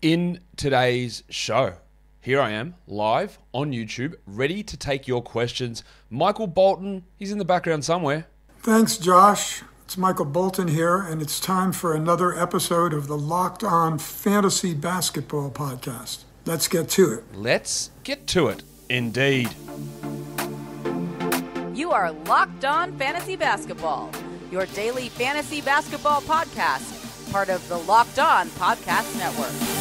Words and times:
In 0.00 0.38
today's 0.54 1.24
show, 1.28 1.74
here 2.20 2.40
I 2.40 2.50
am, 2.52 2.76
live 2.86 3.40
on 3.52 3.72
YouTube, 3.72 4.14
ready 4.28 4.62
to 4.62 4.76
take 4.76 5.08
your 5.08 5.20
questions. 5.20 5.82
Michael 6.08 6.46
Bolton, 6.46 7.02
he's 7.16 7.32
in 7.32 7.38
the 7.38 7.44
background 7.44 7.84
somewhere. 7.84 8.28
Thanks, 8.60 8.96
Josh. 8.96 9.64
It's 9.84 9.96
Michael 9.96 10.26
Bolton 10.26 10.68
here, 10.68 10.98
and 10.98 11.20
it's 11.20 11.40
time 11.40 11.72
for 11.72 11.96
another 11.96 12.32
episode 12.32 12.92
of 12.92 13.08
the 13.08 13.18
Locked 13.18 13.64
On 13.64 13.98
Fantasy 13.98 14.72
Basketball 14.72 15.50
Podcast. 15.50 16.22
Let's 16.46 16.68
get 16.68 16.88
to 16.90 17.14
it. 17.14 17.24
Let's 17.34 17.90
get 18.04 18.28
to 18.28 18.46
it, 18.46 18.62
indeed. 18.88 19.48
You 21.74 21.90
are 21.90 22.12
Locked 22.12 22.64
On 22.64 22.96
Fantasy 22.96 23.34
Basketball, 23.34 24.12
your 24.52 24.66
daily 24.66 25.08
fantasy 25.08 25.60
basketball 25.60 26.20
podcast, 26.20 27.32
part 27.32 27.48
of 27.48 27.66
the 27.68 27.78
Locked 27.78 28.20
On 28.20 28.46
Podcast 28.50 29.18
Network. 29.18 29.77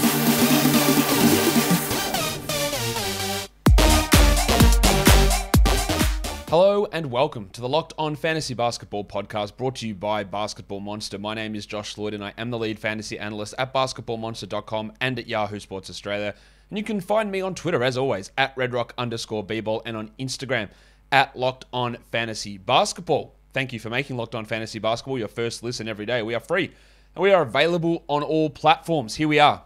Hello 6.50 6.88
and 6.94 7.12
welcome 7.12 7.50
to 7.50 7.60
the 7.60 7.68
Locked 7.68 7.92
On 7.98 8.16
Fantasy 8.16 8.54
Basketball 8.54 9.04
podcast 9.04 9.58
brought 9.58 9.76
to 9.76 9.88
you 9.90 9.94
by 9.94 10.24
Basketball 10.24 10.80
Monster. 10.80 11.18
My 11.18 11.34
name 11.34 11.56
is 11.56 11.66
Josh 11.66 11.98
Lloyd 11.98 12.14
and 12.14 12.24
I 12.24 12.34
am 12.38 12.52
the 12.52 12.58
lead 12.58 12.80
fantasy 12.80 13.20
analyst 13.20 13.54
at 13.58 13.74
basketballmonster.com 13.74 14.94
and 15.02 15.20
at 15.20 15.28
Yahoo 15.28 15.60
Sports 15.60 15.90
Australia. 15.90 16.34
And 16.70 16.78
you 16.78 16.86
can 16.86 17.02
find 17.02 17.30
me 17.34 17.42
on 17.42 17.54
Twitter 17.54 17.84
as 17.84 17.98
always 17.98 18.32
at 18.38 18.56
redrock 18.56 18.92
underscore 18.98 19.46
bball 19.46 19.82
and 19.86 19.98
on 19.98 20.12
Instagram 20.18 20.70
at 21.12 21.36
Locked 21.36 21.66
On 21.74 21.98
Fantasy 22.14 22.58
Basketball. 22.58 23.36
Thank 23.52 23.74
you 23.74 23.80
for 23.82 23.90
making 23.90 24.16
Locked 24.16 24.34
On 24.34 24.46
Fantasy 24.46 24.80
Basketball 24.80 25.20
your 25.20 25.28
first 25.28 25.64
listen 25.64 25.90
every 25.90 26.06
day. 26.06 26.22
We 26.22 26.34
are 26.34 26.40
free 26.40 26.72
and 27.14 27.22
we 27.22 27.34
are 27.34 27.42
available 27.42 28.06
on 28.08 28.24
all 28.24 28.50
platforms. 28.50 29.16
Here 29.16 29.28
we 29.28 29.40
are, 29.40 29.64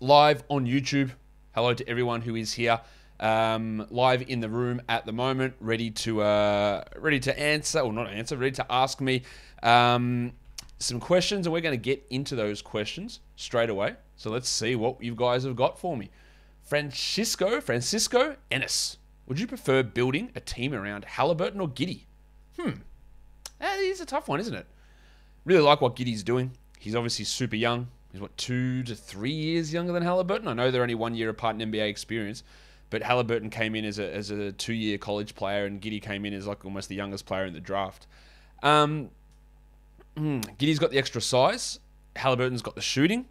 live 0.00 0.44
on 0.48 0.64
YouTube. 0.64 1.10
Hello 1.54 1.74
to 1.74 1.86
everyone 1.86 2.22
who 2.22 2.36
is 2.36 2.54
here 2.54 2.80
um, 3.20 3.86
live 3.90 4.22
in 4.28 4.40
the 4.40 4.48
room 4.48 4.82
at 4.88 5.06
the 5.06 5.12
moment, 5.12 5.54
ready 5.60 5.90
to 5.90 6.22
uh, 6.22 6.84
ready 6.96 7.20
to 7.20 7.38
answer 7.38 7.80
or 7.80 7.92
not 7.92 8.08
answer, 8.08 8.36
ready 8.36 8.56
to 8.56 8.66
ask 8.70 9.00
me 9.00 9.22
um, 9.62 10.32
some 10.78 11.00
questions, 11.00 11.46
and 11.46 11.52
we're 11.52 11.60
going 11.60 11.78
to 11.78 11.82
get 11.82 12.04
into 12.10 12.36
those 12.36 12.62
questions 12.62 13.20
straight 13.36 13.70
away. 13.70 13.94
So 14.16 14.30
let's 14.30 14.48
see 14.48 14.76
what 14.76 15.02
you 15.02 15.14
guys 15.14 15.44
have 15.44 15.56
got 15.56 15.78
for 15.78 15.96
me. 15.96 16.10
Francisco 16.62 17.60
Francisco 17.60 18.36
Ennis, 18.50 18.96
would 19.26 19.38
you 19.38 19.46
prefer 19.46 19.82
building 19.82 20.30
a 20.34 20.40
team 20.40 20.72
around 20.72 21.04
Halliburton 21.04 21.60
or 21.60 21.68
Giddey? 21.68 22.02
Hmm, 22.58 22.78
that 23.58 23.78
is 23.78 24.00
a 24.00 24.06
tough 24.06 24.28
one, 24.28 24.40
isn't 24.40 24.54
it? 24.54 24.66
Really 25.44 25.62
like 25.62 25.80
what 25.80 25.96
Giddey's 25.96 26.22
doing. 26.22 26.52
He's 26.78 26.94
obviously 26.94 27.24
super 27.24 27.56
young. 27.56 27.88
He's 28.12 28.20
what 28.20 28.36
two 28.36 28.82
to 28.84 28.94
three 28.94 29.32
years 29.32 29.72
younger 29.72 29.92
than 29.92 30.02
Halliburton. 30.02 30.48
I 30.48 30.52
know 30.54 30.70
they're 30.70 30.82
only 30.82 30.94
one 30.94 31.14
year 31.14 31.30
apart 31.30 31.60
in 31.60 31.72
NBA 31.72 31.88
experience, 31.88 32.44
but 32.94 33.02
Halliburton 33.02 33.50
came 33.50 33.74
in 33.74 33.84
as 33.84 33.98
a, 33.98 34.14
as 34.14 34.30
a 34.30 34.52
two 34.52 34.72
year 34.72 34.98
college 34.98 35.34
player, 35.34 35.66
and 35.66 35.82
Giddey 35.82 36.00
came 36.00 36.24
in 36.24 36.32
as 36.32 36.46
like 36.46 36.64
almost 36.64 36.88
the 36.88 36.94
youngest 36.94 37.26
player 37.26 37.44
in 37.44 37.52
the 37.52 37.58
draft. 37.58 38.06
Um, 38.62 39.10
hmm, 40.16 40.38
Giddey's 40.60 40.78
got 40.78 40.92
the 40.92 40.98
extra 40.98 41.20
size. 41.20 41.80
Halliburton's 42.14 42.62
got 42.62 42.76
the 42.76 42.80
shooting. 42.80 43.26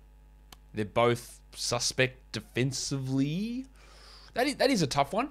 They're 0.74 0.84
both 0.84 1.40
suspect 1.56 2.34
defensively. 2.34 3.68
That 4.34 4.48
is, 4.48 4.56
that 4.58 4.70
is 4.70 4.82
a 4.82 4.88
tough 4.88 5.14
one. 5.14 5.30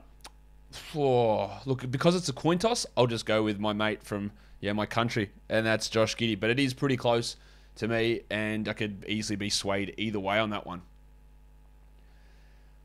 Oh, 0.97 1.61
look, 1.67 1.91
because 1.91 2.17
it's 2.17 2.31
a 2.31 2.33
coin 2.33 2.57
toss, 2.57 2.87
I'll 2.97 3.07
just 3.07 3.27
go 3.27 3.43
with 3.43 3.61
my 3.61 3.75
mate 3.75 4.03
from 4.03 4.33
yeah 4.61 4.73
my 4.73 4.87
country, 4.87 5.31
and 5.51 5.67
that's 5.67 5.91
Josh 5.91 6.17
Giddey. 6.17 6.41
But 6.41 6.49
it 6.49 6.59
is 6.59 6.73
pretty 6.73 6.97
close 6.97 7.37
to 7.77 7.87
me, 7.87 8.23
and 8.31 8.67
I 8.67 8.73
could 8.73 9.05
easily 9.07 9.37
be 9.37 9.51
swayed 9.51 9.93
either 9.99 10.19
way 10.19 10.39
on 10.39 10.49
that 10.49 10.67
one. 10.67 10.81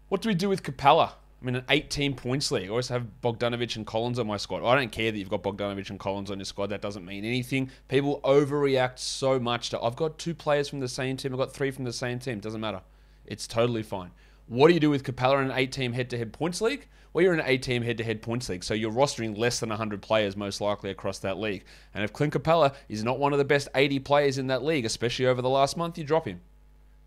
What 0.10 0.22
do 0.22 0.28
we 0.28 0.36
do 0.36 0.50
with 0.50 0.62
Capela? 0.62 1.14
I'm 1.42 1.50
in 1.50 1.56
an 1.58 1.66
18 1.70 2.16
points 2.16 2.52
league. 2.52 2.66
I 2.68 2.70
always 2.70 2.88
have 2.88 3.06
Bogdanovic 3.24 3.76
and 3.76 3.86
Collins 3.86 4.18
on 4.18 4.26
my 4.26 4.38
squad. 4.38 4.66
I 4.66 4.76
don't 4.76 4.92
care 4.92 5.12
that 5.12 5.18
you've 5.18 5.30
got 5.30 5.44
Bogdanovic 5.44 5.92
and 5.92 6.00
Collins 6.00 6.32
on 6.32 6.40
your 6.40 6.46
squad. 6.46 6.68
That 6.68 6.82
doesn't 6.82 7.06
mean 7.06 7.26
anything. 7.26 7.70
People 7.90 8.20
overreact 8.24 8.98
so 8.98 9.40
much 9.40 9.70
to, 9.70 9.80
I've 9.80 9.96
got 9.96 10.18
two 10.18 10.34
players 10.34 10.68
from 10.68 10.80
the 10.80 10.88
same 10.88 11.16
team. 11.16 11.34
I've 11.34 11.40
got 11.40 11.54
three 11.54 11.70
from 11.70 11.84
the 11.84 11.94
same 11.94 12.18
team. 12.18 12.40
Doesn't 12.40 12.62
matter. 12.62 12.82
It's 13.26 13.46
totally 13.46 13.84
fine. 13.84 14.12
What 14.48 14.70
do 14.70 14.74
you 14.74 14.80
do 14.80 14.90
with 14.90 15.04
Capela 15.04 15.42
in 15.42 15.52
an 15.52 15.58
eight 15.58 15.72
team 15.72 15.94
head 15.94 16.10
to 16.10 16.18
head 16.18 16.34
points 16.34 16.60
league? 16.60 16.88
Well, 17.14 17.24
you're 17.24 17.34
in 17.34 17.40
an 17.40 17.46
eight 17.48 17.62
team 17.62 17.84
head 17.84 17.98
to 18.00 18.04
head 18.04 18.24
points 18.24 18.50
league. 18.50 18.64
So 18.64 18.74
you're 18.74 18.92
rostering 18.92 19.38
less 19.38 19.60
than 19.60 19.70
100 19.70 20.02
players 20.02 20.36
most 20.36 20.60
likely 20.60 20.90
across 20.90 21.20
that 21.20 21.38
league. 21.38 21.66
And 21.94 22.04
if 22.04 22.14
Clint 22.14 22.34
Capela 22.34 22.74
is 22.90 23.04
not 23.04 23.20
one 23.20 23.34
of 23.34 23.40
the 23.40 23.46
best 23.46 23.68
80 23.76 24.00
players 24.00 24.40
in 24.40 24.48
that 24.48 24.64
league, 24.64 24.86
especially 24.86 25.28
over 25.28 25.42
the 25.42 25.50
last 25.50 25.78
month, 25.78 25.98
you 26.00 26.04
drop 26.04 26.26
him 26.26 26.42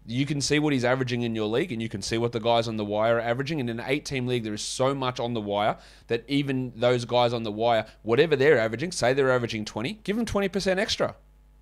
you 0.07 0.27
can 0.27 0.41
see 0.41 0.59
what 0.59 0.73
he's 0.73 0.85
averaging 0.85 1.23
in 1.23 1.35
your 1.35 1.47
league 1.47 1.73
and 1.73 1.81
you 1.81 1.89
can 1.89 2.03
see 2.03 2.19
what 2.19 2.33
the 2.33 2.41
guys 2.41 2.67
on 2.67 2.77
the 2.77 2.85
wire 2.85 3.17
are 3.17 3.21
averaging. 3.21 3.61
And 3.61 3.69
in 3.69 3.81
an 3.81 3.87
eight 3.87 4.05
team 4.05 4.27
league, 4.27 4.45
there 4.45 4.55
is 4.55 4.63
so 4.63 4.95
much 4.95 5.21
on 5.21 5.35
the 5.35 5.41
wire 5.41 5.77
that 6.09 6.25
even 6.27 6.73
those 6.75 7.05
guys 7.05 7.33
on 7.33 7.43
the 7.43 7.53
wire, 7.53 7.87
whatever 8.03 8.35
they're 8.35 8.59
averaging, 8.59 8.93
say 8.93 9.13
they're 9.13 9.31
averaging 9.31 9.65
20, 9.65 10.01
give 10.05 10.17
them 10.17 10.27
20% 10.27 10.79
extra. 10.79 11.15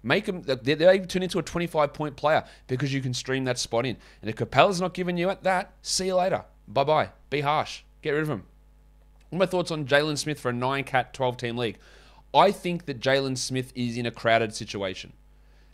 Make 0.03 0.27
them, 0.27 0.43
they 0.43 0.99
turn 1.01 1.25
into 1.25 1.41
a 1.41 1.43
25 1.43 1.93
point 1.93 2.17
player 2.17 2.45
because 2.69 2.95
you 2.95 3.01
can 3.01 3.13
stream 3.13 3.45
that 3.45 3.59
spot 3.59 3.85
in. 3.85 3.97
And 4.23 4.31
if 4.31 4.37
Capela's 4.37 4.81
not 4.81 4.95
giving 4.95 5.19
you 5.19 5.37
that, 5.43 5.73
see 5.83 6.07
you 6.07 6.15
later. 6.15 6.45
Bye 6.69 6.85
bye. 6.85 7.09
Be 7.31 7.41
harsh. 7.41 7.83
Get 8.03 8.11
rid 8.11 8.23
of 8.23 8.31
him. 8.31 8.45
What 9.31 9.39
my 9.41 9.47
thoughts 9.47 9.71
on 9.71 9.87
Jalen 9.87 10.17
Smith 10.17 10.39
for 10.39 10.51
a 10.51 10.55
9 10.55 10.85
cat 10.85 11.13
12 11.13 11.37
team 11.37 11.57
league? 11.57 11.79
I 12.33 12.53
think 12.53 12.87
that 12.87 13.01
Jalen 13.01 13.37
Smith 13.37 13.73
is 13.75 13.97
in 13.97 14.07
a 14.07 14.11
crowded 14.11 14.55
situation. 14.55 15.13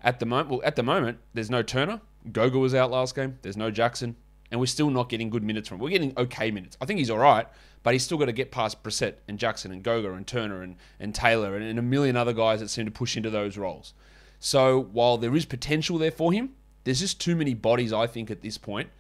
At 0.03 0.21
the 0.21 0.27
moment, 0.27 0.49
well, 0.51 0.61
at 0.65 0.77
the 0.77 0.83
moment, 0.83 1.19
there's 1.33 1.51
no 1.51 1.63
Turner, 1.63 2.01
Goga 2.33 2.59
was 2.59 2.75
out 2.75 2.91
last 2.91 3.15
game. 3.15 3.39
There's 3.43 3.57
no 3.57 3.71
Jackson. 3.71 4.17
And 4.51 4.61
we're 4.61 4.67
still 4.67 4.91
not 4.91 5.09
getting 5.09 5.31
good 5.31 5.43
minutes 5.43 5.69
from 5.69 5.77
him. 5.77 5.83
We're 5.83 5.91
getting 5.91 6.13
okay 6.17 6.51
minutes. 6.51 6.77
I 6.81 6.85
think 6.85 6.99
he's 6.99 7.11
all 7.11 7.19
right, 7.19 7.47
but 7.83 7.93
he's 7.93 8.05
still 8.05 8.19
got 8.19 8.27
to 8.27 8.33
get 8.33 8.53
past 8.53 8.83
Brissett 8.83 9.15
and 9.27 9.39
Jackson 9.39 9.73
and 9.73 9.83
Goga 9.83 10.13
and 10.13 10.27
Turner 10.27 10.63
and, 10.63 10.77
and 11.01 11.15
Taylor 11.15 11.57
and, 11.57 11.65
and 11.65 11.79
a 11.79 11.83
million 11.83 12.17
other 12.17 12.33
guys 12.33 12.61
that 12.61 12.69
seem 12.69 12.85
to 12.85 12.91
push 12.91 13.17
into 13.17 13.31
those 13.31 13.59
roles. 13.59 13.95
So 14.39 14.79
while 14.93 15.17
there 15.17 15.35
is 15.35 15.45
potential 15.45 15.99
there 15.99 16.11
for 16.11 16.33
him, 16.33 16.51
there's 16.85 17.01
just 17.01 17.21
too 17.21 17.35
many 17.35 17.55
bodies, 17.55 17.93
I 17.93 18.07
think, 18.07 18.31
at 18.31 18.43
this 18.43 18.59
point 18.59 18.91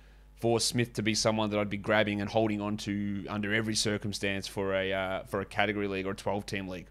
for 0.45 0.61
Smith 0.61 0.93
to 0.95 1.03
be 1.03 1.15
someone 1.15 1.51
that 1.51 1.59
I'd 1.59 1.71
be 1.71 1.77
grabbing 1.77 2.21
and 2.21 2.29
holding 2.29 2.61
on 2.61 2.77
to 2.79 3.25
under 3.29 3.55
every 3.55 3.75
circumstance 3.75 4.47
for 4.47 4.75
a 4.75 4.93
uh, 4.93 5.23
for 5.25 5.41
a 5.41 5.45
category 5.45 5.89
league 5.89 6.07
or 6.07 6.11
a 6.11 6.15
12 6.15 6.47
team 6.47 6.69
league. 6.69 6.89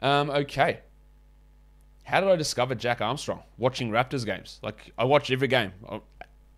Um, 0.00 0.30
okay, 0.30 0.80
how 2.02 2.20
did 2.20 2.28
I 2.28 2.36
discover 2.36 2.74
Jack 2.74 3.00
Armstrong? 3.00 3.42
Watching 3.58 3.90
Raptors 3.90 4.26
games. 4.26 4.58
Like, 4.62 4.92
I 4.98 5.04
watch 5.04 5.30
every 5.30 5.48
game. 5.48 5.72
Oh, 5.88 6.02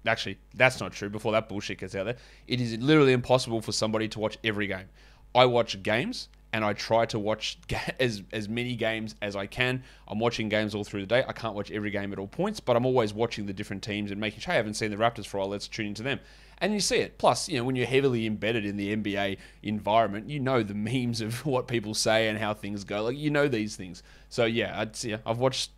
actually, 0.06 0.38
that's 0.54 0.80
not 0.80 0.92
true. 0.92 1.10
Before 1.10 1.32
that 1.32 1.48
bullshit 1.48 1.78
gets 1.78 1.94
out 1.94 2.04
there, 2.04 2.16
it 2.46 2.60
is 2.60 2.76
literally 2.78 3.12
impossible 3.12 3.60
for 3.60 3.72
somebody 3.72 4.08
to 4.08 4.18
watch 4.18 4.38
every 4.42 4.66
game. 4.66 4.86
I 5.34 5.46
watch 5.46 5.82
games 5.82 6.28
and 6.52 6.64
I 6.64 6.72
try 6.72 7.04
to 7.06 7.18
watch 7.18 7.58
as 8.00 8.22
as 8.32 8.48
many 8.48 8.76
games 8.76 9.16
as 9.20 9.36
I 9.36 9.46
can. 9.46 9.82
I'm 10.08 10.18
watching 10.18 10.48
games 10.48 10.74
all 10.74 10.84
through 10.84 11.00
the 11.00 11.06
day. 11.06 11.24
I 11.26 11.32
can't 11.32 11.54
watch 11.54 11.70
every 11.70 11.90
game 11.90 12.12
at 12.12 12.18
all 12.18 12.28
points, 12.28 12.60
but 12.60 12.76
I'm 12.76 12.86
always 12.86 13.12
watching 13.12 13.46
the 13.46 13.52
different 13.52 13.82
teams 13.82 14.10
and 14.10 14.20
making 14.20 14.40
sure 14.40 14.54
I 14.54 14.56
haven't 14.56 14.74
seen 14.74 14.90
the 14.90 14.96
Raptors 14.96 15.26
for 15.26 15.38
a 15.38 15.40
while. 15.40 15.50
Let's 15.50 15.68
tune 15.68 15.86
into 15.86 16.02
them 16.02 16.20
and 16.64 16.72
you 16.72 16.80
see 16.80 16.96
it. 16.96 17.18
Plus, 17.18 17.46
you 17.46 17.58
know, 17.58 17.64
when 17.64 17.76
you're 17.76 17.86
heavily 17.86 18.24
embedded 18.24 18.64
in 18.64 18.78
the 18.78 18.96
NBA 18.96 19.36
environment, 19.62 20.30
you 20.30 20.40
know 20.40 20.62
the 20.62 20.74
memes 20.74 21.20
of 21.20 21.44
what 21.44 21.68
people 21.68 21.92
say 21.92 22.28
and 22.28 22.38
how 22.38 22.54
things 22.54 22.84
go. 22.84 23.04
Like 23.04 23.18
you 23.18 23.30
know 23.30 23.48
these 23.48 23.76
things. 23.76 24.02
So 24.30 24.46
yeah, 24.46 24.80
I'd, 24.80 25.04
yeah 25.04 25.18
I've 25.26 25.38
watched 25.38 25.70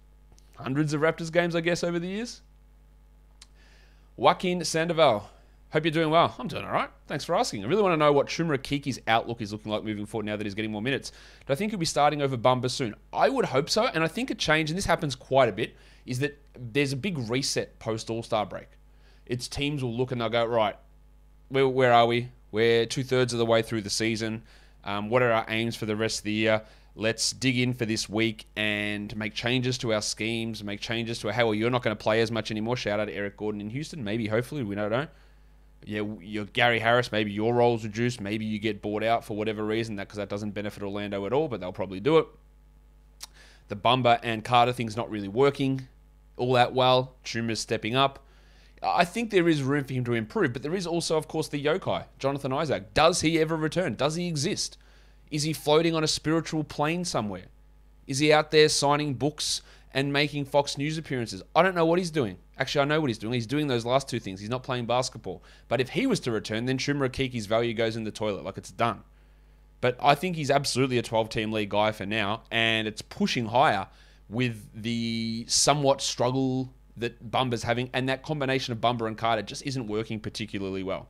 hundreds 0.56 0.94
of 0.94 1.00
Raptors 1.00 1.32
games, 1.32 1.56
I 1.56 1.60
guess, 1.60 1.82
over 1.82 1.98
the 1.98 2.06
years. 2.06 2.40
Joaquin 4.16 4.64
Sandoval. 4.64 5.28
Hope 5.72 5.84
you're 5.84 5.90
doing 5.90 6.10
well. 6.10 6.36
I'm 6.38 6.46
doing 6.46 6.64
all 6.64 6.70
right. 6.70 6.88
Thanks 7.08 7.24
for 7.24 7.34
asking. 7.34 7.64
I 7.64 7.66
really 7.66 7.82
want 7.82 7.92
to 7.92 7.96
know 7.96 8.12
what 8.12 8.28
Chuma 8.28 8.56
Okeke's 8.56 9.00
outlook 9.08 9.42
is 9.42 9.50
looking 9.50 9.72
like 9.72 9.82
moving 9.82 10.06
forward 10.06 10.26
now 10.26 10.36
that 10.36 10.46
he's 10.46 10.54
getting 10.54 10.70
more 10.70 10.80
minutes. 10.80 11.10
Do 11.44 11.52
I 11.52 11.56
think 11.56 11.72
he'll 11.72 11.80
be 11.80 11.84
starting 11.84 12.22
over 12.22 12.38
Bamba 12.38 12.70
soon? 12.70 12.94
I 13.12 13.28
would 13.28 13.46
hope 13.46 13.68
so. 13.68 13.86
And 13.86 14.04
I 14.04 14.08
think 14.08 14.30
a 14.30 14.36
change, 14.36 14.70
and 14.70 14.78
this 14.78 14.86
happens 14.86 15.16
quite 15.16 15.48
a 15.48 15.52
bit, 15.52 15.74
is 16.06 16.20
that 16.20 16.40
there's 16.56 16.92
a 16.92 16.96
big 16.96 17.18
reset 17.28 17.80
post 17.80 18.08
All 18.08 18.22
Star 18.22 18.46
break 18.46 18.68
its 19.26 19.48
teams 19.48 19.82
will 19.82 19.96
look 19.96 20.12
and 20.12 20.20
they'll 20.20 20.28
go, 20.28 20.44
right, 20.44 20.76
where, 21.48 21.68
where 21.68 21.92
are 21.92 22.06
we? 22.06 22.30
We're 22.52 22.86
two 22.86 23.04
thirds 23.04 23.32
of 23.32 23.38
the 23.38 23.46
way 23.46 23.62
through 23.62 23.82
the 23.82 23.90
season. 23.90 24.42
Um, 24.84 25.10
what 25.10 25.22
are 25.22 25.32
our 25.32 25.44
aims 25.48 25.76
for 25.76 25.86
the 25.86 25.96
rest 25.96 26.18
of 26.18 26.24
the 26.24 26.32
year? 26.32 26.62
Let's 26.94 27.32
dig 27.32 27.58
in 27.58 27.74
for 27.74 27.84
this 27.84 28.08
week 28.08 28.46
and 28.56 29.14
make 29.16 29.34
changes 29.34 29.76
to 29.78 29.92
our 29.92 30.00
schemes, 30.00 30.64
make 30.64 30.80
changes 30.80 31.18
to 31.18 31.32
how 31.32 31.46
well 31.46 31.54
you're 31.54 31.70
not 31.70 31.82
going 31.82 31.94
to 31.94 32.02
play 32.02 32.22
as 32.22 32.30
much 32.30 32.50
anymore. 32.50 32.76
Shout 32.76 33.00
out 33.00 33.06
to 33.06 33.12
Eric 33.12 33.36
Gordon 33.36 33.60
in 33.60 33.68
Houston. 33.68 34.02
Maybe, 34.02 34.28
hopefully, 34.28 34.62
we 34.62 34.74
don't 34.74 34.90
know. 34.90 35.06
Yeah, 35.84 36.02
you're 36.20 36.46
Gary 36.46 36.78
Harris. 36.78 37.12
Maybe 37.12 37.30
your 37.32 37.54
role's 37.54 37.84
reduced. 37.84 38.20
Maybe 38.20 38.46
you 38.46 38.58
get 38.58 38.80
bought 38.80 39.02
out 39.02 39.24
for 39.24 39.36
whatever 39.36 39.64
reason. 39.64 39.96
That 39.96 40.08
because 40.08 40.16
that 40.16 40.30
doesn't 40.30 40.52
benefit 40.52 40.82
Orlando 40.82 41.26
at 41.26 41.32
all, 41.32 41.48
but 41.48 41.60
they'll 41.60 41.72
probably 41.72 42.00
do 42.00 42.18
it. 42.18 42.26
The 43.68 43.76
Bamba 43.76 44.18
and 44.22 44.42
Carter 44.42 44.72
thing's 44.72 44.96
not 44.96 45.10
really 45.10 45.28
working 45.28 45.86
all 46.36 46.52
that 46.54 46.72
well. 46.72 47.14
Chuma's 47.24 47.60
stepping 47.60 47.96
up. 47.96 48.25
I 48.82 49.04
think 49.04 49.30
there 49.30 49.48
is 49.48 49.62
room 49.62 49.84
for 49.84 49.94
him 49.94 50.04
to 50.04 50.12
improve, 50.12 50.52
but 50.52 50.62
there 50.62 50.74
is 50.74 50.86
also, 50.86 51.16
of 51.16 51.28
course, 51.28 51.48
the 51.48 51.62
yokai, 51.62 52.04
Jonathan 52.18 52.52
Isaac. 52.52 52.92
Does 52.94 53.22
he 53.22 53.38
ever 53.38 53.56
return? 53.56 53.94
Does 53.94 54.16
he 54.16 54.28
exist? 54.28 54.76
Is 55.30 55.42
he 55.42 55.52
floating 55.52 55.94
on 55.94 56.04
a 56.04 56.08
spiritual 56.08 56.62
plane 56.62 57.04
somewhere? 57.04 57.46
Is 58.06 58.18
he 58.18 58.32
out 58.32 58.50
there 58.50 58.68
signing 58.68 59.14
books 59.14 59.62
and 59.96 60.12
making 60.12 60.44
Fox 60.44 60.76
News 60.76 60.98
appearances. 60.98 61.42
I 61.54 61.62
don't 61.62 61.74
know 61.74 61.86
what 61.86 61.98
he's 61.98 62.10
doing. 62.10 62.36
Actually, 62.58 62.82
I 62.82 62.84
know 62.84 63.00
what 63.00 63.08
he's 63.08 63.16
doing. 63.16 63.32
He's 63.32 63.46
doing 63.46 63.66
those 63.66 63.86
last 63.86 64.10
two 64.10 64.20
things. 64.20 64.40
He's 64.40 64.50
not 64.50 64.62
playing 64.62 64.84
basketball. 64.84 65.42
But 65.68 65.80
if 65.80 65.88
he 65.88 66.06
was 66.06 66.20
to 66.20 66.30
return, 66.30 66.66
then 66.66 66.76
Chuma 66.76 67.08
Okeke's 67.08 67.46
value 67.46 67.72
goes 67.72 67.96
in 67.96 68.04
the 68.04 68.10
toilet. 68.10 68.44
Like 68.44 68.58
it's 68.58 68.70
done. 68.70 69.04
But 69.80 69.96
I 69.98 70.14
think 70.14 70.36
he's 70.36 70.50
absolutely 70.50 70.98
a 70.98 71.02
12 71.02 71.30
team 71.30 71.50
league 71.50 71.70
guy 71.70 71.92
for 71.92 72.04
now, 72.04 72.42
and 72.50 72.86
it's 72.86 73.00
pushing 73.00 73.46
higher 73.46 73.86
with 74.28 74.68
the 74.74 75.46
somewhat 75.48 76.02
struggle 76.02 76.74
that 76.96 77.30
Bamba's 77.30 77.62
having, 77.62 77.90
and 77.92 78.08
that 78.08 78.22
combination 78.22 78.72
of 78.72 78.80
Bumba 78.80 79.06
and 79.06 79.18
Carter 79.18 79.42
just 79.42 79.64
isn't 79.66 79.86
working 79.86 80.20
particularly 80.20 80.82
well. 80.82 81.08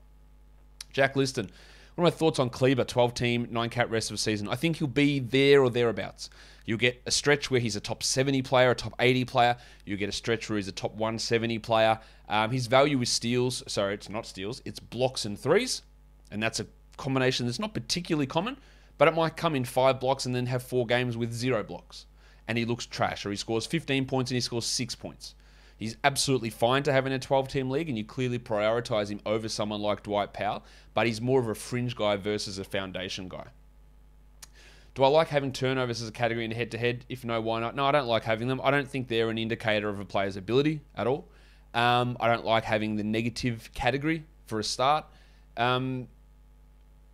Jack 0.93 1.17
Liston, 1.17 1.51
what 1.95 2.03
are 2.03 2.07
my 2.07 2.11
thoughts 2.11 2.39
on 2.39 2.51
Kleber, 2.51 2.85
12 2.85 3.15
team, 3.15 3.49
9 3.51 3.71
cat 3.71 3.91
rest 3.91 4.11
of 4.11 4.15
the 4.15 4.19
season? 4.19 4.49
I 4.49 4.57
think 4.57 4.77
he'll 4.77 4.89
be 4.89 5.19
there 5.19 5.63
or 5.63 5.71
thereabouts. 5.71 6.29
You'll 6.67 6.79
get 6.79 7.01
a 7.07 7.11
stretch 7.11 7.51
where 7.51 7.61
he's 7.61 7.77
a 7.77 7.81
top 7.81 8.03
70 8.03 8.43
player, 8.43 8.73
a 8.73 8.75
top 8.75 8.95
80 8.99 9.25
player. 9.25 9.57
You'll 9.85 9.99
get 9.99 10.09
a 10.09 10.13
stretch 10.13 10.51
where 10.51 10.57
he's 10.57 10.69
a 10.69 10.73
top 10.73 10.93
170 10.93 11.59
player. 11.61 11.99
Um, 12.29 12.51
his 12.51 12.67
value 12.67 13.01
is 13.01 13.09
steals. 13.09 13.63
Sorry, 13.69 13.95
it's 13.95 14.11
not 14.11 14.27
steals. 14.27 14.61
It's 14.65 14.81
blocks 14.81 15.25
and 15.25 15.39
threes. 15.39 15.83
And 16.31 16.43
that's 16.43 16.61
a 16.61 16.67
combination 16.97 17.47
that's 17.47 17.61
not 17.61 17.73
particularly 17.73 18.27
common, 18.27 18.57
but 18.99 19.07
it 19.07 19.15
might 19.15 19.37
come 19.37 19.55
in 19.55 19.65
five 19.65 20.01
blocks 20.01 20.27
and 20.27 20.35
then 20.35 20.47
have 20.47 20.63
four 20.63 20.87
games 20.87 21.17
with 21.17 21.33
zero 21.33 21.63
blocks. 21.63 22.07
And 22.49 22.59
he 22.59 22.65
looks 22.65 22.85
trash, 22.85 23.25
or 23.25 23.31
he 23.31 23.37
scores 23.37 23.65
15 23.65 24.07
points 24.07 24.31
and 24.31 24.37
he 24.37 24.41
scores 24.41 24.67
six 24.67 24.95
points. 24.95 25.35
He's 25.79 25.97
absolutely 26.03 26.51
fine 26.51 26.83
to 26.85 26.93
have 26.93 27.07
in 27.07 27.13
a 27.13 27.19
12 27.19 27.49
team 27.49 27.71
league, 27.71 27.89
and 27.89 27.99
you 27.99 28.05
clearly 28.05 28.39
prioritize 28.39 29.11
him 29.11 29.21
over 29.27 29.49
someone 29.49 29.83
like 29.83 30.03
Dwight 30.03 30.33
Powell, 30.33 30.65
but 30.95 31.07
he's 31.07 31.21
more 31.21 31.39
of 31.39 31.49
a 31.49 31.55
fringe 31.55 31.95
guy 31.95 32.17
versus 32.17 32.59
a 32.59 32.65
foundation 32.65 33.29
guy. 33.29 33.49
Do 34.95 35.05
I 35.05 35.09
like 35.09 35.29
having 35.29 35.53
turnovers 35.53 36.01
as 36.01 36.09
a 36.09 36.13
category 36.13 36.47
in 36.47 36.51
head 36.51 36.71
to 36.71 36.79
head? 36.79 37.05
If 37.11 37.23
no, 37.23 37.39
why 37.43 37.61
not? 37.61 37.77
No, 37.77 37.85
I 37.85 37.93
don't 37.93 38.07
like 38.07 38.25
having 38.25 38.49
them. 38.49 38.63
I 38.65 38.71
don't 38.71 38.89
think 38.89 39.09
they're 39.09 39.29
an 39.29 39.37
indicator 39.37 39.91
of 39.91 40.01
a 40.01 40.07
player's 40.07 40.39
ability 40.39 40.81
at 40.95 41.07
all. 41.07 41.29
Um, 41.75 42.17
I 42.21 42.29
don't 42.29 42.47
like 42.47 42.65
having 42.65 42.97
the 42.97 43.05
negative 43.05 43.71
category 43.75 44.25
for 44.47 44.59
a 44.59 44.65
start. 44.65 45.05
Um, 45.59 46.09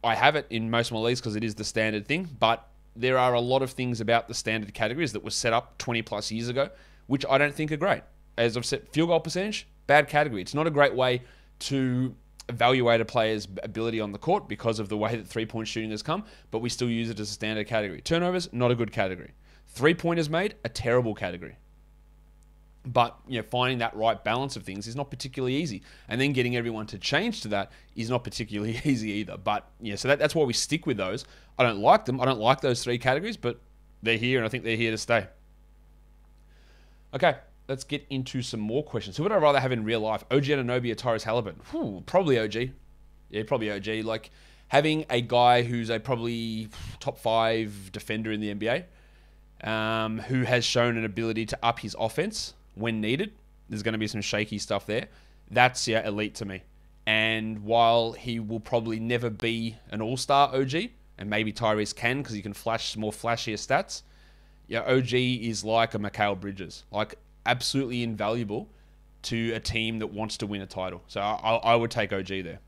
I 0.05 0.15
have 0.15 0.37
it 0.37 0.47
in 0.51 0.71
most 0.71 0.89
of 0.89 0.95
my 0.95 1.01
leagues 1.01 1.21
because 1.21 1.35
it 1.35 1.43
is 1.43 1.57
the 1.57 1.65
standard 1.65 2.07
thing, 2.07 2.29
but 2.39 2.69
there 2.95 3.19
are 3.19 3.35
a 3.35 3.41
lot 3.41 3.63
of 3.63 3.73
things 3.73 4.01
about 4.01 4.29
the 4.29 4.35
standard 4.35 4.73
categories 4.73 5.13
that 5.15 5.25
were 5.25 5.31
set 5.31 5.53
up 5.53 5.77
20 5.79 6.03
plus 6.03 6.31
years 6.31 6.49
ago, 6.49 6.71
which 7.09 7.27
I 7.29 7.39
don't 7.39 7.55
think 7.55 7.73
are 7.73 7.77
great. 7.77 8.03
As 8.37 8.57
I've 8.57 8.65
said, 8.65 8.89
field 8.89 9.09
goal 9.09 9.21
percentage, 9.21 9.67
bad 9.87 10.09
category. 10.09 10.41
It's 10.41 10.55
not 10.55 10.67
a 10.67 10.71
great 10.71 10.95
way 10.95 11.23
to 11.61 12.15
evaluate 12.49 13.01
a 13.01 13.05
player's 13.05 13.47
ability 13.63 14.01
on 14.01 14.13
the 14.13 14.19
court 14.19 14.49
because 14.49 14.79
of 14.79 14.89
the 14.89 14.97
way 14.97 15.17
that 15.17 15.27
three 15.27 15.47
point 15.47 15.69
shooting 15.69 15.91
has 15.91 16.03
come, 16.03 16.25
but 16.51 16.59
we 16.59 16.69
still 16.69 16.89
use 16.89 17.11
it 17.11 17.21
as 17.21 17.31
a 17.31 17.33
standard 17.33 17.67
category. 17.67 18.01
Turnovers, 18.01 18.49
not 18.53 18.71
a 18.71 18.75
good 18.75 18.93
category. 18.93 19.33
Three 19.69 19.95
pointers 19.95 20.29
made, 20.29 20.55
a 20.65 20.69
terrible 20.69 21.15
category. 21.15 21.57
But 22.85 23.17
you 23.29 23.39
know, 23.39 23.47
finding 23.49 23.79
that 23.79 23.95
right 23.95 24.23
balance 24.23 24.57
of 24.57 24.65
things 24.65 24.89
is 24.89 24.97
not 24.97 25.09
particularly 25.09 25.55
easy, 25.55 25.83
and 26.09 26.21
then 26.21 26.33
getting 26.33 26.57
everyone 26.57 26.87
to 26.87 26.99
change 26.99 27.43
to 27.43 27.49
that 27.49 27.71
is 27.95 28.11
not 28.11 28.25
particularly 28.25 28.81
easy 28.85 29.11
either. 29.13 29.37
But 29.37 29.69
yeah, 29.81 29.95
so 29.95 30.09
that, 30.09 30.19
that's 30.19 30.35
why 30.35 30.45
we 30.45 30.53
stick 30.53 30.85
with 30.85 30.97
those. 30.97 31.25
I 31.59 31.63
don't 31.63 31.79
like 31.79 32.07
them. 32.07 32.21
I 32.21 32.25
don't 32.25 32.41
like 32.41 32.61
those 32.61 32.83
three 32.83 32.99
categories, 32.99 33.37
but 33.37 33.61
they're 34.03 34.19
here, 34.19 34.39
and 34.39 34.47
I 34.47 34.49
think 34.49 34.65
they're 34.65 34.77
here 34.77 34.91
to 34.91 34.99
stay. 34.99 35.29
Okay, 37.15 37.37
let's 37.73 37.85
get 37.85 38.05
into 38.11 38.43
some 38.43 38.61
more 38.61 38.85
questions. 38.85 39.17
Who 39.17 39.23
would 39.23 39.33
I 39.33 39.37
rather 39.37 39.59
have 39.59 39.73
in 39.73 39.83
real 39.83 40.01
life? 40.01 40.25
OG 40.31 40.43
Anunoby 40.43 40.93
or 40.93 40.95
Tyrese 40.95 41.23
Halliburton? 41.23 41.63
Whew, 41.71 42.03
probably 42.05 42.39
OG. 42.39 42.69
Yeah, 43.31 43.45
probably 43.47 43.73
OG. 43.73 44.05
Like 44.05 44.31
having 44.69 45.07
a 45.09 45.23
guy 45.23 45.63
who's 45.63 45.89
a 45.89 45.99
probably 45.99 46.69
top 47.01 47.19
five 47.19 47.91
defender 47.91 48.31
in 48.31 48.41
the 48.41 48.55
NBA, 48.55 48.85
um, 49.67 50.19
who 50.19 50.43
has 50.43 50.67
shown 50.67 50.99
an 50.99 51.07
ability 51.07 51.47
to 51.47 51.59
up 51.63 51.81
his 51.81 51.97
offense 51.99 52.53
when 52.75 53.01
needed. 53.01 53.33
There's 53.71 53.83
going 53.83 53.95
to 53.95 53.99
be 53.99 54.07
some 54.07 54.21
shaky 54.21 54.59
stuff 54.59 54.85
there. 54.85 55.09
That's 55.51 55.89
yeah, 55.89 56.07
elite 56.07 56.35
to 56.37 56.45
me. 56.45 56.65
And 57.07 57.65
while 57.65 58.13
he 58.13 58.39
will 58.39 58.61
probably 58.61 59.01
never 59.01 59.31
be 59.31 59.77
an 59.91 60.03
All 60.03 60.19
Star 60.19 60.55
OG, 60.55 60.75
and 61.17 61.31
maybe 61.31 61.55
Tyrese 61.55 61.97
can 61.97 62.19
because 62.19 62.35
he 62.35 62.43
can 62.43 62.53
flash 62.53 62.99
more 62.99 63.13
flashier 63.13 63.55
stats. 63.55 64.03
Yeah, 64.69 64.83
OG 64.83 65.15
is 65.15 65.65
like 65.65 65.95
a 65.95 65.99
Mikal 65.99 66.39
Bridges. 66.39 66.85
Like 66.91 67.17
absolutely 67.47 68.03
invaluable 68.03 68.69
to 69.23 69.53
a 69.53 69.61
team 69.61 69.99
that 70.01 70.09
wants 70.09 70.37
to 70.39 70.47
win 70.47 70.63
a 70.63 70.67
title. 70.67 71.03
So 71.07 71.21
I, 71.21 71.57
I 71.57 71.77
would 71.77 71.91
take 71.91 72.13
OG 72.13 72.29
there. 72.29 72.61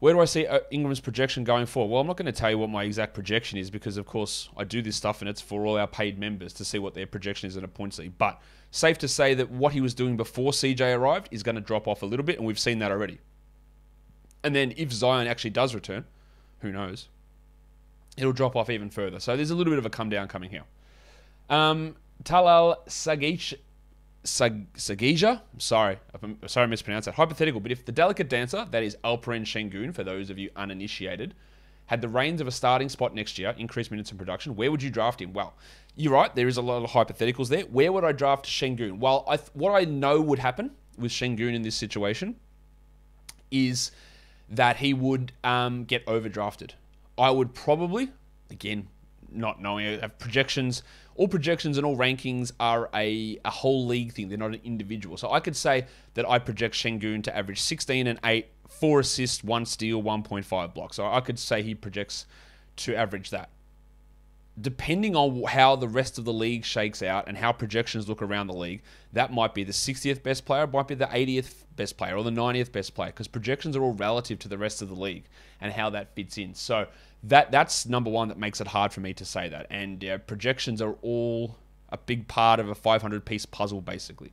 Where 0.00 0.12
do 0.12 0.20
I 0.20 0.24
see 0.26 0.46
uh, 0.46 0.60
Ingram's 0.70 1.00
projection 1.00 1.44
going 1.44 1.66
forward? 1.66 1.92
Well, 1.92 2.00
I'm 2.00 2.06
not 2.06 2.16
going 2.16 2.26
to 2.26 2.32
tell 2.32 2.50
you 2.50 2.58
what 2.58 2.68
my 2.68 2.84
exact 2.84 3.14
projection 3.14 3.58
is 3.58 3.70
because, 3.70 3.96
of 3.96 4.04
course, 4.04 4.50
I 4.56 4.64
do 4.64 4.82
this 4.82 4.96
stuff 4.96 5.22
and 5.22 5.28
it's 5.28 5.40
for 5.40 5.64
all 5.64 5.78
our 5.78 5.86
paid 5.86 6.18
members 6.18 6.52
to 6.54 6.64
see 6.64 6.78
what 6.78 6.94
their 6.94 7.06
projection 7.06 7.46
is 7.46 7.56
in 7.56 7.64
a 7.64 7.68
points 7.68 7.98
league. 7.98 8.18
But 8.18 8.40
safe 8.70 8.98
to 8.98 9.08
say 9.08 9.34
that 9.34 9.50
what 9.50 9.72
he 9.72 9.80
was 9.80 9.94
doing 9.94 10.16
before 10.16 10.52
CJ 10.52 10.96
arrived 10.96 11.28
is 11.30 11.42
going 11.42 11.54
to 11.54 11.60
drop 11.60 11.88
off 11.88 12.02
a 12.02 12.06
little 12.06 12.24
bit, 12.24 12.36
and 12.36 12.46
we've 12.46 12.58
seen 12.58 12.80
that 12.80 12.90
already. 12.90 13.18
And 14.42 14.54
then 14.54 14.74
if 14.76 14.92
Zion 14.92 15.26
actually 15.26 15.50
does 15.50 15.74
return, 15.74 16.04
who 16.60 16.70
knows? 16.70 17.08
It'll 18.18 18.32
drop 18.32 18.56
off 18.56 18.68
even 18.68 18.90
further. 18.90 19.20
So 19.20 19.36
there's 19.36 19.50
a 19.50 19.54
little 19.54 19.72
bit 19.72 19.78
of 19.78 19.86
a 19.86 19.90
come 19.90 20.10
down 20.10 20.28
coming 20.28 20.50
here. 20.50 20.64
Um, 21.48 21.96
Talal 22.22 22.76
Sagich, 22.86 23.54
Sag, 24.22 24.72
Sagija, 24.74 25.42
sorry, 25.58 25.98
I'm 26.22 26.38
sorry 26.46 26.64
I 26.64 26.66
mispronounced 26.66 27.06
that. 27.06 27.14
Hypothetical, 27.14 27.60
but 27.60 27.72
if 27.72 27.84
the 27.84 27.92
delicate 27.92 28.28
dancer, 28.30 28.66
that 28.70 28.82
is 28.82 28.96
Alperen 29.04 29.42
Sengun, 29.42 29.94
for 29.94 30.04
those 30.04 30.30
of 30.30 30.38
you 30.38 30.50
uninitiated, 30.56 31.34
had 31.86 32.00
the 32.00 32.08
reins 32.08 32.40
of 32.40 32.46
a 32.46 32.50
starting 32.50 32.88
spot 32.88 33.14
next 33.14 33.38
year, 33.38 33.54
increased 33.58 33.90
minutes 33.90 34.10
in 34.10 34.16
production, 34.16 34.56
where 34.56 34.70
would 34.70 34.82
you 34.82 34.90
draft 34.90 35.20
him? 35.20 35.34
Well, 35.34 35.52
you're 35.94 36.14
right, 36.14 36.34
there 36.34 36.48
is 36.48 36.56
a 36.56 36.62
lot 36.62 36.82
of 36.82 36.90
hypotheticals 36.90 37.48
there. 37.48 37.62
Where 37.62 37.92
would 37.92 38.04
I 38.04 38.12
draft 38.12 38.46
Sengun? 38.46 38.98
Well, 38.98 39.24
I, 39.28 39.36
what 39.52 39.72
I 39.72 39.84
know 39.84 40.20
would 40.20 40.38
happen 40.38 40.70
with 40.96 41.12
Sengun 41.12 41.54
in 41.54 41.60
this 41.60 41.74
situation 41.74 42.36
is 43.50 43.90
that 44.48 44.78
he 44.78 44.94
would 44.94 45.32
um, 45.42 45.84
get 45.84 46.04
overdrafted. 46.06 46.70
I 47.18 47.30
would 47.30 47.54
probably, 47.54 48.10
again, 48.50 48.88
not 49.34 49.60
knowing, 49.60 50.00
have 50.00 50.18
projections 50.18 50.82
all 51.16 51.28
projections 51.28 51.76
and 51.76 51.86
all 51.86 51.96
rankings 51.96 52.52
are 52.58 52.90
a, 52.94 53.38
a 53.44 53.50
whole 53.50 53.86
league 53.86 54.12
thing. 54.12 54.28
They're 54.28 54.38
not 54.38 54.54
an 54.54 54.60
individual. 54.64 55.16
So 55.16 55.30
I 55.30 55.40
could 55.40 55.56
say 55.56 55.86
that 56.14 56.28
I 56.28 56.38
project 56.38 56.74
Sengun 56.74 57.22
to 57.24 57.36
average 57.36 57.60
16 57.60 58.06
and 58.06 58.18
8, 58.24 58.46
4 58.68 59.00
assists, 59.00 59.44
1 59.44 59.66
steal, 59.66 60.02
1.5 60.02 60.74
blocks. 60.74 60.96
So 60.96 61.06
I 61.06 61.20
could 61.20 61.38
say 61.38 61.62
he 61.62 61.74
projects 61.74 62.26
to 62.76 62.96
average 62.96 63.30
that. 63.30 63.50
Depending 64.60 65.16
on 65.16 65.42
how 65.44 65.74
the 65.74 65.88
rest 65.88 66.16
of 66.16 66.24
the 66.24 66.32
league 66.32 66.64
shakes 66.64 67.02
out 67.02 67.26
and 67.26 67.36
how 67.36 67.52
projections 67.52 68.08
look 68.08 68.22
around 68.22 68.46
the 68.46 68.54
league, 68.54 68.82
that 69.12 69.32
might 69.32 69.52
be 69.52 69.64
the 69.64 69.72
60th 69.72 70.22
best 70.22 70.44
player, 70.44 70.66
might 70.66 70.86
be 70.86 70.94
the 70.94 71.06
80th 71.06 71.64
best 71.74 71.96
player, 71.96 72.16
or 72.16 72.22
the 72.22 72.30
90th 72.30 72.70
best 72.70 72.94
player, 72.94 73.10
because 73.10 73.26
projections 73.26 73.76
are 73.76 73.82
all 73.82 73.94
relative 73.94 74.38
to 74.40 74.48
the 74.48 74.58
rest 74.58 74.80
of 74.80 74.88
the 74.88 74.94
league 74.94 75.24
and 75.60 75.72
how 75.72 75.90
that 75.90 76.14
fits 76.14 76.38
in. 76.38 76.54
So 76.54 76.86
that 77.28 77.50
that's 77.50 77.86
number 77.86 78.10
one 78.10 78.28
that 78.28 78.38
makes 78.38 78.60
it 78.60 78.68
hard 78.68 78.92
for 78.92 79.00
me 79.00 79.14
to 79.14 79.24
say 79.24 79.48
that. 79.48 79.66
And 79.70 80.04
projections 80.26 80.82
are 80.82 80.96
all 81.02 81.56
a 81.88 81.96
big 81.96 82.28
part 82.28 82.60
of 82.60 82.68
a 82.68 82.74
500 82.74 83.24
piece 83.24 83.46
puzzle, 83.46 83.80
basically. 83.80 84.32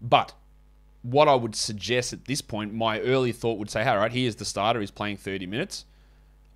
But 0.00 0.32
what 1.02 1.28
I 1.28 1.34
would 1.34 1.54
suggest 1.54 2.12
at 2.12 2.24
this 2.24 2.40
point, 2.40 2.74
my 2.74 3.00
early 3.00 3.32
thought 3.32 3.58
would 3.58 3.70
say, 3.70 3.84
all 3.84 3.98
right, 3.98 4.12
he 4.12 4.26
is 4.26 4.36
the 4.36 4.44
starter, 4.44 4.80
he's 4.80 4.90
playing 4.90 5.16
30 5.18 5.46
minutes. 5.46 5.84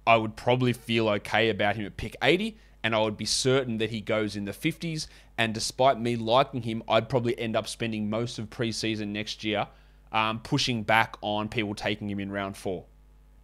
I 0.05 0.17
would 0.17 0.35
probably 0.35 0.73
feel 0.73 1.09
okay 1.11 1.49
about 1.49 1.77
him 1.77 1.87
at 1.87 1.97
pick 1.97 2.17
80, 2.21 2.57
and 2.83 2.95
I 2.95 3.01
would 3.01 3.17
be 3.17 3.25
certain 3.25 3.79
that 3.79 3.91
he 3.91 4.01
goes 4.01 4.35
in 4.35 4.47
the 4.47 4.53
50s. 4.53 5.07
And 5.39 5.55
despite 5.55 6.01
me 6.01 6.17
liking 6.17 6.63
him, 6.63 6.83
I'd 6.89 7.09
probably 7.09 7.39
end 7.39 7.55
up 7.55 7.69
spending 7.69 8.11
most 8.11 8.41
of 8.41 8.51
preseason 8.51 9.09
next 9.09 9.45
year 9.45 9.69
um, 10.11 10.41
pushing 10.41 10.83
back 10.83 11.17
on 11.21 11.49
people 11.49 11.75
taking 11.77 12.11
him 12.11 12.19
in 12.19 12.33
round 12.33 12.57
four 12.57 12.85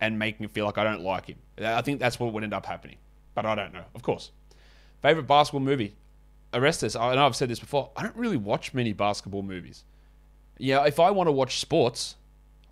and 0.00 0.18
making 0.18 0.44
me 0.44 0.48
feel 0.48 0.64
like 0.64 0.78
I 0.78 0.84
don't 0.84 1.02
like 1.02 1.26
him. 1.26 1.38
I 1.62 1.82
think 1.82 2.00
that's 2.00 2.20
what 2.20 2.32
would 2.32 2.44
end 2.44 2.54
up 2.54 2.66
happening. 2.66 2.96
But 3.34 3.46
I 3.46 3.54
don't 3.54 3.72
know, 3.72 3.84
of 3.94 4.02
course. 4.02 4.30
Favorite 5.02 5.26
basketball 5.26 5.60
movie? 5.60 5.96
Arrestus. 6.52 6.98
I 6.98 7.14
know 7.14 7.26
I've 7.26 7.36
said 7.36 7.50
this 7.50 7.60
before. 7.60 7.90
I 7.96 8.02
don't 8.02 8.16
really 8.16 8.36
watch 8.36 8.74
many 8.74 8.92
basketball 8.92 9.42
movies. 9.42 9.84
Yeah, 10.58 10.84
if 10.86 10.98
I 10.98 11.10
want 11.10 11.28
to 11.28 11.32
watch 11.32 11.60
sports, 11.60 12.16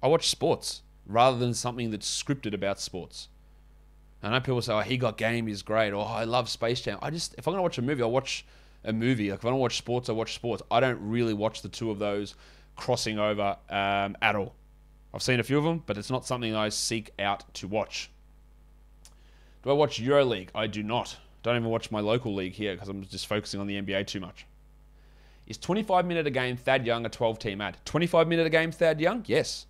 I 0.02 0.08
watch 0.08 0.28
sports 0.28 0.82
rather 1.06 1.38
than 1.38 1.54
something 1.54 1.90
that's 1.90 2.22
scripted 2.22 2.54
about 2.54 2.80
sports. 2.80 3.28
I 4.22 4.30
know 4.30 4.40
people 4.40 4.62
say, 4.62 4.72
"Oh, 4.72 4.80
he 4.80 4.96
got 4.96 5.18
game 5.18 5.46
is 5.46 5.62
great," 5.62 5.92
or 5.92 6.04
oh, 6.04 6.08
"I 6.08 6.24
love 6.24 6.48
Space 6.48 6.80
Jam." 6.80 6.98
I 7.00 7.10
just, 7.10 7.34
if 7.38 7.46
I'm 7.46 7.52
gonna 7.52 7.62
watch 7.62 7.78
a 7.78 7.82
movie, 7.82 8.02
I 8.02 8.06
watch 8.06 8.44
a 8.82 8.92
movie. 8.92 9.30
Like 9.30 9.40
if 9.40 9.44
I 9.44 9.50
don't 9.50 9.60
watch 9.60 9.76
sports, 9.76 10.08
I 10.08 10.12
watch 10.12 10.34
sports. 10.34 10.62
I 10.70 10.80
don't 10.80 10.98
really 11.00 11.34
watch 11.34 11.62
the 11.62 11.68
two 11.68 11.90
of 11.90 11.98
those 11.98 12.34
crossing 12.76 13.18
over 13.18 13.56
um, 13.70 14.16
at 14.22 14.34
all. 14.34 14.54
I've 15.16 15.22
seen 15.22 15.40
a 15.40 15.42
few 15.42 15.56
of 15.56 15.64
them, 15.64 15.82
but 15.86 15.96
it's 15.96 16.10
not 16.10 16.26
something 16.26 16.54
I 16.54 16.68
seek 16.68 17.10
out 17.18 17.42
to 17.54 17.66
watch. 17.66 18.10
Do 19.62 19.70
I 19.70 19.72
watch 19.72 19.98
EuroLeague? 19.98 20.50
I 20.54 20.66
do 20.66 20.82
not. 20.82 21.16
Don't 21.42 21.56
even 21.56 21.70
watch 21.70 21.90
my 21.90 22.00
local 22.00 22.34
league 22.34 22.52
here 22.52 22.74
because 22.74 22.90
I'm 22.90 23.02
just 23.02 23.26
focusing 23.26 23.58
on 23.58 23.66
the 23.66 23.80
NBA 23.80 24.06
too 24.08 24.20
much. 24.20 24.44
Is 25.46 25.56
25 25.56 26.04
minute 26.04 26.26
a 26.26 26.30
game 26.30 26.58
Thad 26.58 26.84
Young 26.84 27.06
a 27.06 27.08
12 27.08 27.38
team 27.38 27.62
ad? 27.62 27.78
25 27.86 28.28
minute 28.28 28.46
a 28.46 28.50
game 28.50 28.70
Thad 28.70 29.00
Young? 29.00 29.24
Yes. 29.26 29.64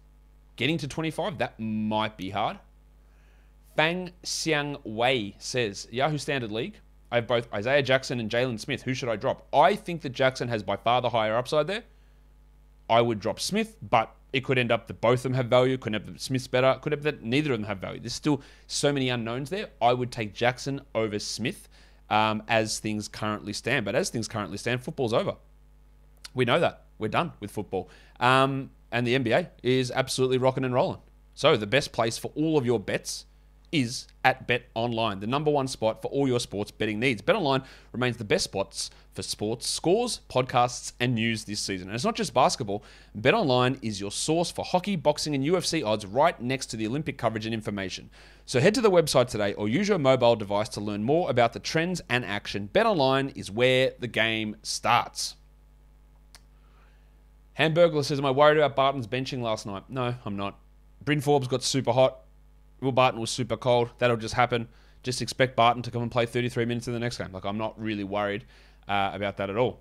Getting 0.57 0.79
to 0.79 0.89
25, 0.89 1.39
that 1.39 1.61
might 1.61 2.17
be 2.17 2.31
hard. 2.31 2.59
Fang 3.77 4.11
Xiang 4.25 4.81
Wei 4.83 5.37
says 5.39 5.87
Yahoo 5.93 6.19
Standard 6.19 6.51
League. 6.51 6.75
I 7.13 7.17
have 7.17 7.29
both 7.29 7.47
Isaiah 7.55 7.85
Jackson 7.85 8.19
and 8.19 8.29
Jalen 8.29 8.59
Smith. 8.59 8.83
Who 8.83 8.95
should 8.95 9.09
I 9.09 9.15
drop? 9.15 9.47
I 9.55 9.77
think 9.77 10.03
that 10.03 10.11
Jackson 10.11 10.49
has 10.49 10.65
by 10.65 10.75
far 10.75 11.01
the 11.01 11.11
higher 11.11 11.37
upside 11.37 11.69
there. 11.69 11.85
I 12.91 13.01
would 13.01 13.21
drop 13.21 13.39
Smith, 13.39 13.77
but 13.81 14.13
it 14.33 14.45
could 14.45 14.59
end 14.59 14.73
up 14.73 14.87
that 14.89 15.01
both 15.01 15.21
of 15.21 15.23
them 15.25 15.35
have 15.35 15.47
value. 15.47 15.79
Could 15.79 15.95
that 15.95 16.21
Smith's 16.21 16.47
better. 16.47 16.79
Could 16.81 16.93
up 16.93 17.03
that 17.03 17.23
neither 17.23 17.53
of 17.53 17.61
them 17.61 17.67
have 17.67 17.79
value. 17.79 18.01
There's 18.01 18.15
still 18.15 18.43
so 18.67 18.93
many 18.93 19.09
unknowns 19.09 19.51
there. 19.51 19.71
I 19.81 19.93
would 19.93 20.11
take 20.11 20.35
Jackson 20.35 20.81
over 20.95 21.19
Smith 21.19 21.69
um, 22.11 22.43
as 22.49 22.79
things 22.79 23.09
currently 23.09 23.53
stand. 23.53 23.85
But 23.85 23.95
as 23.95 24.11
things 24.11 24.29
currently 24.29 24.59
stand, 24.59 24.83
football's 24.83 25.13
over. 25.13 25.37
We 26.35 26.45
know 26.45 26.61
that. 26.61 26.85
We're 26.99 27.09
done 27.09 27.33
with 27.41 27.51
football. 27.51 27.89
Um, 28.21 28.71
and 28.93 29.07
the 29.07 29.19
NBA 29.19 29.49
is 29.63 29.91
absolutely 29.91 30.39
rocking 30.39 30.65
and 30.65 30.75
rolling. 30.75 31.01
So 31.35 31.57
the 31.57 31.67
best 31.67 31.93
place 31.93 32.17
for 32.17 32.31
all 32.35 32.57
of 32.57 32.65
your 32.65 32.81
bets 32.81 33.27
is 33.73 34.07
at 34.25 34.47
Bet 34.47 34.65
Online, 34.75 35.21
the 35.21 35.27
number 35.27 35.51
one 35.51 35.69
spot 35.69 36.03
for 36.03 36.09
all 36.09 36.27
your 36.27 36.41
sports 36.41 36.71
betting 36.71 36.99
needs. 36.99 37.23
Bet 37.23 37.37
Online 37.37 37.63
remains 37.93 38.17
the 38.17 38.25
best 38.25 38.45
spots 38.45 38.91
for 39.15 39.23
sports 39.23 39.69
scores, 39.69 40.21
podcasts, 40.29 40.93
and 41.01 41.15
news 41.15 41.45
this 41.45 41.61
season. 41.61 41.89
And 41.89 41.95
it's 41.95 42.05
not 42.05 42.15
just 42.15 42.35
basketball. 42.35 42.85
Bet 43.15 43.35
Online 43.35 43.79
is 43.83 44.01
your 44.01 44.11
source 44.11 44.51
for 44.51 44.65
hockey, 44.65 44.97
boxing, 44.97 45.35
and 45.35 45.45
UFC 45.45 45.85
odds 45.85 46.07
right 46.07 46.41
next 46.41 46.67
to 46.67 46.77
the 46.77 46.87
Olympic 46.87 47.19
coverage 47.19 47.47
and 47.47 47.55
information. 47.55 48.11
So 48.45 48.61
head 48.61 48.75
to 48.75 48.81
the 48.81 48.91
website 48.91 49.29
today 49.29 49.55
or 49.55 49.69
use 49.69 49.89
your 49.89 49.99
mobile 49.99 50.37
device 50.37 50.69
to 50.71 50.81
learn 50.81 51.03
more 51.03 51.31
about 51.31 51.53
the 51.53 51.61
trends 51.61 52.01
and 52.09 52.25
action. 52.25 52.67
Bet 52.73 52.87
Online 52.87 53.31
is 53.31 53.51
where 53.51 53.93
the 53.99 54.07
game 54.07 54.57
starts. 54.63 55.35
Hamburglar 57.59 58.05
says, 58.05 58.19
Am 58.19 58.27
I 58.27 58.31
worried 58.31 58.59
about 58.59 58.77
Barton's 58.77 59.07
benching 59.07 59.41
last 59.41 59.67
night? 59.67 59.85
No, 59.89 60.15
I'm 60.25 60.37
not. 60.37 60.59
Bryn 61.05 61.21
Forbes 61.21 61.49
got 61.49 61.63
super 61.63 61.93
hot. 61.93 62.19
Will 62.81 62.93
Barton 62.93 63.21
was 63.21 63.31
super 63.31 63.57
cold. 63.57 63.91
That'll 63.99 64.17
just 64.17 64.35
happen. 64.35 64.69
Just 65.03 65.23
expect 65.23 65.57
Barton 65.57 65.83
to 65.83 65.91
come 65.91 66.03
and 66.03 66.11
play 66.11 66.27
33 66.27 66.65
minutes 66.65 66.87
in 66.89 66.93
the 66.93 66.99
next 66.99 67.19
game. 67.19 67.33
Like, 67.33 67.45
I'm 67.45 67.59
not 67.59 67.81
really 67.81 68.05
worried 68.05 68.45
uh, 68.89 69.11
about 69.15 69.37
that 69.39 69.51
at 69.51 69.57
all. 69.57 69.81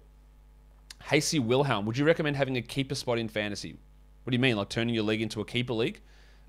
Hasey 1.09 1.39
Wilhelm, 1.39 1.85
would 1.85 1.97
you 1.97 2.05
recommend 2.05 2.35
having 2.35 2.57
a 2.57 2.61
keeper 2.61 2.95
spot 2.95 3.19
in 3.19 3.27
fantasy? 3.27 3.77
What 4.23 4.31
do 4.31 4.35
you 4.35 4.41
mean? 4.41 4.55
Like 4.55 4.69
turning 4.69 4.95
your 4.95 5.03
league 5.03 5.21
into 5.21 5.39
a 5.39 5.45
keeper 5.45 5.73
league? 5.73 6.01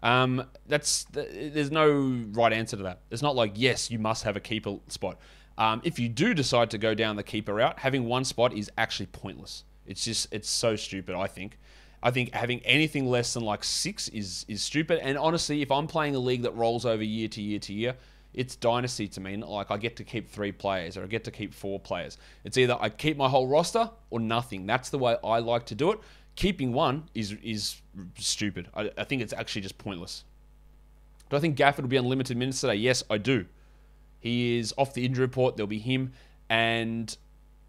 Um, 0.02 0.46
that's 0.66 1.04
there's 1.12 1.70
no 1.70 1.90
right 2.32 2.52
answer 2.52 2.76
to 2.76 2.82
that. 2.84 3.00
It's 3.10 3.22
not 3.22 3.36
like 3.36 3.52
yes, 3.54 3.90
you 3.90 3.98
must 3.98 4.24
have 4.24 4.36
a 4.36 4.40
keeper 4.40 4.76
spot. 4.88 5.18
Um, 5.58 5.80
if 5.84 5.98
you 5.98 6.08
do 6.08 6.34
decide 6.34 6.70
to 6.70 6.78
go 6.78 6.94
down 6.94 7.16
the 7.16 7.22
keeper 7.22 7.54
route, 7.54 7.78
having 7.78 8.04
one 8.04 8.24
spot 8.24 8.52
is 8.52 8.70
actually 8.76 9.06
pointless. 9.06 9.64
It's 9.86 10.04
just 10.04 10.28
it's 10.30 10.48
so 10.48 10.76
stupid. 10.76 11.14
I 11.14 11.26
think. 11.26 11.58
I 12.02 12.10
think 12.10 12.32
having 12.32 12.60
anything 12.60 13.08
less 13.08 13.34
than 13.34 13.42
like 13.42 13.64
six 13.64 14.08
is 14.08 14.44
is 14.48 14.62
stupid. 14.62 15.00
And 15.00 15.18
honestly, 15.18 15.62
if 15.62 15.70
I'm 15.70 15.86
playing 15.86 16.14
a 16.14 16.18
league 16.18 16.42
that 16.42 16.54
rolls 16.54 16.84
over 16.84 17.02
year 17.02 17.28
to 17.28 17.42
year 17.42 17.58
to 17.60 17.72
year, 17.72 17.96
it's 18.34 18.54
dynasty 18.54 19.08
to 19.08 19.20
me. 19.20 19.36
Like 19.36 19.70
I 19.70 19.76
get 19.76 19.96
to 19.96 20.04
keep 20.04 20.28
three 20.28 20.52
players 20.52 20.96
or 20.96 21.02
I 21.02 21.06
get 21.06 21.24
to 21.24 21.30
keep 21.30 21.52
four 21.54 21.80
players. 21.80 22.18
It's 22.44 22.58
either 22.58 22.76
I 22.78 22.90
keep 22.90 23.16
my 23.16 23.28
whole 23.28 23.48
roster 23.48 23.90
or 24.10 24.20
nothing. 24.20 24.66
That's 24.66 24.90
the 24.90 24.98
way 24.98 25.16
I 25.24 25.38
like 25.38 25.66
to 25.66 25.74
do 25.74 25.92
it. 25.92 26.00
Keeping 26.36 26.72
one 26.72 27.08
is 27.14 27.32
is 27.42 27.80
stupid. 28.18 28.68
I, 28.74 28.90
I 28.98 29.04
think 29.04 29.22
it's 29.22 29.32
actually 29.32 29.62
just 29.62 29.78
pointless. 29.78 30.24
Do 31.30 31.36
I 31.36 31.40
think 31.40 31.56
Gafford 31.56 31.82
will 31.82 31.88
be 31.88 31.96
unlimited 31.96 32.36
minutes 32.36 32.60
today? 32.60 32.76
Yes, 32.76 33.02
I 33.10 33.18
do. 33.18 33.46
He 34.20 34.58
is 34.58 34.72
off 34.76 34.94
the 34.94 35.04
injury 35.04 35.24
report. 35.24 35.56
There'll 35.56 35.66
be 35.66 35.78
him 35.78 36.12
and 36.48 37.16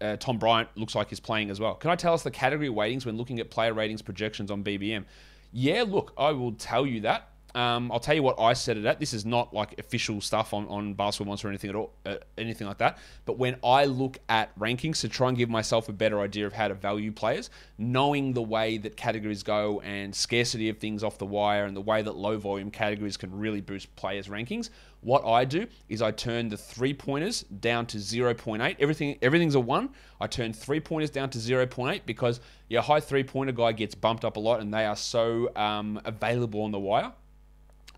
uh, 0.00 0.16
Tom 0.16 0.38
Bryant 0.38 0.68
looks 0.76 0.94
like 0.94 1.08
he's 1.08 1.20
playing 1.20 1.50
as 1.50 1.60
well. 1.60 1.74
Can 1.74 1.90
I 1.90 1.96
tell 1.96 2.14
us 2.14 2.22
the 2.22 2.30
category 2.30 2.68
weightings 2.68 3.06
when 3.06 3.16
looking 3.16 3.40
at 3.40 3.50
player 3.50 3.72
ratings 3.72 4.02
projections 4.02 4.50
on 4.50 4.62
BBM? 4.62 5.04
Yeah, 5.52 5.84
look, 5.86 6.12
I 6.16 6.32
will 6.32 6.52
tell 6.52 6.86
you 6.86 7.00
that. 7.02 7.28
Um, 7.58 7.90
I'll 7.90 7.98
tell 7.98 8.14
you 8.14 8.22
what 8.22 8.38
I 8.38 8.52
set 8.52 8.76
it 8.76 8.84
at. 8.84 9.00
This 9.00 9.12
is 9.12 9.26
not 9.26 9.52
like 9.52 9.80
official 9.80 10.20
stuff 10.20 10.54
on, 10.54 10.68
on 10.68 10.94
Basketball 10.94 11.32
Monster 11.32 11.48
or 11.48 11.50
anything 11.50 11.70
at 11.70 11.74
all, 11.76 11.92
uh, 12.06 12.14
anything 12.36 12.68
like 12.68 12.78
that. 12.78 12.98
But 13.24 13.36
when 13.36 13.56
I 13.64 13.86
look 13.86 14.18
at 14.28 14.56
rankings 14.56 15.00
to 15.00 15.08
try 15.08 15.26
and 15.26 15.36
give 15.36 15.50
myself 15.50 15.88
a 15.88 15.92
better 15.92 16.20
idea 16.20 16.46
of 16.46 16.52
how 16.52 16.68
to 16.68 16.74
value 16.74 17.10
players, 17.10 17.50
knowing 17.76 18.32
the 18.32 18.42
way 18.42 18.78
that 18.78 18.96
categories 18.96 19.42
go 19.42 19.80
and 19.80 20.14
scarcity 20.14 20.68
of 20.68 20.78
things 20.78 21.02
off 21.02 21.18
the 21.18 21.26
wire 21.26 21.64
and 21.64 21.76
the 21.76 21.80
way 21.80 22.00
that 22.00 22.14
low 22.14 22.38
volume 22.38 22.70
categories 22.70 23.16
can 23.16 23.36
really 23.36 23.60
boost 23.60 23.94
players' 23.96 24.28
rankings, 24.28 24.70
what 25.00 25.24
I 25.24 25.44
do 25.44 25.66
is 25.88 26.00
I 26.00 26.12
turn 26.12 26.50
the 26.50 26.56
three 26.56 26.94
pointers 26.94 27.42
down 27.42 27.86
to 27.86 27.98
0.8. 27.98 28.76
Everything 28.78 29.18
everything's 29.20 29.56
a 29.56 29.60
one. 29.60 29.90
I 30.20 30.28
turn 30.28 30.52
three 30.52 30.78
pointers 30.78 31.10
down 31.10 31.30
to 31.30 31.38
0.8 31.38 32.02
because 32.06 32.38
your 32.68 32.82
high 32.82 33.00
three 33.00 33.24
pointer 33.24 33.52
guy 33.52 33.72
gets 33.72 33.96
bumped 33.96 34.24
up 34.24 34.36
a 34.36 34.40
lot 34.40 34.60
and 34.60 34.72
they 34.72 34.84
are 34.84 34.96
so 34.96 35.50
um, 35.56 36.00
available 36.04 36.62
on 36.62 36.70
the 36.70 36.78
wire. 36.78 37.12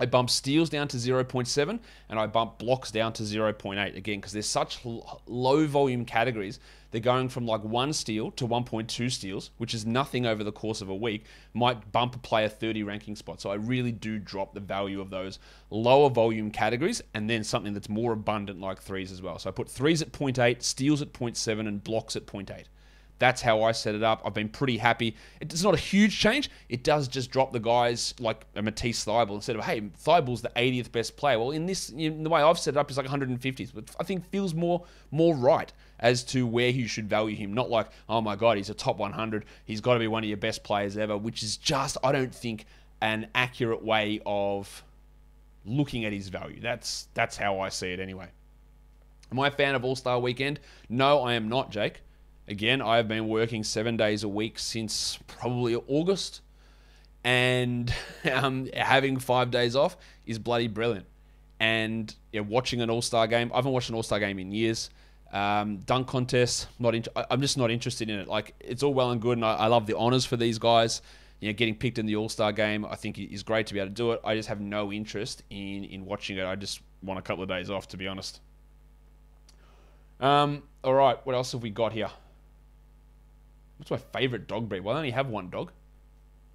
I 0.00 0.06
bump 0.06 0.30
steals 0.30 0.70
down 0.70 0.88
to 0.88 0.96
0.7 0.96 1.78
and 2.08 2.18
I 2.18 2.26
bump 2.26 2.58
blocks 2.58 2.90
down 2.90 3.12
to 3.12 3.22
0.8 3.22 3.94
again 3.94 4.18
because 4.18 4.32
they're 4.32 4.40
such 4.40 4.80
low 5.26 5.66
volume 5.66 6.06
categories. 6.06 6.58
They're 6.90 7.02
going 7.02 7.28
from 7.28 7.46
like 7.46 7.62
one 7.62 7.92
steal 7.92 8.30
to 8.32 8.48
1.2 8.48 9.12
steals, 9.12 9.50
which 9.58 9.74
is 9.74 9.84
nothing 9.84 10.24
over 10.24 10.42
the 10.42 10.52
course 10.52 10.80
of 10.80 10.88
a 10.88 10.94
week, 10.94 11.26
might 11.52 11.92
bump 11.92 12.16
a 12.16 12.18
player 12.18 12.48
30 12.48 12.82
ranking 12.82 13.14
spot. 13.14 13.42
So 13.42 13.50
I 13.50 13.56
really 13.56 13.92
do 13.92 14.18
drop 14.18 14.54
the 14.54 14.60
value 14.60 15.02
of 15.02 15.10
those 15.10 15.38
lower 15.68 16.08
volume 16.08 16.50
categories 16.50 17.02
and 17.12 17.28
then 17.28 17.44
something 17.44 17.74
that's 17.74 17.90
more 17.90 18.12
abundant 18.12 18.58
like 18.58 18.80
threes 18.80 19.12
as 19.12 19.20
well. 19.20 19.38
So 19.38 19.50
I 19.50 19.52
put 19.52 19.68
threes 19.68 20.00
at 20.00 20.12
0.8, 20.12 20.62
steals 20.62 21.02
at 21.02 21.12
0.7, 21.12 21.68
and 21.68 21.84
blocks 21.84 22.16
at 22.16 22.26
0.8. 22.26 22.64
That's 23.20 23.42
how 23.42 23.62
I 23.62 23.72
set 23.72 23.94
it 23.94 24.02
up. 24.02 24.22
I've 24.24 24.32
been 24.34 24.48
pretty 24.48 24.78
happy. 24.78 25.14
It's 25.42 25.62
not 25.62 25.74
a 25.74 25.78
huge 25.78 26.18
change. 26.18 26.50
It 26.70 26.82
does 26.82 27.06
just 27.06 27.30
drop 27.30 27.52
the 27.52 27.60
guys 27.60 28.14
like 28.18 28.46
a 28.56 28.62
Matisse 28.62 29.04
Thybulle 29.04 29.34
instead 29.34 29.56
of, 29.56 29.64
hey, 29.64 29.82
Thybulle's 29.82 30.40
the 30.40 30.50
80th 30.56 30.90
best 30.90 31.18
player. 31.18 31.38
Well, 31.38 31.50
in 31.50 31.66
this, 31.66 31.90
in 31.90 32.24
the 32.24 32.30
way 32.30 32.40
I've 32.40 32.58
set 32.58 32.74
it 32.74 32.78
up, 32.78 32.88
it's 32.88 32.96
like 32.96 33.06
150th, 33.06 33.72
but 33.74 33.84
I 34.00 34.04
think 34.04 34.28
feels 34.30 34.54
more 34.54 34.84
more 35.10 35.34
right 35.36 35.70
as 35.98 36.24
to 36.24 36.46
where 36.46 36.70
you 36.70 36.88
should 36.88 37.10
value 37.10 37.36
him. 37.36 37.52
Not 37.52 37.68
like, 37.68 37.88
oh 38.08 38.22
my 38.22 38.36
God, 38.36 38.56
he's 38.56 38.70
a 38.70 38.74
top 38.74 38.96
100. 38.96 39.44
He's 39.66 39.82
got 39.82 39.94
to 39.94 40.00
be 40.00 40.08
one 40.08 40.24
of 40.24 40.28
your 40.28 40.38
best 40.38 40.64
players 40.64 40.96
ever, 40.96 41.16
which 41.16 41.42
is 41.42 41.58
just, 41.58 41.98
I 42.02 42.12
don't 42.12 42.34
think, 42.34 42.64
an 43.02 43.28
accurate 43.34 43.84
way 43.84 44.20
of 44.24 44.82
looking 45.66 46.06
at 46.06 46.12
his 46.12 46.28
value. 46.28 46.60
That's 46.60 47.08
that's 47.12 47.36
how 47.36 47.60
I 47.60 47.68
see 47.68 47.92
it 47.92 48.00
anyway. 48.00 48.28
Am 49.30 49.38
I 49.38 49.48
a 49.48 49.50
fan 49.50 49.74
of 49.74 49.84
All 49.84 49.94
Star 49.94 50.18
Weekend? 50.18 50.58
No, 50.88 51.20
I 51.20 51.34
am 51.34 51.50
not, 51.50 51.70
Jake. 51.70 52.00
Again, 52.50 52.82
I 52.82 52.96
have 52.96 53.06
been 53.06 53.28
working 53.28 53.62
seven 53.62 53.96
days 53.96 54.24
a 54.24 54.28
week 54.28 54.58
since 54.58 55.20
probably 55.28 55.76
August, 55.76 56.40
and 57.22 57.94
um, 58.32 58.68
having 58.74 59.20
five 59.20 59.52
days 59.52 59.76
off 59.76 59.96
is 60.26 60.40
bloody 60.40 60.66
brilliant. 60.66 61.06
And 61.60 62.12
yeah, 62.32 62.40
watching 62.40 62.80
an 62.80 62.90
All 62.90 63.02
Star 63.02 63.28
game, 63.28 63.52
I 63.52 63.56
haven't 63.56 63.70
watched 63.70 63.88
an 63.88 63.94
All 63.94 64.02
Star 64.02 64.18
game 64.18 64.40
in 64.40 64.50
years. 64.50 64.90
Um, 65.32 65.82
dunk 65.86 66.08
contest, 66.08 66.66
not. 66.80 66.96
In, 66.96 67.04
I'm 67.30 67.40
just 67.40 67.56
not 67.56 67.70
interested 67.70 68.10
in 68.10 68.18
it. 68.18 68.26
Like 68.26 68.52
it's 68.58 68.82
all 68.82 68.92
well 68.92 69.12
and 69.12 69.22
good, 69.22 69.38
and 69.38 69.44
I, 69.44 69.54
I 69.54 69.66
love 69.68 69.86
the 69.86 69.96
honors 69.96 70.26
for 70.26 70.36
these 70.36 70.58
guys. 70.58 71.02
You 71.38 71.50
know, 71.50 71.52
getting 71.52 71.76
picked 71.76 71.98
in 71.98 72.06
the 72.06 72.16
All 72.16 72.28
Star 72.28 72.50
game, 72.50 72.84
I 72.84 72.96
think 72.96 73.16
is 73.16 73.44
great 73.44 73.68
to 73.68 73.74
be 73.74 73.78
able 73.78 73.90
to 73.90 73.94
do 73.94 74.10
it. 74.10 74.20
I 74.24 74.34
just 74.34 74.48
have 74.48 74.60
no 74.60 74.92
interest 74.92 75.44
in 75.50 75.84
in 75.84 76.04
watching 76.04 76.36
it. 76.36 76.44
I 76.44 76.56
just 76.56 76.80
want 77.00 77.20
a 77.20 77.22
couple 77.22 77.44
of 77.44 77.48
days 77.48 77.70
off, 77.70 77.86
to 77.88 77.96
be 77.96 78.08
honest. 78.08 78.40
Um, 80.18 80.64
all 80.82 80.94
right, 80.94 81.24
what 81.24 81.36
else 81.36 81.52
have 81.52 81.62
we 81.62 81.70
got 81.70 81.92
here? 81.92 82.10
What's 83.80 83.90
my 83.90 84.18
favorite 84.18 84.46
dog 84.46 84.68
breed? 84.68 84.84
Well, 84.84 84.94
I 84.94 84.98
only 84.98 85.10
have 85.12 85.28
one 85.28 85.48
dog. 85.48 85.72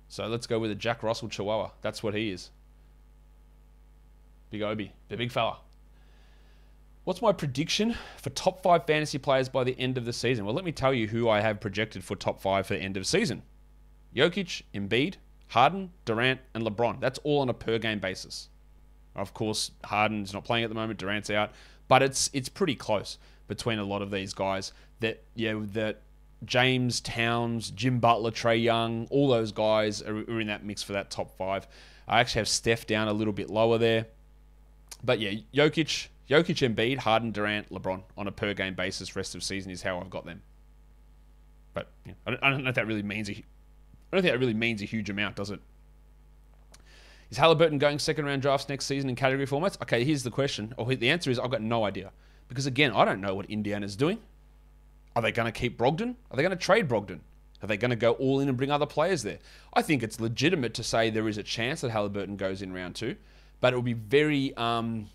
So 0.09 0.27
let's 0.27 0.45
go 0.45 0.59
with 0.59 0.69
a 0.69 0.75
Jack 0.75 1.01
Russell 1.01 1.27
Chihuahua. 1.27 1.71
That's 1.81 2.03
what 2.03 2.13
he 2.13 2.29
is. 2.29 2.51
Big 4.51 4.61
Obi, 4.61 4.93
the 5.09 5.17
big 5.17 5.31
fella. 5.31 5.57
What's 7.03 7.23
my 7.23 7.33
prediction 7.33 7.95
for 8.17 8.29
top 8.29 8.61
five 8.61 8.85
fantasy 8.85 9.17
players 9.17 9.49
by 9.49 9.63
the 9.63 9.77
end 9.79 9.97
of 9.97 10.05
the 10.05 10.13
season? 10.13 10.45
Well, 10.45 10.53
let 10.53 10.65
me 10.65 10.71
tell 10.71 10.93
you 10.93 11.07
who 11.07 11.27
I 11.27 11.41
have 11.41 11.59
projected 11.59 12.03
for 12.03 12.15
top 12.15 12.39
five 12.39 12.67
for 12.67 12.75
end 12.75 12.95
of 12.95 13.07
season 13.07 13.41
Jokic, 14.15 14.61
Embiid, 14.75 15.15
Harden, 15.47 15.93
Durant, 16.05 16.41
and 16.53 16.63
LeBron. 16.63 16.99
That's 16.99 17.17
all 17.23 17.41
on 17.41 17.49
a 17.49 17.55
per 17.55 17.79
game 17.79 17.97
basis. 17.97 18.49
Of 19.15 19.33
course, 19.33 19.71
Harden's 19.83 20.31
not 20.31 20.43
playing 20.43 20.63
at 20.63 20.69
the 20.69 20.75
moment, 20.75 20.99
Durant's 20.99 21.31
out, 21.31 21.53
but 21.87 22.03
it's 22.03 22.29
it's 22.33 22.49
pretty 22.49 22.75
close 22.75 23.17
between 23.47 23.79
a 23.79 23.83
lot 23.83 24.03
of 24.03 24.11
these 24.11 24.35
guys 24.35 24.73
that 24.99 25.23
yeah 25.33 25.59
that 25.73 26.01
James 26.43 26.99
Towns, 26.99 27.71
Jim 27.71 27.99
Butler, 27.99 28.31
Trae 28.31 28.61
Young, 28.61 29.07
all 29.09 29.27
those 29.27 29.51
guys 29.51 30.01
are, 30.01 30.17
are, 30.17 30.41
in 30.41 30.47
that 30.47 30.65
mix 30.65 30.83
for 30.83 30.93
that 30.93 31.09
top 31.09 31.35
five. 31.37 31.67
I 32.07 32.19
actually 32.19 32.39
have 32.39 32.47
Steph 32.47 32.85
down 32.85 33.07
a 33.07 33.13
little 33.13 33.33
bit 33.33 33.49
lower 33.49 33.77
there. 33.77 34.07
But 35.03 35.19
yeah, 35.19 35.31
Jokic, 35.53 36.07
Jokic, 36.29 36.75
Embiid, 36.75 36.99
Harden, 36.99 37.31
Durant, 37.31 37.69
LeBron 37.69 38.03
on 38.17 38.27
a 38.27 38.31
per 38.31 38.53
game 38.53 38.75
basis 38.75 39.15
rest 39.15 39.35
of 39.35 39.43
season 39.43 39.71
is 39.71 39.81
how 39.81 39.99
I've 39.99 40.09
got 40.09 40.25
them. 40.25 40.41
But 41.73 41.87
yeah, 42.05 42.13
I, 42.25 42.31
don't, 42.31 42.43
I 42.43 42.49
don't 42.49 42.63
know 42.63 42.69
if 42.69 42.75
that 42.75 42.87
really 42.87 43.03
means 43.03 43.29
a, 43.29 43.33
I 43.33 43.43
don't 44.11 44.21
think 44.21 44.33
that 44.33 44.39
really 44.39 44.53
means 44.53 44.81
a 44.81 44.85
huge 44.85 45.09
amount, 45.09 45.35
does 45.35 45.51
it? 45.51 45.59
Is 47.31 47.37
Halliburton 47.37 47.79
going 47.79 47.99
second 47.99 48.25
round 48.25 48.41
drafts 48.41 48.69
next 48.69 48.85
season 48.85 49.09
in 49.09 49.15
category 49.15 49.47
formats? 49.47 49.81
Okay, 49.81 50.03
here's 50.03 50.23
the 50.23 50.31
question. 50.31 50.73
Or 50.77 50.85
the 50.93 51.09
answer 51.09 51.31
is 51.31 51.39
I've 51.39 51.49
got 51.49 51.61
no 51.61 51.83
idea. 51.83 52.11
Because 52.47 52.65
again, 52.67 52.91
I 52.91 53.03
don't 53.05 53.19
know 53.19 53.33
what 53.33 53.47
Indiana's 53.47 53.95
doing. 53.95 54.19
Are 55.15 55.21
they 55.21 55.31
going 55.31 55.51
to 55.51 55.57
keep 55.57 55.77
Brogdon? 55.77 56.15
Are 56.29 56.35
they 56.35 56.43
going 56.43 56.55
to 56.55 56.63
trade 56.63 56.89
Brogdon? 56.89 57.19
Are 57.61 57.67
they 57.67 57.77
going 57.77 57.89
to 57.89 57.95
go 57.95 58.11
all 58.13 58.41
in 58.41 58.49
and 58.49 58.57
bring 58.57 58.69
other 58.69 58.85
players 58.85 59.23
there? 59.23 59.39
I 59.73 59.81
think 59.81 60.03
it's 60.03 60.19
legitimate 60.19 60.73
to 60.75 60.83
say 60.83 61.09
there 61.09 61.27
is 61.27 61.37
a 61.37 61.43
chance 61.43 61.81
that 61.81 61.91
Halliburton 61.91 62.35
goes 62.35 62.61
in 62.61 62.73
round 62.73 62.95
two, 62.95 63.15
but 63.61 63.73
it 63.73 63.77
would 63.77 63.85
be 63.85 63.93
very 63.93 64.55
um, 64.57 65.09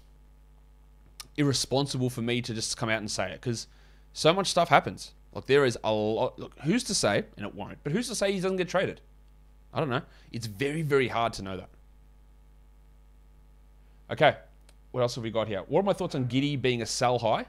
irresponsible 1.37 2.11
for 2.11 2.23
me 2.23 2.41
to 2.43 2.55
just 2.55 2.77
come 2.77 2.89
out 2.89 2.99
and 2.99 3.11
say 3.11 3.31
it 3.31 3.41
because 3.41 3.67
so 4.13 4.33
much 4.33 4.49
stuff 4.49 4.69
happens. 4.69 5.13
Like 5.33 5.47
there 5.47 5.65
is 5.65 5.79
a 5.85 5.93
lot. 5.93 6.39
Look, 6.39 6.59
who's 6.61 6.83
to 6.85 6.95
say, 6.95 7.25
and 7.37 7.47
it 7.47 7.55
won't, 7.55 7.79
but 7.85 7.93
who's 7.93 8.09
to 8.09 8.15
say 8.15 8.33
he 8.33 8.41
doesn't 8.41 8.57
get 8.57 8.69
traded? 8.69 9.01
I 9.73 9.79
don't 9.79 9.91
know. 9.91 10.03
It's 10.33 10.47
very, 10.47 10.83
very 10.83 11.09
hard 11.09 11.33
to 11.35 11.43
know 11.43 11.57
that. 11.57 11.69
Okay, 14.11 14.37
what 14.91 15.03
else 15.03 15.15
have 15.15 15.23
we 15.23 15.31
got 15.31 15.47
here? 15.47 15.63
What 15.69 15.81
are 15.81 15.85
my 15.85 15.93
thoughts 15.93 16.17
on 16.17 16.25
Giddey 16.27 16.61
being 16.61 16.83
a 16.83 16.87
sell 16.87 17.21
high? 17.21 17.47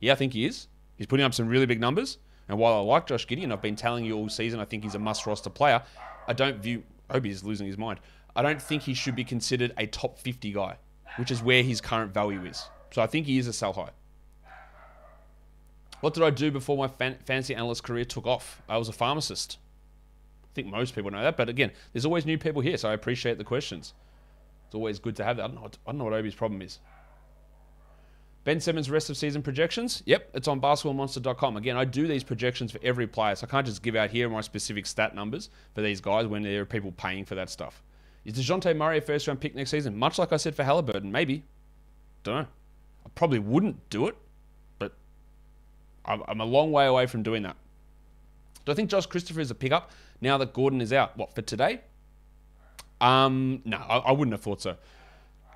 Yeah, 0.00 0.12
I 0.12 0.16
think 0.16 0.34
he 0.34 0.44
is. 0.44 0.66
He's 1.02 1.08
putting 1.08 1.26
up 1.26 1.34
some 1.34 1.48
really 1.48 1.66
big 1.66 1.80
numbers. 1.80 2.18
And 2.48 2.58
while 2.58 2.74
I 2.74 2.78
like 2.78 3.08
Josh 3.08 3.26
Giddey, 3.26 3.42
and 3.42 3.52
I've 3.52 3.60
been 3.60 3.74
telling 3.74 4.04
you 4.04 4.16
all 4.16 4.28
season, 4.28 4.60
I 4.60 4.64
think 4.64 4.84
he's 4.84 4.94
a 4.94 5.00
must 5.00 5.26
roster 5.26 5.50
player. 5.50 5.82
I 6.28 6.32
don't 6.32 6.58
view. 6.62 6.84
I 7.10 7.14
hope 7.14 7.24
he's 7.24 7.42
losing 7.42 7.66
his 7.66 7.76
mind. 7.76 7.98
I 8.36 8.42
don't 8.42 8.62
think 8.62 8.82
he 8.82 8.94
should 8.94 9.16
be 9.16 9.24
considered 9.24 9.74
a 9.76 9.88
top 9.88 10.16
50 10.16 10.52
guy, 10.52 10.76
which 11.16 11.32
is 11.32 11.42
where 11.42 11.64
his 11.64 11.80
current 11.80 12.14
value 12.14 12.44
is. 12.44 12.68
So 12.92 13.02
I 13.02 13.08
think 13.08 13.26
he 13.26 13.36
is 13.36 13.48
a 13.48 13.52
sell 13.52 13.72
high. 13.72 13.90
What 16.02 16.14
did 16.14 16.22
I 16.22 16.30
do 16.30 16.52
before 16.52 16.78
my 16.78 16.86
fan- 16.86 17.18
fantasy 17.24 17.56
analyst 17.56 17.82
career 17.82 18.04
took 18.04 18.28
off? 18.28 18.62
I 18.68 18.78
was 18.78 18.88
a 18.88 18.92
pharmacist. 18.92 19.58
I 20.44 20.54
think 20.54 20.68
most 20.68 20.94
people 20.94 21.10
know 21.10 21.24
that, 21.24 21.36
but 21.36 21.48
again, 21.48 21.72
there's 21.92 22.06
always 22.06 22.26
new 22.26 22.38
people 22.38 22.62
here, 22.62 22.76
so 22.76 22.88
I 22.88 22.92
appreciate 22.92 23.38
the 23.38 23.44
questions. 23.44 23.92
It's 24.66 24.76
always 24.76 25.00
good 25.00 25.16
to 25.16 25.24
have 25.24 25.38
that. 25.38 25.46
I 25.46 25.46
don't 25.48 25.56
know 25.56 25.66
I 25.66 25.90
don't 25.90 25.98
know 25.98 26.04
what 26.04 26.12
Obi's 26.12 26.36
problem 26.36 26.62
is. 26.62 26.78
Ben 28.44 28.60
Simmons' 28.60 28.90
rest 28.90 29.08
of 29.08 29.16
season 29.16 29.42
projections. 29.42 30.02
Yep, 30.06 30.30
it's 30.34 30.48
on 30.48 30.60
basketballmonster.com. 30.60 31.56
Again, 31.56 31.76
I 31.76 31.84
do 31.84 32.08
these 32.08 32.24
projections 32.24 32.72
for 32.72 32.80
every 32.82 33.06
player, 33.06 33.36
so 33.36 33.46
I 33.46 33.50
can't 33.50 33.66
just 33.66 33.82
give 33.82 33.94
out 33.94 34.10
here 34.10 34.28
my 34.28 34.40
specific 34.40 34.86
stat 34.86 35.14
numbers 35.14 35.48
for 35.74 35.82
these 35.82 36.00
guys 36.00 36.26
when 36.26 36.42
there 36.42 36.62
are 36.62 36.66
people 36.66 36.90
paying 36.92 37.24
for 37.24 37.36
that 37.36 37.50
stuff. 37.50 37.82
Is 38.24 38.34
DeJounte 38.34 38.76
Murray 38.76 38.98
a 38.98 39.00
first 39.00 39.28
round 39.28 39.40
pick 39.40 39.54
next 39.54 39.70
season? 39.70 39.96
Much 39.96 40.18
like 40.18 40.32
I 40.32 40.36
said 40.36 40.54
for 40.56 40.64
Halliburton, 40.64 41.10
maybe. 41.10 41.44
Don't 42.24 42.42
know. 42.42 42.46
I 43.04 43.08
probably 43.14 43.38
wouldn't 43.38 43.88
do 43.90 44.06
it, 44.08 44.16
but 44.78 44.94
I'm 46.04 46.40
a 46.40 46.44
long 46.44 46.72
way 46.72 46.86
away 46.86 47.06
from 47.06 47.22
doing 47.22 47.42
that. 47.42 47.56
Do 48.64 48.72
I 48.72 48.74
think 48.74 48.90
Josh 48.90 49.06
Christopher 49.06 49.40
is 49.40 49.50
a 49.50 49.56
pickup 49.56 49.90
now 50.20 50.38
that 50.38 50.52
Gordon 50.52 50.80
is 50.80 50.92
out? 50.92 51.16
What, 51.16 51.34
for 51.34 51.42
today? 51.42 51.80
Um, 53.00 53.62
no, 53.64 53.78
I, 53.78 53.98
I 53.98 54.12
wouldn't 54.12 54.32
have 54.32 54.40
thought 54.40 54.62
so. 54.62 54.76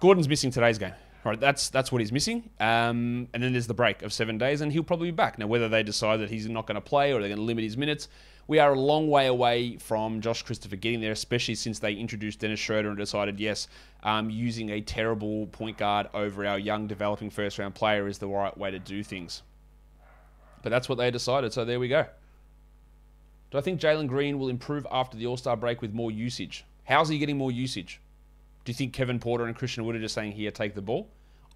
Gordon's 0.01 0.29
missing 0.29 0.51
today's 0.51 0.79
game. 0.79 0.93
Right, 1.27 1.41
that's 1.41 1.71
that's 1.71 1.91
what 1.91 2.01
he's 2.01 2.13
missing. 2.13 2.51
Um, 2.61 3.27
and 3.35 3.43
then 3.43 3.51
there's 3.51 3.67
the 3.67 3.75
break 3.75 4.03
of 4.03 4.13
seven 4.13 4.39
days, 4.39 4.61
and 4.61 4.73
he'll 4.73 4.85
probably 4.85 5.11
be 5.11 5.17
back. 5.17 5.41
Now, 5.41 5.49
whether 5.49 5.69
they 5.69 5.83
decide 5.83 6.19
that 6.19 6.31
he's 6.31 6.49
not 6.49 6.69
going 6.69 6.77
to 6.77 6.81
play 6.81 7.13
or 7.13 7.19
they're 7.19 7.29
going 7.29 7.41
to 7.41 7.45
limit 7.45 7.65
his 7.65 7.77
minutes, 7.77 8.07
we 8.47 8.61
are 8.61 8.75
a 8.75 8.79
long 8.79 9.09
way 9.09 9.27
away 9.27 9.77
from 9.77 10.21
Josh 10.21 10.43
Christopher 10.43 10.77
getting 10.77 11.01
there, 11.01 11.11
especially 11.11 11.57
since 11.57 11.81
they 11.81 11.95
introduced 11.95 12.39
Dennis 12.39 12.61
Schroeder 12.61 12.91
and 12.91 12.97
decided, 12.97 13.41
yes, 13.41 13.67
um, 14.05 14.31
using 14.31 14.71
a 14.71 14.81
terrible 14.81 15.49
point 15.49 15.79
guard 15.79 16.07
over 16.15 16.47
our 16.47 16.61
young 16.61 16.87
developing 16.87 17.29
first 17.29 17.59
round 17.59 17.75
player 17.75 18.07
is 18.07 18.19
the 18.19 18.29
right 18.29 18.57
way 18.57 18.71
to 18.71 18.79
do 18.79 19.03
things. 19.03 19.43
But 20.63 20.71
that's 20.71 20.89
what 20.89 20.97
they 20.97 21.11
decided, 21.11 21.53
so 21.53 21.65
there 21.65 21.81
we 21.81 21.89
go. 21.89 22.07
Do 23.51 23.59
I 23.59 23.63
think 23.63 23.81
Jalen 23.81 24.07
Green 24.07 24.39
will 24.39 24.49
improve 24.49 24.87
after 24.93 25.17
the 25.17 25.27
All 25.27 25.37
Star 25.37 25.57
break 25.57 25.83
with 25.83 25.93
more 25.93 26.13
usage? 26.13 26.65
How's 26.85 27.09
he 27.09 27.19
getting 27.19 27.37
more 27.37 27.51
usage? 27.51 28.01
Do 28.65 28.71
you 28.71 28.75
think 28.75 28.93
Kevin 28.93 29.19
Porter 29.19 29.47
and 29.47 29.57
Christian 29.57 29.85
Wood 29.85 29.97
are 29.97 30.01
just 30.01 30.15
saying, 30.15 30.31
here, 30.33 30.53
take 30.53 30.77
the 30.77 30.83
ball? 30.83 31.09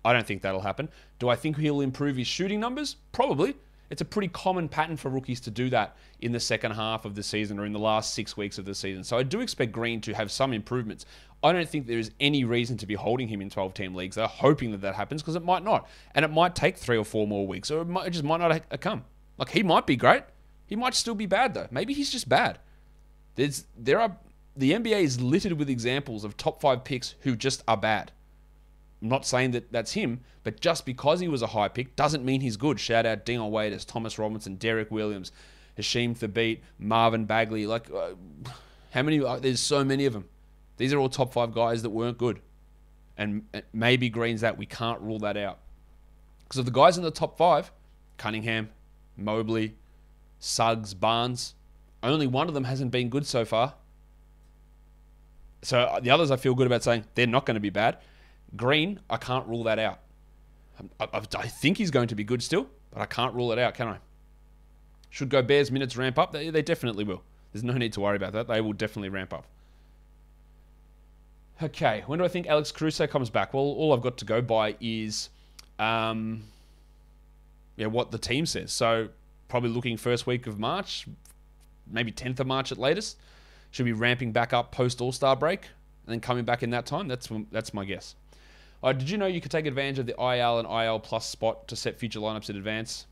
I 0.05 0.13
don't 0.13 0.27
think 0.27 0.43
that'll 0.43 0.61
happen. 0.61 0.89
Do 1.19 1.29
I 1.29 1.37
think 1.37 1.59
he'll 1.59 1.81
improve 1.81 2.17
his 2.17 2.27
shooting 2.27 2.61
numbers? 2.61 2.97
Probably. 3.13 3.57
It's 3.91 4.01
a 4.01 4.05
pretty 4.05 4.29
common 4.29 4.69
pattern 4.69 4.97
for 4.97 5.09
rookies 5.09 5.41
to 5.41 5.51
do 5.51 5.69
that 5.71 5.97
in 6.21 6.31
the 6.31 6.39
second 6.39 6.73
half 6.73 7.05
of 7.05 7.17
the 7.17 7.25
season 7.25 7.59
or 7.59 7.67
in 7.67 7.73
the 7.73 7.79
last 7.79 8.15
six 8.15 8.37
weeks 8.37 8.57
of 8.57 8.65
the 8.65 8.75
season. 8.75 9.03
So 9.03 9.19
I 9.19 9.25
do 9.25 9.41
expect 9.41 9.73
Green 9.73 10.01
to 10.03 10.15
have 10.15 10.31
some 10.31 10.53
improvements. 10.53 11.07
I 11.43 11.53
don't 11.53 11.69
think 11.69 11.87
there 11.87 11.99
is 11.99 12.13
any 12.21 12.45
reason 12.45 12.77
to 12.79 12.87
be 12.87 12.95
holding 12.95 13.27
him 13.27 13.41
in 13.41 13.51
12 13.51 13.75
team 13.75 13.95
leagues. 13.95 14.15
They're 14.15 14.29
hoping 14.29 14.71
that 14.71 14.81
that 14.83 14.95
happens 14.95 15.23
because 15.23 15.35
it 15.35 15.45
might 15.45 15.65
not. 15.65 15.89
And 16.15 16.25
it 16.25 16.31
might 16.31 16.55
take 16.55 16.77
three 16.77 16.97
or 16.97 17.05
four 17.05 17.27
more 17.27 17.47
weeks 17.47 17.71
or 17.71 17.83
it, 17.83 17.89
might, 17.89 18.07
it 18.07 18.11
just 18.11 18.25
might 18.25 18.41
not 18.41 18.53
uh, 18.53 18.77
come. 18.77 19.05
Like 19.39 19.51
he 19.51 19.63
might 19.65 19.87
be 19.87 19.97
great. 19.97 20.23
He 20.67 20.77
might 20.77 20.95
still 20.95 21.17
be 21.17 21.27
bad 21.27 21.55
though. 21.55 21.67
Maybe 21.73 21.93
he's 21.93 22.11
just 22.11 22.29
bad. 22.29 22.61
There's 23.35 23.65
there 23.77 24.01
are 24.01 24.17
the 24.57 24.73
NBA 24.73 25.03
is 25.03 25.21
littered 25.21 25.55
with 25.55 25.71
examples 25.71 26.25
of 26.25 26.37
top 26.37 26.61
five 26.61 26.85
picks 26.85 27.15
who 27.21 27.35
just 27.35 27.65
are 27.67 27.77
bad. 27.77 28.13
I'm 29.03 29.09
not 29.09 29.25
saying 29.25 29.53
that 29.53 29.73
that's 29.73 29.93
him, 29.93 30.21
but 30.45 30.61
just 30.61 30.85
because 30.85 31.21
he 31.21 31.29
was 31.29 31.43
a 31.43 31.49
high 31.49 31.69
pick 31.69 31.97
doesn't 31.97 32.25
mean 32.25 32.41
he's 32.41 32.57
good. 32.57 32.79
Shout 32.79 33.07
out 33.07 33.25
Dion 33.25 33.51
Waiters, 33.51 33.85
Thomas 33.85 34.19
Robinson, 34.19 34.57
Derrick 34.57 34.91
Williams, 34.91 35.33
Hasheem 35.79 36.19
Thabeet, 36.19 36.61
Marvin 36.79 37.25
Bagley. 37.25 37.67
Like, 37.67 37.91
uh, 37.91 38.11
how 38.91 39.03
many? 39.03 39.21
Uh, 39.23 39.39
there's 39.39 39.61
so 39.61 39.85
many 39.85 40.05
of 40.07 40.13
them. 40.13 40.27
These 40.77 40.93
are 40.93 40.99
all 40.99 41.09
top 41.09 41.33
five 41.33 41.53
guys 41.53 41.83
that 41.83 41.91
weren't 41.91 42.19
good. 42.19 42.41
And 43.17 43.45
maybe 43.73 44.09
Green's 44.09 44.41
that. 44.41 44.57
We 44.57 44.67
can't 44.67 45.01
rule 45.01 45.19
that 45.21 45.37
out. 45.37 45.59
Because 46.45 46.59
of 46.59 46.65
the 46.65 46.71
guys 46.71 46.97
in 46.97 47.05
the 47.05 47.11
top 47.11 47.37
five, 47.37 47.71
Cunningham, 48.17 48.71
Mobley, 49.17 49.77
Suggs, 50.39 50.95
Barnes, 50.95 51.55
only 52.03 52.27
one 52.27 52.49
of 52.49 52.55
them 52.55 52.65
hasn't 52.65 52.91
been 52.91 53.09
good 53.09 53.27
so 53.27 53.45
far. 53.45 53.75
So 55.63 55.81
uh, 55.81 56.01
the 56.01 56.11
others 56.11 56.31
I 56.31 56.37
feel 56.37 56.55
good 56.55 56.67
about 56.67 56.83
saying 56.83 57.05
they're 57.15 57.27
not 57.27 57.45
going 57.45 57.57
to 57.57 57.61
be 57.61 57.71
bad. 57.71 57.99
Green, 58.57 59.01
I 59.09 59.17
can't 59.17 59.47
rule 59.47 59.65
that 59.65 59.79
out. 59.79 60.01
I, 60.99 61.05
I, 61.13 61.23
I, 61.39 61.47
think 61.47 61.77
he's 61.77 61.91
going 61.91 62.09
to 62.09 62.15
be 62.15 62.25
good 62.25 62.43
still, 62.43 62.67
but 62.91 63.01
I 63.01 63.07
can't 63.07 63.35
rule 63.35 63.53
it 63.53 63.59
out, 63.59 63.75
can 63.75 63.89
I? 63.89 63.99
Should 65.11 65.29
Gobert's 65.29 65.71
minutes 65.71 65.97
ramp 65.97 66.19
up? 66.19 66.33
They, 66.33 66.51
they 66.51 66.63
definitely 66.63 67.05
will. 67.05 67.23
There's 67.53 67.65
no 67.65 67.75
need 67.75 67.93
to 67.95 68.01
worry 68.01 68.17
about 68.17 68.33
that. 68.33 68.49
They 68.49 68.61
will 68.61 68.73
definitely 68.73 69.09
ramp 69.09 69.33
up. 69.33 69.47
Okay, 71.63 72.03
when 72.07 72.19
do 72.19 72.25
I 72.25 72.29
think 72.29 72.47
Alex 72.47 72.73
Caruso 72.73 73.07
comes 73.07 73.29
back? 73.29 73.53
Well, 73.53 73.65
all 73.65 73.93
I've 73.93 74.01
got 74.01 74.17
to 74.19 74.25
go 74.25 74.41
by 74.41 74.77
is, 74.81 75.29
um, 75.79 76.45
yeah, 77.77 77.87
what 77.87 78.11
the 78.11 78.19
team 78.19 78.47
says. 78.47 78.73
So 78.73 79.09
probably 79.49 79.69
looking 79.69 79.99
first 79.99 80.27
week 80.27 80.47
of 80.47 80.59
March, 80.59 81.07
maybe 81.87 82.13
10th 82.13 82.41
of 82.41 82.47
March 82.47 82.73
at 82.73 82.79
latest. 82.79 83.19
Should 83.73 83.85
be 83.85 83.93
ramping 83.93 84.33
back 84.33 84.53
up 84.53 84.73
post 84.73 85.01
All 85.01 85.13
Star 85.13 85.37
break 85.37 85.69
and 86.07 86.13
then 86.13 86.21
coming 86.21 86.45
back 86.45 86.63
in 86.63 86.71
that 86.71 86.87
time. 86.87 87.07
That's 87.07 87.29
that's 87.53 87.73
my 87.73 87.85
guess. 87.85 88.17
Uh, 88.83 88.93
did 88.93 89.11
you 89.11 89.19
know 89.19 89.27
you 89.27 89.41
could 89.41 89.51
take 89.51 89.67
advantage 89.67 89.99
of 89.99 90.07
the 90.07 90.15
IL 90.15 90.59
and 90.59 90.69
IL 90.69 90.99
plus 90.99 91.27
spot 91.27 91.69
to 91.69 91.77
set 91.77 91.99
future 91.99 92.21
lineups 92.21 92.51
in 92.51 92.57
advance? 92.57 93.07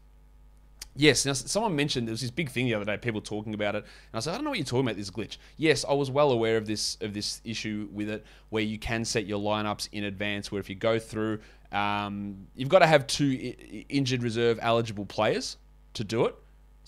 Yes. 0.97 1.25
Now, 1.25 1.33
someone 1.33 1.77
mentioned 1.77 2.09
there 2.09 2.13
was 2.13 2.23
this 2.23 2.31
big 2.31 2.51
thing 2.51 2.67
the 2.67 2.75
other 2.75 2.85
day, 2.85 2.97
people 2.97 3.21
talking 3.21 3.55
about 3.55 3.77
it, 3.77 3.85
and 3.85 4.15
I 4.15 4.19
said, 4.19 4.33
I 4.33 4.35
don't 4.35 4.45
know 4.45 4.51
what 4.51 4.59
you're 4.59 4.65
talking 4.65 4.87
about. 4.87 4.97
This 4.97 5.11
glitch. 5.11 5.37
Yes, 5.57 5.85
I 5.89 5.93
was 5.93 6.11
well 6.11 6.33
aware 6.33 6.57
of 6.57 6.67
this 6.67 6.97
of 7.01 7.15
this 7.15 7.41
issue 7.45 7.89
with 7.93 8.09
it, 8.09 8.25
where 8.51 8.65
you 8.65 8.79
can 8.79 9.05
set 9.05 9.25
your 9.25 9.39
lineups 9.39 9.89
in 9.93 10.05
advance. 10.05 10.51
Where 10.51 10.61
if 10.61 10.69
you 10.69 10.75
go 10.75 10.99
through, 10.99 11.39
um, 11.71 12.49
you've 12.57 12.69
got 12.69 12.81
to 12.81 12.87
have 12.87 13.07
two 13.07 13.55
injured 13.89 14.25
reserve 14.25 14.59
eligible 14.61 15.07
players 15.07 15.57
to 15.95 16.03
do 16.03 16.25
it. 16.25 16.35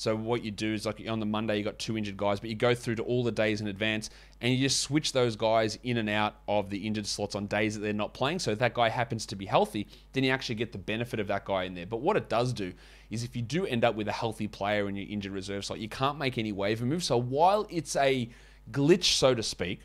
So 0.00 0.16
what 0.16 0.42
you 0.42 0.50
do 0.50 0.72
is 0.72 0.86
like 0.86 1.06
on 1.06 1.20
the 1.20 1.26
Monday 1.26 1.58
you 1.58 1.62
got 1.62 1.78
two 1.78 1.98
injured 1.98 2.16
guys, 2.16 2.40
but 2.40 2.48
you 2.48 2.56
go 2.56 2.74
through 2.74 2.94
to 2.94 3.02
all 3.02 3.22
the 3.22 3.30
days 3.30 3.60
in 3.60 3.66
advance 3.66 4.08
and 4.40 4.50
you 4.50 4.58
just 4.58 4.80
switch 4.80 5.12
those 5.12 5.36
guys 5.36 5.78
in 5.82 5.98
and 5.98 6.08
out 6.08 6.36
of 6.48 6.70
the 6.70 6.86
injured 6.86 7.06
slots 7.06 7.34
on 7.34 7.46
days 7.48 7.74
that 7.74 7.80
they're 7.80 7.92
not 7.92 8.14
playing. 8.14 8.38
So 8.38 8.50
if 8.50 8.58
that 8.60 8.72
guy 8.72 8.88
happens 8.88 9.26
to 9.26 9.36
be 9.36 9.44
healthy, 9.44 9.86
then 10.14 10.24
you 10.24 10.30
actually 10.30 10.54
get 10.54 10.72
the 10.72 10.78
benefit 10.78 11.20
of 11.20 11.26
that 11.26 11.44
guy 11.44 11.64
in 11.64 11.74
there. 11.74 11.84
But 11.84 11.98
what 11.98 12.16
it 12.16 12.30
does 12.30 12.54
do 12.54 12.72
is 13.10 13.24
if 13.24 13.36
you 13.36 13.42
do 13.42 13.66
end 13.66 13.84
up 13.84 13.94
with 13.94 14.08
a 14.08 14.12
healthy 14.12 14.48
player 14.48 14.88
in 14.88 14.96
your 14.96 15.06
injured 15.06 15.32
reserve 15.32 15.66
slot, 15.66 15.80
you 15.80 15.88
can't 15.90 16.16
make 16.16 16.38
any 16.38 16.52
waiver 16.52 16.86
moves. 16.86 17.04
So 17.04 17.18
while 17.18 17.66
it's 17.68 17.94
a 17.96 18.30
glitch, 18.70 19.18
so 19.18 19.34
to 19.34 19.42
speak, 19.42 19.80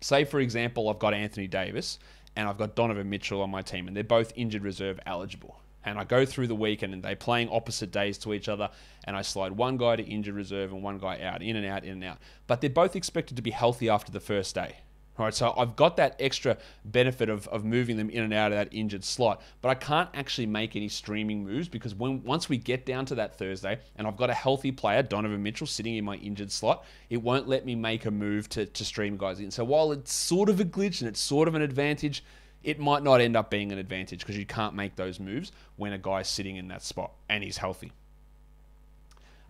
say 0.00 0.24
for 0.24 0.40
example 0.40 0.88
I've 0.88 0.98
got 0.98 1.14
Anthony 1.14 1.46
Davis 1.46 2.00
and 2.34 2.48
I've 2.48 2.58
got 2.58 2.74
Donovan 2.74 3.08
Mitchell 3.08 3.40
on 3.40 3.50
my 3.50 3.62
team, 3.62 3.86
and 3.86 3.96
they're 3.96 4.02
both 4.02 4.32
injured 4.34 4.64
reserve 4.64 4.98
eligible 5.06 5.61
and 5.84 5.98
I 5.98 6.04
go 6.04 6.24
through 6.24 6.46
the 6.46 6.54
weekend 6.54 6.92
and 6.92 7.02
they're 7.02 7.16
playing 7.16 7.48
opposite 7.50 7.90
days 7.90 8.18
to 8.18 8.34
each 8.34 8.48
other, 8.48 8.70
and 9.04 9.16
I 9.16 9.22
slide 9.22 9.52
one 9.52 9.76
guy 9.76 9.96
to 9.96 10.02
injured 10.02 10.34
reserve 10.34 10.72
and 10.72 10.82
one 10.82 10.98
guy 10.98 11.20
out, 11.20 11.42
in 11.42 11.56
and 11.56 11.66
out, 11.66 11.84
in 11.84 11.92
and 11.92 12.04
out. 12.04 12.18
But 12.46 12.60
they're 12.60 12.70
both 12.70 12.96
expected 12.96 13.36
to 13.36 13.42
be 13.42 13.50
healthy 13.50 13.88
after 13.88 14.12
the 14.12 14.20
first 14.20 14.54
day. 14.54 14.76
All 15.18 15.26
right, 15.26 15.34
so 15.34 15.52
I've 15.58 15.76
got 15.76 15.98
that 15.98 16.16
extra 16.18 16.56
benefit 16.86 17.28
of, 17.28 17.46
of 17.48 17.66
moving 17.66 17.98
them 17.98 18.08
in 18.08 18.22
and 18.22 18.32
out 18.32 18.50
of 18.50 18.56
that 18.56 18.72
injured 18.72 19.04
slot, 19.04 19.42
but 19.60 19.68
I 19.68 19.74
can't 19.74 20.08
actually 20.14 20.46
make 20.46 20.74
any 20.74 20.88
streaming 20.88 21.44
moves 21.44 21.68
because 21.68 21.94
when 21.94 22.22
once 22.24 22.48
we 22.48 22.56
get 22.56 22.86
down 22.86 23.04
to 23.06 23.14
that 23.16 23.36
Thursday 23.36 23.78
and 23.96 24.06
I've 24.06 24.16
got 24.16 24.30
a 24.30 24.34
healthy 24.34 24.72
player, 24.72 25.02
Donovan 25.02 25.42
Mitchell, 25.42 25.66
sitting 25.66 25.96
in 25.96 26.04
my 26.06 26.16
injured 26.16 26.50
slot, 26.50 26.86
it 27.10 27.18
won't 27.18 27.46
let 27.46 27.66
me 27.66 27.74
make 27.74 28.06
a 28.06 28.10
move 28.10 28.48
to, 28.50 28.64
to 28.64 28.84
stream 28.86 29.18
guys 29.18 29.38
in. 29.38 29.50
So 29.50 29.64
while 29.64 29.92
it's 29.92 30.14
sort 30.14 30.48
of 30.48 30.60
a 30.60 30.64
glitch 30.64 31.02
and 31.02 31.08
it's 31.08 31.20
sort 31.20 31.46
of 31.46 31.54
an 31.54 31.60
advantage, 31.60 32.24
it 32.64 32.78
might 32.78 33.02
not 33.02 33.20
end 33.20 33.36
up 33.36 33.50
being 33.50 33.72
an 33.72 33.78
advantage 33.78 34.20
because 34.20 34.38
you 34.38 34.46
can't 34.46 34.74
make 34.74 34.96
those 34.96 35.18
moves 35.18 35.52
when 35.76 35.92
a 35.92 35.98
guy's 35.98 36.28
sitting 36.28 36.56
in 36.56 36.68
that 36.68 36.82
spot 36.82 37.12
and 37.28 37.42
he's 37.42 37.58
healthy. 37.58 37.92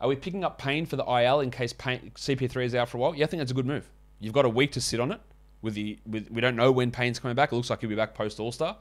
Are 0.01 0.09
we 0.09 0.16
picking 0.16 0.44
up 0.44 0.59
Payne 0.59 0.87
for 0.87 0.96
the 0.96 1.05
IL 1.05 1.40
in 1.40 1.51
case 1.51 1.72
Payne, 1.72 2.11
CP3 2.16 2.64
is 2.64 2.75
out 2.75 2.88
for 2.88 2.96
a 2.96 3.01
while? 3.01 3.14
Yeah, 3.14 3.25
I 3.25 3.29
think 3.29 3.40
that's 3.40 3.53
a 3.53 3.55
good 3.55 3.66
move. 3.66 3.88
You've 4.18 4.33
got 4.33 4.44
a 4.44 4.48
week 4.48 4.72
to 4.72 4.81
sit 4.81 4.98
on 4.98 5.12
it. 5.12 5.20
With 5.61 5.75
the 5.75 5.98
with, 6.05 6.29
we 6.29 6.40
don't 6.40 6.57
know 6.57 6.72
when 6.72 6.90
Payne's 6.90 7.20
coming 7.20 7.37
back. 7.37 7.53
It 7.53 7.55
looks 7.55 7.70
like 7.70 7.81
he'll 7.81 7.90
be 7.90 7.94
back 7.94 8.14
post 8.14 8.40
All 8.40 8.51
Star, 8.51 8.77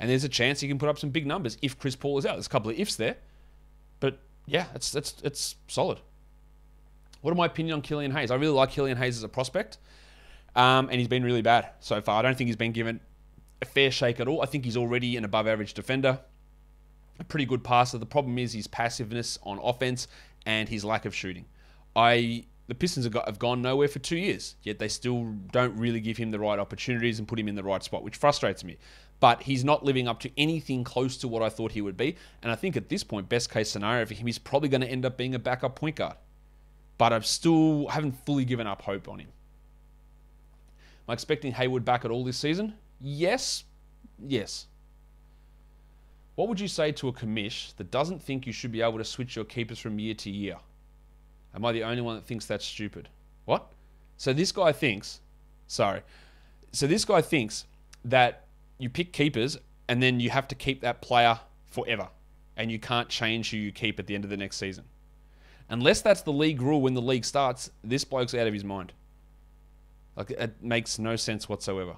and 0.00 0.10
there's 0.10 0.24
a 0.24 0.28
chance 0.28 0.58
he 0.58 0.66
can 0.66 0.80
put 0.80 0.88
up 0.88 0.98
some 0.98 1.10
big 1.10 1.28
numbers 1.28 1.56
if 1.62 1.78
Chris 1.78 1.94
Paul 1.94 2.18
is 2.18 2.26
out. 2.26 2.32
There's 2.32 2.46
a 2.46 2.50
couple 2.50 2.70
of 2.70 2.78
ifs 2.78 2.96
there, 2.96 3.16
but 4.00 4.18
yeah, 4.46 4.66
it's 4.74 4.96
it's 4.96 5.14
it's 5.22 5.54
solid. 5.68 6.00
What 7.20 7.30
are 7.30 7.36
my 7.36 7.46
opinion 7.46 7.74
on 7.74 7.82
Killian 7.82 8.10
Hayes? 8.10 8.32
I 8.32 8.34
really 8.34 8.52
like 8.52 8.72
Killian 8.72 8.98
Hayes 8.98 9.16
as 9.16 9.22
a 9.22 9.28
prospect, 9.28 9.78
um, 10.56 10.88
and 10.88 10.98
he's 10.98 11.06
been 11.06 11.22
really 11.22 11.42
bad 11.42 11.68
so 11.78 12.00
far. 12.00 12.18
I 12.18 12.22
don't 12.22 12.36
think 12.36 12.48
he's 12.48 12.56
been 12.56 12.72
given 12.72 12.98
a 13.62 13.64
fair 13.64 13.90
shake 13.90 14.20
at 14.20 14.28
all. 14.28 14.42
I 14.42 14.46
think 14.46 14.64
he's 14.64 14.76
already 14.76 15.16
an 15.16 15.24
above 15.24 15.46
average 15.46 15.74
defender, 15.74 16.20
a 17.18 17.24
pretty 17.24 17.46
good 17.46 17.64
passer. 17.64 17.98
The 17.98 18.06
problem 18.06 18.38
is 18.38 18.52
his 18.52 18.66
passiveness 18.66 19.38
on 19.42 19.58
offense 19.62 20.08
and 20.46 20.68
his 20.68 20.84
lack 20.84 21.04
of 21.04 21.14
shooting. 21.14 21.46
I 21.96 22.44
the 22.66 22.74
Pistons 22.74 23.04
have, 23.04 23.12
got, 23.12 23.26
have 23.26 23.38
gone 23.38 23.60
nowhere 23.60 23.88
for 23.88 23.98
two 23.98 24.16
years, 24.16 24.56
yet 24.62 24.78
they 24.78 24.88
still 24.88 25.34
don't 25.52 25.76
really 25.76 26.00
give 26.00 26.16
him 26.16 26.30
the 26.30 26.38
right 26.38 26.58
opportunities 26.58 27.18
and 27.18 27.28
put 27.28 27.38
him 27.38 27.46
in 27.46 27.54
the 27.54 27.62
right 27.62 27.82
spot, 27.82 28.02
which 28.02 28.16
frustrates 28.16 28.64
me. 28.64 28.78
But 29.20 29.42
he's 29.42 29.64
not 29.64 29.84
living 29.84 30.08
up 30.08 30.20
to 30.20 30.30
anything 30.38 30.82
close 30.82 31.18
to 31.18 31.28
what 31.28 31.42
I 31.42 31.50
thought 31.50 31.72
he 31.72 31.82
would 31.82 31.96
be. 31.96 32.16
And 32.42 32.50
I 32.50 32.54
think 32.54 32.76
at 32.76 32.88
this 32.88 33.04
point, 33.04 33.28
best 33.28 33.50
case 33.50 33.70
scenario 33.70 34.06
for 34.06 34.14
him, 34.14 34.26
he's 34.26 34.38
probably 34.38 34.70
going 34.70 34.80
to 34.80 34.88
end 34.88 35.04
up 35.04 35.16
being 35.16 35.34
a 35.34 35.38
backup 35.38 35.76
point 35.76 35.96
guard. 35.96 36.16
But 36.96 37.12
I've 37.12 37.26
still 37.26 37.88
haven't 37.88 38.24
fully 38.24 38.44
given 38.44 38.66
up 38.66 38.82
hope 38.82 39.08
on 39.08 39.18
him. 39.18 39.28
Am 41.06 41.10
I 41.10 41.12
expecting 41.12 41.52
Hayward 41.52 41.84
back 41.84 42.04
at 42.04 42.10
all 42.10 42.24
this 42.24 42.38
season? 42.38 42.74
Yes. 43.06 43.64
Yes. 44.26 44.66
What 46.36 46.48
would 46.48 46.58
you 46.58 46.68
say 46.68 46.90
to 46.92 47.08
a 47.08 47.12
commish 47.12 47.76
that 47.76 47.90
doesn't 47.90 48.22
think 48.22 48.46
you 48.46 48.52
should 48.52 48.72
be 48.72 48.80
able 48.80 48.96
to 48.96 49.04
switch 49.04 49.36
your 49.36 49.44
keepers 49.44 49.78
from 49.78 49.98
year 49.98 50.14
to 50.14 50.30
year? 50.30 50.56
Am 51.54 51.66
I 51.66 51.72
the 51.72 51.84
only 51.84 52.00
one 52.00 52.16
that 52.16 52.24
thinks 52.24 52.46
that's 52.46 52.64
stupid? 52.64 53.10
What? 53.44 53.70
So 54.16 54.32
this 54.32 54.52
guy 54.52 54.72
thinks, 54.72 55.20
sorry. 55.66 56.00
So 56.72 56.86
this 56.86 57.04
guy 57.04 57.20
thinks 57.20 57.66
that 58.06 58.46
you 58.78 58.88
pick 58.88 59.12
keepers 59.12 59.58
and 59.86 60.02
then 60.02 60.18
you 60.18 60.30
have 60.30 60.48
to 60.48 60.54
keep 60.54 60.80
that 60.80 61.02
player 61.02 61.38
forever 61.68 62.08
and 62.56 62.72
you 62.72 62.78
can't 62.78 63.10
change 63.10 63.50
who 63.50 63.58
you 63.58 63.70
keep 63.70 63.98
at 63.98 64.06
the 64.06 64.14
end 64.14 64.24
of 64.24 64.30
the 64.30 64.36
next 64.38 64.56
season. 64.56 64.84
Unless 65.68 66.00
that's 66.00 66.22
the 66.22 66.32
league 66.32 66.62
rule 66.62 66.80
when 66.80 66.94
the 66.94 67.02
league 67.02 67.26
starts, 67.26 67.70
this 67.82 68.02
bloke's 68.02 68.34
out 68.34 68.46
of 68.46 68.54
his 68.54 68.64
mind. 68.64 68.94
Like 70.16 70.30
it 70.30 70.62
makes 70.62 70.98
no 70.98 71.16
sense 71.16 71.50
whatsoever. 71.50 71.96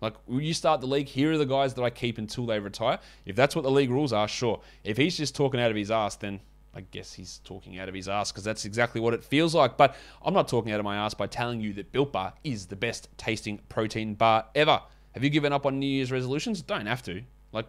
Like 0.00 0.14
when 0.26 0.42
you 0.42 0.54
start 0.54 0.80
the 0.80 0.86
league, 0.86 1.08
here 1.08 1.32
are 1.32 1.38
the 1.38 1.46
guys 1.46 1.74
that 1.74 1.82
I 1.82 1.90
keep 1.90 2.18
until 2.18 2.46
they 2.46 2.58
retire. 2.58 2.98
If 3.24 3.36
that's 3.36 3.56
what 3.56 3.62
the 3.62 3.70
league 3.70 3.90
rules 3.90 4.12
are, 4.12 4.28
sure. 4.28 4.60
If 4.84 4.96
he's 4.96 5.16
just 5.16 5.34
talking 5.34 5.60
out 5.60 5.70
of 5.70 5.76
his 5.76 5.90
ass, 5.90 6.16
then 6.16 6.40
I 6.74 6.82
guess 6.82 7.14
he's 7.14 7.40
talking 7.44 7.78
out 7.78 7.88
of 7.88 7.94
his 7.94 8.06
ass 8.06 8.30
because 8.30 8.44
that's 8.44 8.66
exactly 8.66 9.00
what 9.00 9.14
it 9.14 9.24
feels 9.24 9.54
like. 9.54 9.78
But 9.78 9.96
I'm 10.22 10.34
not 10.34 10.48
talking 10.48 10.72
out 10.72 10.80
of 10.80 10.84
my 10.84 10.96
ass 10.96 11.14
by 11.14 11.26
telling 11.26 11.60
you 11.60 11.72
that 11.74 11.90
Built 11.92 12.12
Bar 12.12 12.34
is 12.44 12.66
the 12.66 12.76
best 12.76 13.08
tasting 13.16 13.60
protein 13.70 14.14
bar 14.14 14.44
ever. 14.54 14.82
Have 15.12 15.24
you 15.24 15.30
given 15.30 15.54
up 15.54 15.64
on 15.64 15.78
New 15.78 15.86
Year's 15.86 16.12
resolutions? 16.12 16.60
Don't 16.60 16.84
have 16.84 17.02
to. 17.04 17.22
Like, 17.52 17.66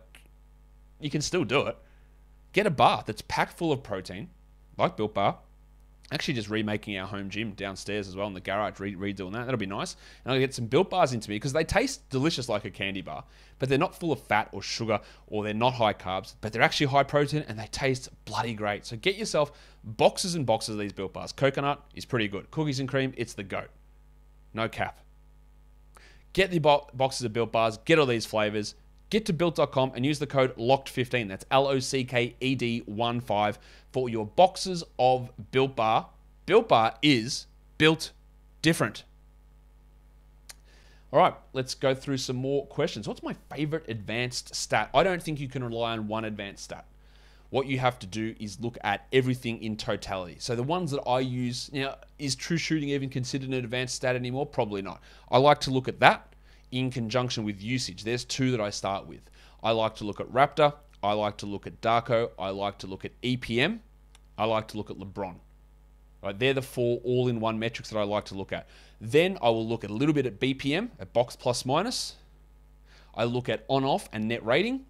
you 0.99 1.09
can 1.09 1.21
still 1.21 1.45
do 1.45 1.61
it. 1.67 1.77
Get 2.51 2.67
a 2.67 2.69
bar 2.69 3.03
that's 3.05 3.21
packed 3.21 3.57
full 3.57 3.71
of 3.71 3.81
protein, 3.83 4.29
like 4.77 4.97
Built 4.97 5.13
Bar, 5.13 5.37
actually 6.11 6.33
just 6.35 6.49
remaking 6.49 6.97
our 6.97 7.07
home 7.07 7.29
gym 7.29 7.51
downstairs 7.51 8.07
as 8.07 8.15
well 8.15 8.27
in 8.27 8.33
the 8.33 8.39
garage, 8.39 8.79
re- 8.79 8.95
redoing 8.95 9.33
that. 9.33 9.45
That'll 9.45 9.57
be 9.57 9.65
nice. 9.65 9.95
And 10.23 10.33
I'll 10.33 10.39
get 10.39 10.53
some 10.53 10.65
built 10.65 10.89
bars 10.89 11.13
into 11.13 11.29
me 11.29 11.35
because 11.35 11.53
they 11.53 11.63
taste 11.63 12.09
delicious 12.09 12.47
like 12.47 12.63
a 12.65 12.69
candy 12.69 13.01
bar, 13.01 13.25
but 13.59 13.67
they're 13.67 13.77
not 13.77 13.99
full 13.99 14.11
of 14.13 14.21
fat 14.21 14.49
or 14.53 14.61
sugar 14.61 15.01
or 15.27 15.43
they're 15.43 15.53
not 15.53 15.73
high 15.73 15.93
carbs, 15.93 16.35
but 16.39 16.53
they're 16.53 16.61
actually 16.61 16.87
high 16.87 17.03
protein 17.03 17.43
and 17.47 17.59
they 17.59 17.67
taste 17.67 18.09
bloody 18.25 18.53
great. 18.53 18.85
So 18.85 18.95
get 18.95 19.17
yourself 19.17 19.51
boxes 19.83 20.35
and 20.35 20.45
boxes 20.45 20.75
of 20.75 20.79
these 20.79 20.93
built 20.93 21.13
bars. 21.13 21.33
Coconut 21.33 21.83
is 21.93 22.05
pretty 22.05 22.29
good. 22.29 22.49
Cookies 22.51 22.79
and 22.79 22.87
cream, 22.87 23.13
it's 23.17 23.33
the 23.33 23.43
goat. 23.43 23.69
No 24.53 24.69
cap. 24.69 25.01
Get 26.31 26.51
the 26.51 26.59
bo- 26.59 26.87
boxes 26.93 27.23
of 27.23 27.33
built 27.33 27.51
bars, 27.51 27.79
get 27.79 27.99
all 27.99 28.05
these 28.05 28.25
flavors. 28.25 28.75
Get 29.09 29.25
to 29.27 29.33
built.com 29.33 29.93
and 29.95 30.05
use 30.05 30.19
the 30.19 30.27
code 30.27 30.55
LOCKED15. 30.57 31.29
That's 31.29 31.45
L 31.49 31.67
O 31.67 31.79
C 31.79 32.03
K 32.03 32.35
E 32.41 32.55
D 32.55 32.83
1 32.85 33.19
5 33.21 33.59
for 33.91 34.09
your 34.09 34.25
boxes 34.25 34.83
of 34.99 35.29
Built 35.51 35.75
Bar. 35.75 36.09
Built 36.45 36.67
Bar 36.67 36.95
is 37.01 37.47
built 37.77 38.11
different. 38.61 39.03
All 41.13 41.19
right, 41.19 41.33
let's 41.53 41.73
go 41.73 41.95
through 41.95 42.17
some 42.17 42.35
more 42.35 42.65
questions. 42.67 43.07
What's 43.07 43.23
my 43.23 43.35
favorite 43.49 43.85
advanced 43.87 44.53
stat? 44.53 44.89
I 44.93 45.03
don't 45.03 45.23
think 45.23 45.39
you 45.39 45.47
can 45.47 45.63
rely 45.63 45.93
on 45.93 46.09
one 46.09 46.25
advanced 46.25 46.65
stat. 46.65 46.85
What 47.49 47.67
you 47.67 47.79
have 47.79 47.97
to 47.99 48.07
do 48.07 48.35
is 48.41 48.59
look 48.59 48.77
at 48.83 49.07
everything 49.13 49.63
in 49.63 49.77
totality. 49.77 50.35
So 50.39 50.53
the 50.53 50.63
ones 50.63 50.91
that 50.91 51.01
I 51.07 51.19
use, 51.21 51.71
now, 51.71 51.95
is 52.19 52.35
true 52.35 52.57
shooting 52.57 52.89
even 52.89 53.07
considered 53.07 53.47
an 53.47 53.55
advanced 53.55 53.95
stat 53.95 54.17
anymore? 54.17 54.45
Probably 54.45 54.81
not. 54.81 55.01
I 55.31 55.37
like 55.37 55.61
to 55.61 55.71
look 55.71 55.87
at 55.87 56.01
that 56.01 56.33
in 56.71 56.91
conjunction 56.91 57.43
with 57.43 57.61
usage. 57.61 58.03
There's 58.03 58.25
two 58.25 58.51
that 58.51 58.61
I 58.61 58.69
start 58.69 59.07
with. 59.07 59.21
I 59.63 59.71
like 59.71 59.95
to 59.95 60.03
look 60.03 60.19
at 60.19 60.27
Raptor. 60.27 60.73
I 61.03 61.13
like 61.13 61.37
to 61.37 61.45
look 61.45 61.67
at 61.67 61.81
Darko. 61.81 62.31
I 62.37 62.49
like 62.49 62.77
to 62.79 62.87
look 62.87 63.05
at 63.05 63.19
EPM. 63.21 63.79
I 64.37 64.45
like 64.45 64.67
to 64.69 64.77
look 64.77 64.89
at 64.89 64.97
LeBron. 64.97 65.35
Right, 66.23 66.37
they're 66.37 66.53
the 66.53 66.61
four 66.61 66.99
all-in-one 67.03 67.59
metrics 67.59 67.89
that 67.89 67.99
I 67.99 68.03
like 68.03 68.25
to 68.25 68.35
look 68.35 68.51
at. 68.51 68.67
Then 68.99 69.37
I 69.41 69.49
will 69.49 69.67
look 69.67 69.83
at 69.83 69.91
a 69.91 69.93
little 69.93 70.13
bit 70.13 70.25
at 70.25 70.39
BPM, 70.39 70.89
at 70.99 71.13
box 71.13 71.35
plus 71.35 71.65
minus. 71.65 72.15
I 73.13 73.23
look 73.25 73.49
at 73.49 73.65
on-off 73.67 74.09
and 74.11 74.27
net 74.27 74.43
rating. 74.43 74.85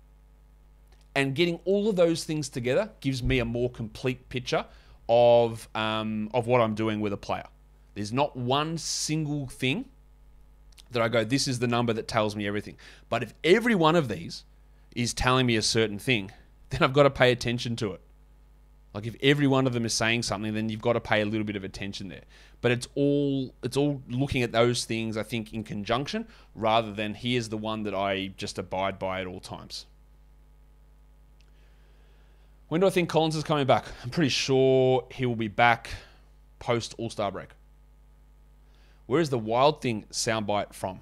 And 1.15 1.35
getting 1.35 1.59
all 1.65 1.89
of 1.89 1.95
those 1.95 2.23
things 2.23 2.47
together 2.47 2.91
gives 3.01 3.21
me 3.21 3.39
a 3.39 3.45
more 3.45 3.69
complete 3.69 4.29
picture 4.29 4.65
of 5.09 5.67
um, 5.75 6.29
of 6.33 6.47
what 6.47 6.61
I'm 6.61 6.75
doing 6.75 6.99
with 6.99 7.13
a 7.13 7.17
player. 7.17 7.45
There's 7.95 8.13
not 8.13 8.35
one 8.35 8.77
single 8.77 9.47
thing 9.47 9.85
that 10.91 11.01
I 11.01 11.07
go, 11.07 11.23
this 11.23 11.47
is 11.47 11.59
the 11.59 11.67
number 11.67 11.93
that 11.93 12.07
tells 12.07 12.35
me 12.35 12.47
everything. 12.47 12.77
But 13.09 13.23
if 13.23 13.33
every 13.43 13.75
one 13.75 13.95
of 13.95 14.07
these 14.07 14.43
is 14.95 15.13
telling 15.13 15.45
me 15.45 15.55
a 15.55 15.61
certain 15.61 15.99
thing, 15.99 16.31
then 16.69 16.83
I've 16.83 16.93
got 16.93 17.03
to 17.03 17.09
pay 17.09 17.31
attention 17.31 17.75
to 17.77 17.93
it. 17.93 18.01
Like 18.93 19.05
if 19.05 19.15
every 19.21 19.45
one 19.45 19.67
of 19.67 19.73
them 19.73 19.85
is 19.85 19.93
saying 19.93 20.23
something, 20.23 20.53
then 20.53 20.69
you've 20.69 20.81
got 20.81 20.93
to 20.93 20.99
pay 20.99 21.21
a 21.21 21.25
little 21.25 21.45
bit 21.45 21.55
of 21.55 21.63
attention 21.63 22.07
there. 22.07 22.23
But 22.61 22.71
it's 22.71 22.87
all 22.95 23.53
it's 23.61 23.77
all 23.77 24.01
looking 24.09 24.41
at 24.41 24.51
those 24.51 24.85
things, 24.85 25.17
I 25.17 25.23
think, 25.23 25.53
in 25.53 25.63
conjunction, 25.63 26.25
rather 26.55 26.91
than 26.91 27.13
here's 27.13 27.49
the 27.49 27.57
one 27.57 27.83
that 27.83 27.93
I 27.93 28.31
just 28.37 28.57
abide 28.57 28.97
by 28.97 29.21
at 29.21 29.27
all 29.27 29.39
times. 29.39 29.85
When 32.69 32.81
do 32.81 32.87
I 32.87 32.89
think 32.89 33.07
Collins 33.07 33.35
is 33.35 33.43
coming 33.43 33.67
back? 33.67 33.85
I'm 34.03 34.09
pretty 34.09 34.29
sure 34.29 35.05
he 35.11 35.25
will 35.25 35.35
be 35.35 35.47
back 35.47 35.89
post 36.59 36.95
All 36.97 37.09
Star 37.09 37.31
break. 37.31 37.49
Where 39.07 39.21
is 39.21 39.29
the 39.29 39.39
Wild 39.39 39.81
Thing 39.81 40.05
soundbite 40.11 40.73
from? 40.73 40.99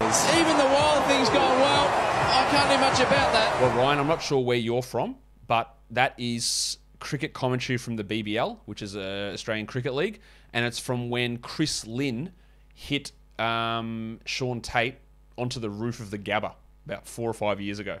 Even 0.00 0.58
the 0.58 0.64
Wild 0.64 1.04
Thing's 1.06 1.28
gone 1.28 1.60
well. 1.60 1.86
I 1.88 2.48
can't 2.50 2.68
do 2.68 2.78
much 2.78 2.98
about 2.98 3.32
that. 3.32 3.60
Well, 3.62 3.76
Ryan, 3.76 4.00
I'm 4.00 4.08
not 4.08 4.20
sure 4.20 4.40
where 4.44 4.56
you're 4.56 4.82
from, 4.82 5.16
but 5.46 5.72
that 5.90 6.14
is 6.18 6.78
cricket 6.98 7.32
commentary 7.32 7.76
from 7.76 7.94
the 7.94 8.02
BBL, 8.02 8.58
which 8.66 8.82
is 8.82 8.96
a 8.96 9.32
Australian 9.32 9.66
Cricket 9.66 9.94
League, 9.94 10.20
and 10.52 10.64
it's 10.64 10.80
from 10.80 11.10
when 11.10 11.38
Chris 11.38 11.86
Lynn 11.86 12.32
hit 12.74 13.12
um, 13.38 14.18
Shaun 14.24 14.60
Tait 14.60 14.96
onto 15.36 15.60
the 15.60 15.70
roof 15.70 16.00
of 16.00 16.10
the 16.10 16.18
Gabba 16.18 16.54
about 16.86 17.06
four 17.06 17.30
or 17.30 17.34
five 17.34 17.60
years 17.60 17.78
ago. 17.78 17.98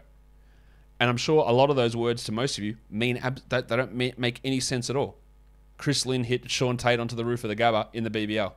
And 0.98 1.08
I'm 1.08 1.16
sure 1.16 1.44
a 1.46 1.52
lot 1.52 1.70
of 1.70 1.76
those 1.76 1.94
words 1.94 2.24
to 2.24 2.32
most 2.32 2.58
of 2.58 2.64
you 2.64 2.76
mean 2.90 3.18
ab- 3.18 3.40
that 3.50 3.68
they 3.68 3.76
don't 3.76 3.94
make 3.94 4.40
any 4.42 4.58
sense 4.58 4.90
at 4.90 4.96
all. 4.96 5.16
Chris 5.76 6.04
Lynn 6.04 6.24
hit 6.24 6.50
Shaun 6.50 6.76
Tait 6.76 6.98
onto 6.98 7.14
the 7.14 7.24
roof 7.24 7.44
of 7.44 7.48
the 7.50 7.56
Gabba 7.56 7.86
in 7.92 8.02
the 8.02 8.10
BBL. 8.10 8.52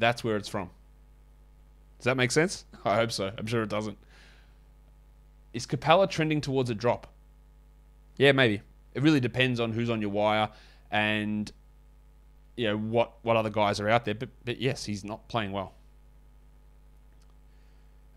That's 0.00 0.24
where 0.24 0.36
it's 0.36 0.48
from. 0.48 0.70
Does 1.98 2.06
that 2.06 2.16
make 2.16 2.30
sense? 2.30 2.64
I 2.84 2.96
hope 2.96 3.12
so. 3.12 3.30
I'm 3.36 3.46
sure 3.46 3.62
it 3.62 3.68
doesn't. 3.68 3.98
Is 5.52 5.66
Capela 5.66 6.08
trending 6.08 6.40
towards 6.40 6.70
a 6.70 6.74
drop? 6.74 7.06
Yeah, 8.16 8.32
maybe. 8.32 8.62
It 8.94 9.02
really 9.02 9.20
depends 9.20 9.60
on 9.60 9.72
who's 9.72 9.90
on 9.90 10.00
your 10.00 10.10
wire 10.10 10.48
and 10.90 11.50
you 12.56 12.66
know 12.66 12.76
what 12.76 13.12
what 13.22 13.36
other 13.36 13.50
guys 13.50 13.78
are 13.78 13.88
out 13.88 14.04
there. 14.04 14.14
But 14.14 14.30
but 14.44 14.60
yes, 14.60 14.84
he's 14.84 15.04
not 15.04 15.28
playing 15.28 15.52
well. 15.52 15.74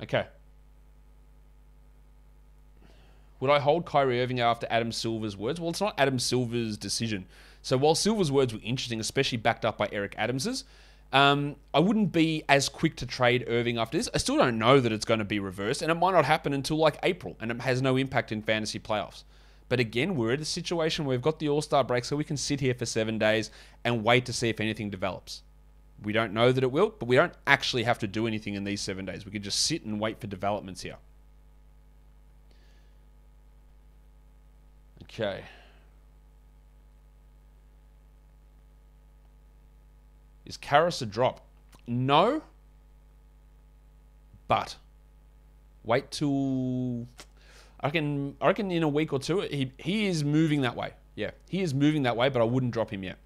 Okay. 0.02 0.26
Would 3.39 3.52
I 3.52 3.60
hold 3.60 3.86
Kyrie 3.86 4.22
Irving 4.22 4.39
after 4.39 4.65
Adam 4.69 4.93
Silver's 4.93 5.36
words? 5.36 5.60
Well, 5.60 5.69
it's 5.69 5.82
not 5.82 5.96
Adam 5.98 6.17
Silver's 6.17 6.78
decision. 6.78 7.26
So 7.62 7.78
while 7.78 7.96
Silver's 7.96 8.32
words 8.32 8.54
were 8.54 8.60
interesting, 8.63 9.02
especially 9.02 9.38
backed 9.38 9.65
up 9.65 9.78
by 9.78 9.89
Eric 9.91 10.15
Adams's, 10.17 10.63
um, 11.13 11.56
I 11.76 11.80
wouldn't 11.80 12.12
be 12.12 12.43
as 12.49 12.67
quick 12.67 12.95
to 12.97 13.06
trade 13.06 13.45
Irving 13.47 13.78
after 13.78 13.97
this. 13.97 14.10
I 14.15 14.17
still 14.17 14.36
don't 14.36 14.58
know 14.58 14.80
that 14.80 14.91
it's 14.91 15.06
going 15.06 15.19
to 15.19 15.26
be 15.26 15.39
reversed, 15.39 15.84
and 15.84 15.91
it 15.91 15.95
might 15.95 16.12
not 16.12 16.26
happen 16.26 16.54
until 16.54 16.78
like 16.78 16.97
April, 17.04 17.38
and 17.39 17.52
it 17.52 17.62
has 17.62 17.84
no 17.84 17.97
impact 17.97 18.32
in 18.32 18.41
fantasy 18.41 18.80
playoffs. 18.80 19.23
But 19.69 19.80
again, 19.80 20.15
we're 20.15 20.34
at 20.34 20.41
a 20.41 20.45
situation 20.45 21.06
where 21.06 21.15
we've 21.15 21.21
got 21.21 21.38
the 21.38 21.49
All 21.49 21.62
Star 21.62 21.84
break, 21.84 22.04
so 22.04 22.15
we 22.15 22.23
can 22.23 22.36
sit 22.36 22.60
here 22.60 22.73
for 22.73 22.88
seven 22.88 23.19
days 23.19 23.52
and 23.84 24.04
wait 24.04 24.26
to 24.26 24.34
see 24.34 24.49
if 24.49 24.60
anything 24.60 24.89
develops. 24.89 25.43
We 26.02 26.13
don't 26.13 26.34
know 26.34 26.52
that 26.52 26.63
it 26.63 26.71
will, 26.71 26.95
but 26.97 27.08
we 27.08 27.15
don't 27.15 27.34
actually 27.45 27.84
have 27.84 27.99
to 27.99 28.08
do 28.08 28.26
anything 28.26 28.56
in 28.56 28.63
these 28.63 28.82
seven 28.82 29.06
days. 29.06 29.23
We 29.23 29.32
can 29.32 29.43
just 29.43 29.62
sit 29.62 29.86
and 29.86 29.99
wait 29.99 30.19
for 30.19 30.28
developments 30.28 30.82
here. 30.82 30.97
Okay. 35.04 35.43
Is 40.45 40.58
Caris 40.58 41.01
a 41.01 41.06
drop? 41.06 41.45
No. 41.88 42.43
But 44.47 44.75
wait 45.84 46.12
till 46.12 47.08
I 47.79 47.88
reckon 47.88 48.36
I 48.41 48.47
reckon 48.47 48.71
in 48.71 48.84
a 48.84 48.89
week 48.89 49.13
or 49.13 49.19
two 49.19 49.41
he 49.41 49.71
he 49.77 50.06
is 50.08 50.23
moving 50.23 50.62
that 50.62 50.75
way. 50.75 50.93
Yeah, 51.15 51.32
he 51.49 51.62
is 51.62 51.73
moving 51.73 52.03
that 52.03 52.17
way, 52.17 52.29
but 52.29 52.41
I 52.41 52.45
wouldn't 52.45 52.73
drop 52.73 52.89
him 52.89 53.03
yet. 53.03 53.17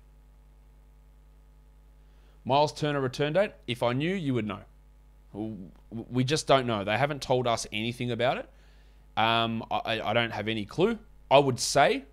Miles 2.44 2.72
Turner 2.72 3.02
return 3.02 3.34
date. 3.34 3.52
If 3.68 3.84
I 3.84 3.94
knew, 3.94 4.14
you 4.14 4.34
would 4.34 4.48
know. 4.48 4.60
We 5.92 6.24
just 6.24 6.48
don't 6.48 6.66
know. 6.66 6.84
They 6.84 6.98
haven't 6.98 7.22
told 7.22 7.46
us 7.46 7.68
anything 7.72 8.12
about 8.12 8.38
it. 8.38 8.50
Um, 9.18 9.66
I, 9.70 10.02
I 10.02 10.14
don't 10.14 10.32
have 10.32 10.48
any 10.48 10.66
clue. 10.66 10.98
I 11.30 11.40
would 11.40 11.60
say 11.60 12.06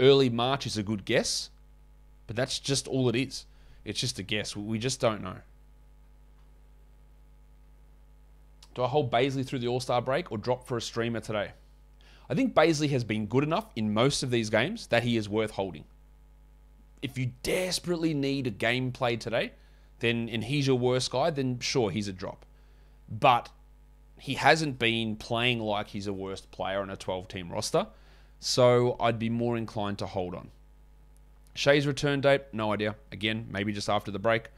early 0.00 0.30
March 0.30 0.66
is 0.66 0.78
a 0.78 0.82
good 0.82 1.04
guess, 1.04 1.50
but 2.26 2.36
that's 2.36 2.58
just 2.58 2.88
all 2.88 3.08
it 3.08 3.16
is. 3.16 3.44
It's 3.84 4.00
just 4.00 4.18
a 4.18 4.22
guess. 4.22 4.56
We 4.56 4.78
just 4.78 5.00
don't 5.00 5.22
know. 5.22 5.36
Do 8.74 8.84
I 8.84 8.88
hold 8.88 9.10
Bazley 9.10 9.44
through 9.44 9.58
the 9.58 9.68
All 9.68 9.80
Star 9.80 10.00
break 10.00 10.32
or 10.32 10.38
drop 10.38 10.66
for 10.66 10.76
a 10.76 10.80
streamer 10.80 11.20
today? 11.20 11.52
I 12.30 12.34
think 12.34 12.54
Bazley 12.54 12.90
has 12.90 13.04
been 13.04 13.26
good 13.26 13.44
enough 13.44 13.66
in 13.76 13.92
most 13.92 14.22
of 14.22 14.30
these 14.30 14.48
games 14.48 14.86
that 14.86 15.02
he 15.02 15.16
is 15.16 15.28
worth 15.28 15.50
holding. 15.52 15.84
If 17.02 17.18
you 17.18 17.32
desperately 17.42 18.14
need 18.14 18.46
a 18.46 18.50
game 18.50 18.92
play 18.92 19.16
today, 19.16 19.52
then 19.98 20.28
and 20.28 20.44
he's 20.44 20.66
your 20.66 20.78
worst 20.78 21.10
guy, 21.10 21.30
then 21.30 21.58
sure 21.58 21.90
he's 21.90 22.08
a 22.08 22.12
drop. 22.12 22.46
But 23.08 23.50
he 24.18 24.34
hasn't 24.34 24.78
been 24.78 25.16
playing 25.16 25.58
like 25.58 25.88
he's 25.88 26.06
a 26.06 26.12
worst 26.12 26.50
player 26.52 26.80
on 26.80 26.90
a 26.90 26.96
12 26.96 27.28
team 27.28 27.50
roster, 27.50 27.88
so 28.38 28.96
I'd 29.00 29.18
be 29.18 29.28
more 29.28 29.56
inclined 29.56 29.98
to 29.98 30.06
hold 30.06 30.34
on. 30.34 30.50
Shai's 31.54 31.86
return 31.86 32.20
date, 32.20 32.42
no 32.52 32.72
idea. 32.72 32.96
Again, 33.10 33.46
maybe 33.50 33.72
just 33.72 33.88
after 33.88 34.10
the 34.10 34.18
break. 34.18 34.48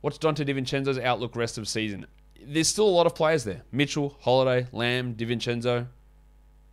What's 0.00 0.18
Donte 0.18 0.46
DiVincenzo's 0.46 0.98
outlook 0.98 1.36
rest 1.36 1.58
of 1.58 1.68
season? 1.68 2.06
There's 2.42 2.68
still 2.68 2.88
a 2.88 2.90
lot 2.90 3.06
of 3.06 3.14
players 3.14 3.44
there. 3.44 3.62
Mitchell, 3.70 4.16
Holiday, 4.20 4.66
Lamb, 4.72 5.14
DiVincenzo, 5.14 5.86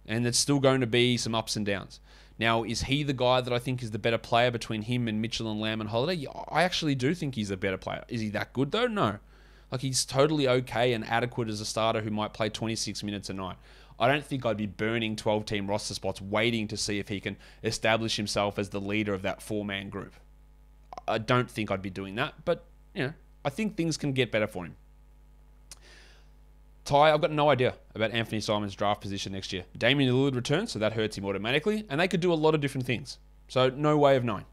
and 0.06 0.24
there's 0.24 0.38
still 0.38 0.60
going 0.60 0.82
to 0.82 0.88
be 0.88 1.18
some 1.18 1.36
ups 1.36 1.56
and 1.56 1.66
downs. 1.66 2.00
Now, 2.40 2.64
is 2.64 2.84
he 2.84 3.04
the 3.04 3.14
guy 3.14 3.42
that 3.42 3.52
I 3.52 3.60
think 3.60 3.82
is 3.82 3.92
the 3.92 4.00
better 4.00 4.18
player 4.18 4.52
between 4.52 4.84
him 4.84 5.08
and 5.08 5.22
Mitchell 5.22 5.52
and 5.52 5.60
Lamb 5.60 5.82
and 5.82 5.90
Holiday? 5.90 6.26
I 6.50 6.64
actually 6.64 6.96
do 6.96 7.14
think 7.14 7.36
he's 7.36 7.52
a 7.52 7.58
better 7.58 7.78
player. 7.78 8.04
Is 8.08 8.22
he 8.22 8.30
that 8.30 8.54
good 8.54 8.72
though? 8.72 8.88
No. 8.88 9.18
Like 9.72 9.82
he's 9.82 10.06
totally 10.06 10.48
okay 10.48 10.94
and 10.94 11.06
adequate 11.06 11.50
as 11.50 11.60
a 11.60 11.66
starter 11.66 12.02
who 12.02 12.12
might 12.12 12.34
play 12.34 12.50
26 12.50 13.04
minutes 13.04 13.30
a 13.30 13.34
night. 13.34 13.58
I 14.00 14.08
don't 14.08 14.24
think 14.24 14.46
I'd 14.46 14.58
be 14.58 14.68
burning 14.68 15.16
12 15.16 15.46
team 15.46 15.68
roster 15.68 15.94
spots 15.94 16.22
waiting 16.22 16.68
to 16.68 16.78
see 16.78 17.00
if 17.00 17.08
he 17.08 17.20
can 17.20 17.38
establish 17.64 18.16
himself 18.16 18.60
as 18.60 18.70
the 18.70 18.82
leader 18.82 19.14
of 19.14 19.24
that 19.24 19.42
four 19.42 19.66
man 19.66 19.90
group. 19.90 20.14
I 21.08 21.18
don't 21.18 21.50
think 21.50 21.72
I'd 21.72 21.82
be 21.82 21.90
doing 21.90 22.16
that, 22.16 22.34
but 22.46 22.66
you 22.94 23.04
know, 23.04 23.14
I 23.44 23.50
think 23.50 23.76
things 23.76 23.98
can 23.98 24.14
get 24.14 24.32
better 24.32 24.48
for 24.48 24.66
him. 24.66 24.76
Ty, 26.86 27.12
I've 27.12 27.22
got 27.22 27.32
no 27.32 27.50
idea 27.50 27.76
about 27.96 28.12
Anthony 28.12 28.40
Simon's 28.40 28.76
draft 28.76 29.02
position 29.02 29.34
next 29.34 29.52
year. 29.52 29.66
Damian 29.78 30.14
Lillard 30.14 30.36
returns, 30.36 30.72
so 30.72 30.80
that 30.80 30.94
hurts 30.94 31.18
him 31.18 31.26
automatically, 31.26 31.86
and 31.90 32.00
they 32.00 32.08
could 32.08 32.22
do 32.22 32.32
a 32.32 32.36
lot 32.36 32.56
of 32.56 32.62
different 32.62 32.88
things. 32.88 33.18
So 33.50 33.70
no 33.70 33.98
way 33.98 34.16
of 34.16 34.24
knowing. 34.24 34.46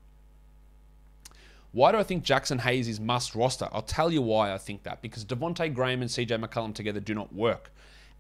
Why 1.71 1.93
do 1.93 1.99
I 1.99 2.05
think 2.05 2.25
Jaxson 2.25 2.61
Hayes 2.61 2.89
is 2.89 3.01
must 3.01 3.35
roster? 3.35 3.69
I'll 3.73 3.83
tell 3.83 4.13
you 4.13 4.23
why 4.23 4.53
I 4.53 4.59
think 4.59 4.85
that. 4.85 5.03
Because 5.03 5.25
Devonte 5.25 5.73
Graham 5.75 6.03
and 6.03 6.11
CJ 6.11 6.45
McCollum 6.45 6.75
together 6.75 7.01
do 7.01 7.15
not 7.15 7.33
work. 7.33 7.73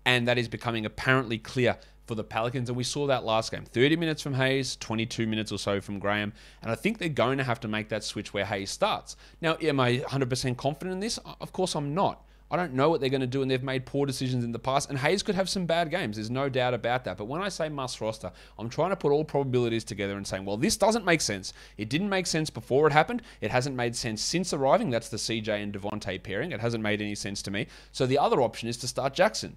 And 0.04 0.28
that 0.28 0.38
is 0.38 0.48
becoming 0.48 0.84
apparently 0.84 1.38
clear 1.38 1.78
for 2.06 2.14
the 2.14 2.24
Pelicans. 2.24 2.68
And 2.68 2.76
we 2.76 2.84
saw 2.84 3.06
that 3.06 3.24
last 3.24 3.50
game 3.50 3.64
30 3.64 3.96
minutes 3.96 4.22
from 4.22 4.34
Hayes, 4.34 4.76
22 4.76 5.26
minutes 5.26 5.52
or 5.52 5.58
so 5.58 5.80
from 5.80 5.98
Graham. 5.98 6.32
And 6.62 6.70
I 6.70 6.74
think 6.74 6.98
they're 6.98 7.08
going 7.08 7.38
to 7.38 7.44
have 7.44 7.60
to 7.60 7.68
make 7.68 7.88
that 7.88 8.04
switch 8.04 8.34
where 8.34 8.44
Hayes 8.44 8.70
starts. 8.70 9.16
Now, 9.40 9.56
am 9.60 9.80
I 9.80 9.98
100% 9.98 10.56
confident 10.56 10.92
in 10.92 11.00
this? 11.00 11.18
Of 11.40 11.52
course, 11.52 11.74
I'm 11.74 11.94
not. 11.94 12.24
I 12.50 12.56
don't 12.56 12.74
know 12.74 12.90
what 12.90 13.00
they're 13.00 13.10
going 13.10 13.22
to 13.22 13.26
do, 13.26 13.42
and 13.42 13.50
they've 13.50 13.62
made 13.62 13.86
poor 13.86 14.06
decisions 14.06 14.44
in 14.44 14.52
the 14.52 14.58
past. 14.58 14.90
And 14.90 14.98
Hayes 14.98 15.22
could 15.22 15.34
have 15.34 15.48
some 15.48 15.64
bad 15.64 15.90
games. 15.90 16.16
There's 16.16 16.30
no 16.30 16.48
doubt 16.48 16.74
about 16.74 17.04
that. 17.04 17.16
But 17.16 17.24
when 17.24 17.40
I 17.40 17.48
say 17.48 17.68
must 17.68 18.00
roster, 18.00 18.30
I'm 18.58 18.68
trying 18.68 18.90
to 18.90 18.96
put 18.96 19.10
all 19.10 19.24
probabilities 19.24 19.82
together 19.82 20.16
and 20.16 20.26
saying, 20.26 20.44
well, 20.44 20.58
this 20.58 20.76
doesn't 20.76 21.06
make 21.06 21.22
sense. 21.22 21.54
It 21.78 21.88
didn't 21.88 22.10
make 22.10 22.26
sense 22.26 22.50
before 22.50 22.86
it 22.86 22.92
happened. 22.92 23.22
It 23.40 23.50
hasn't 23.50 23.74
made 23.74 23.96
sense 23.96 24.22
since 24.22 24.52
arriving. 24.52 24.90
That's 24.90 25.08
the 25.08 25.16
CJ 25.16 25.62
and 25.62 25.72
Devonte 25.72 26.22
pairing. 26.22 26.52
It 26.52 26.60
hasn't 26.60 26.82
made 26.82 27.00
any 27.00 27.14
sense 27.14 27.42
to 27.42 27.50
me. 27.50 27.66
So 27.92 28.06
the 28.06 28.18
other 28.18 28.42
option 28.42 28.68
is 28.68 28.76
to 28.78 28.88
start 28.88 29.16
Jaxson. 29.16 29.54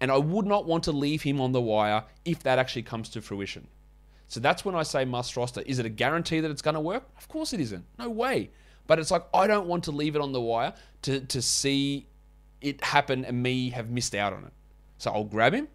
And 0.00 0.10
I 0.10 0.18
would 0.18 0.46
not 0.46 0.66
want 0.66 0.84
to 0.84 0.92
leave 0.92 1.22
him 1.22 1.40
on 1.40 1.52
the 1.52 1.60
wire 1.60 2.04
if 2.24 2.42
that 2.42 2.58
actually 2.58 2.82
comes 2.82 3.08
to 3.10 3.22
fruition. 3.22 3.66
So 4.28 4.40
that's 4.40 4.64
when 4.64 4.74
I 4.74 4.82
say 4.82 5.04
must 5.04 5.36
roster. 5.36 5.62
Is 5.62 5.78
it 5.78 5.86
a 5.86 5.90
guarantee 5.90 6.40
that 6.40 6.50
it's 6.50 6.62
going 6.62 6.74
to 6.74 6.80
work? 6.80 7.04
Of 7.16 7.28
course 7.28 7.52
it 7.52 7.60
isn't. 7.60 7.84
No 7.98 8.10
way. 8.10 8.50
But 8.86 8.98
it's 8.98 9.10
like 9.10 9.24
I 9.32 9.46
don't 9.46 9.66
want 9.66 9.84
to 9.84 9.90
leave 9.90 10.16
it 10.16 10.22
on 10.22 10.32
the 10.32 10.40
wire 10.40 10.74
to 11.02 11.20
to 11.20 11.42
see 11.42 12.06
it 12.60 12.82
happen 12.82 13.24
and 13.24 13.42
me 13.42 13.70
have 13.70 13.90
missed 13.90 14.14
out 14.14 14.32
on 14.32 14.44
it. 14.44 14.52
So 14.98 15.10
I'll 15.10 15.24
grab 15.24 15.54
him. 15.54 15.68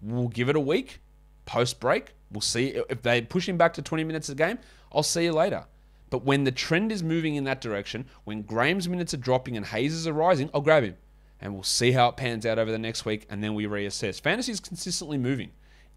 We'll 0.00 0.28
give 0.28 0.48
it 0.48 0.56
a 0.56 0.60
week 0.60 1.00
post 1.44 1.80
break. 1.80 2.12
We'll 2.30 2.40
see 2.40 2.80
if 2.88 3.02
they 3.02 3.22
push 3.22 3.48
him 3.48 3.56
back 3.56 3.74
to 3.74 3.82
20 3.82 4.04
minutes 4.04 4.28
a 4.28 4.34
game. 4.34 4.58
I'll 4.92 5.02
see 5.02 5.24
you 5.24 5.32
later. 5.32 5.64
But 6.10 6.24
when 6.24 6.44
the 6.44 6.52
trend 6.52 6.92
is 6.92 7.02
moving 7.02 7.34
in 7.36 7.44
that 7.44 7.60
direction, 7.60 8.06
when 8.24 8.42
Graham's 8.42 8.88
minutes 8.88 9.14
are 9.14 9.18
dropping 9.18 9.56
and 9.56 9.66
Hayes 9.66 10.06
are 10.06 10.12
rising, 10.12 10.50
I'll 10.54 10.60
grab 10.60 10.84
him. 10.84 10.96
And 11.40 11.52
we'll 11.52 11.62
see 11.62 11.92
how 11.92 12.08
it 12.08 12.16
pans 12.16 12.46
out 12.46 12.58
over 12.58 12.70
the 12.70 12.78
next 12.78 13.04
week 13.04 13.26
and 13.28 13.42
then 13.42 13.54
we 13.54 13.66
reassess. 13.66 14.20
Fantasy 14.20 14.52
is 14.52 14.60
consistently 14.60 15.18
moving. 15.18 15.50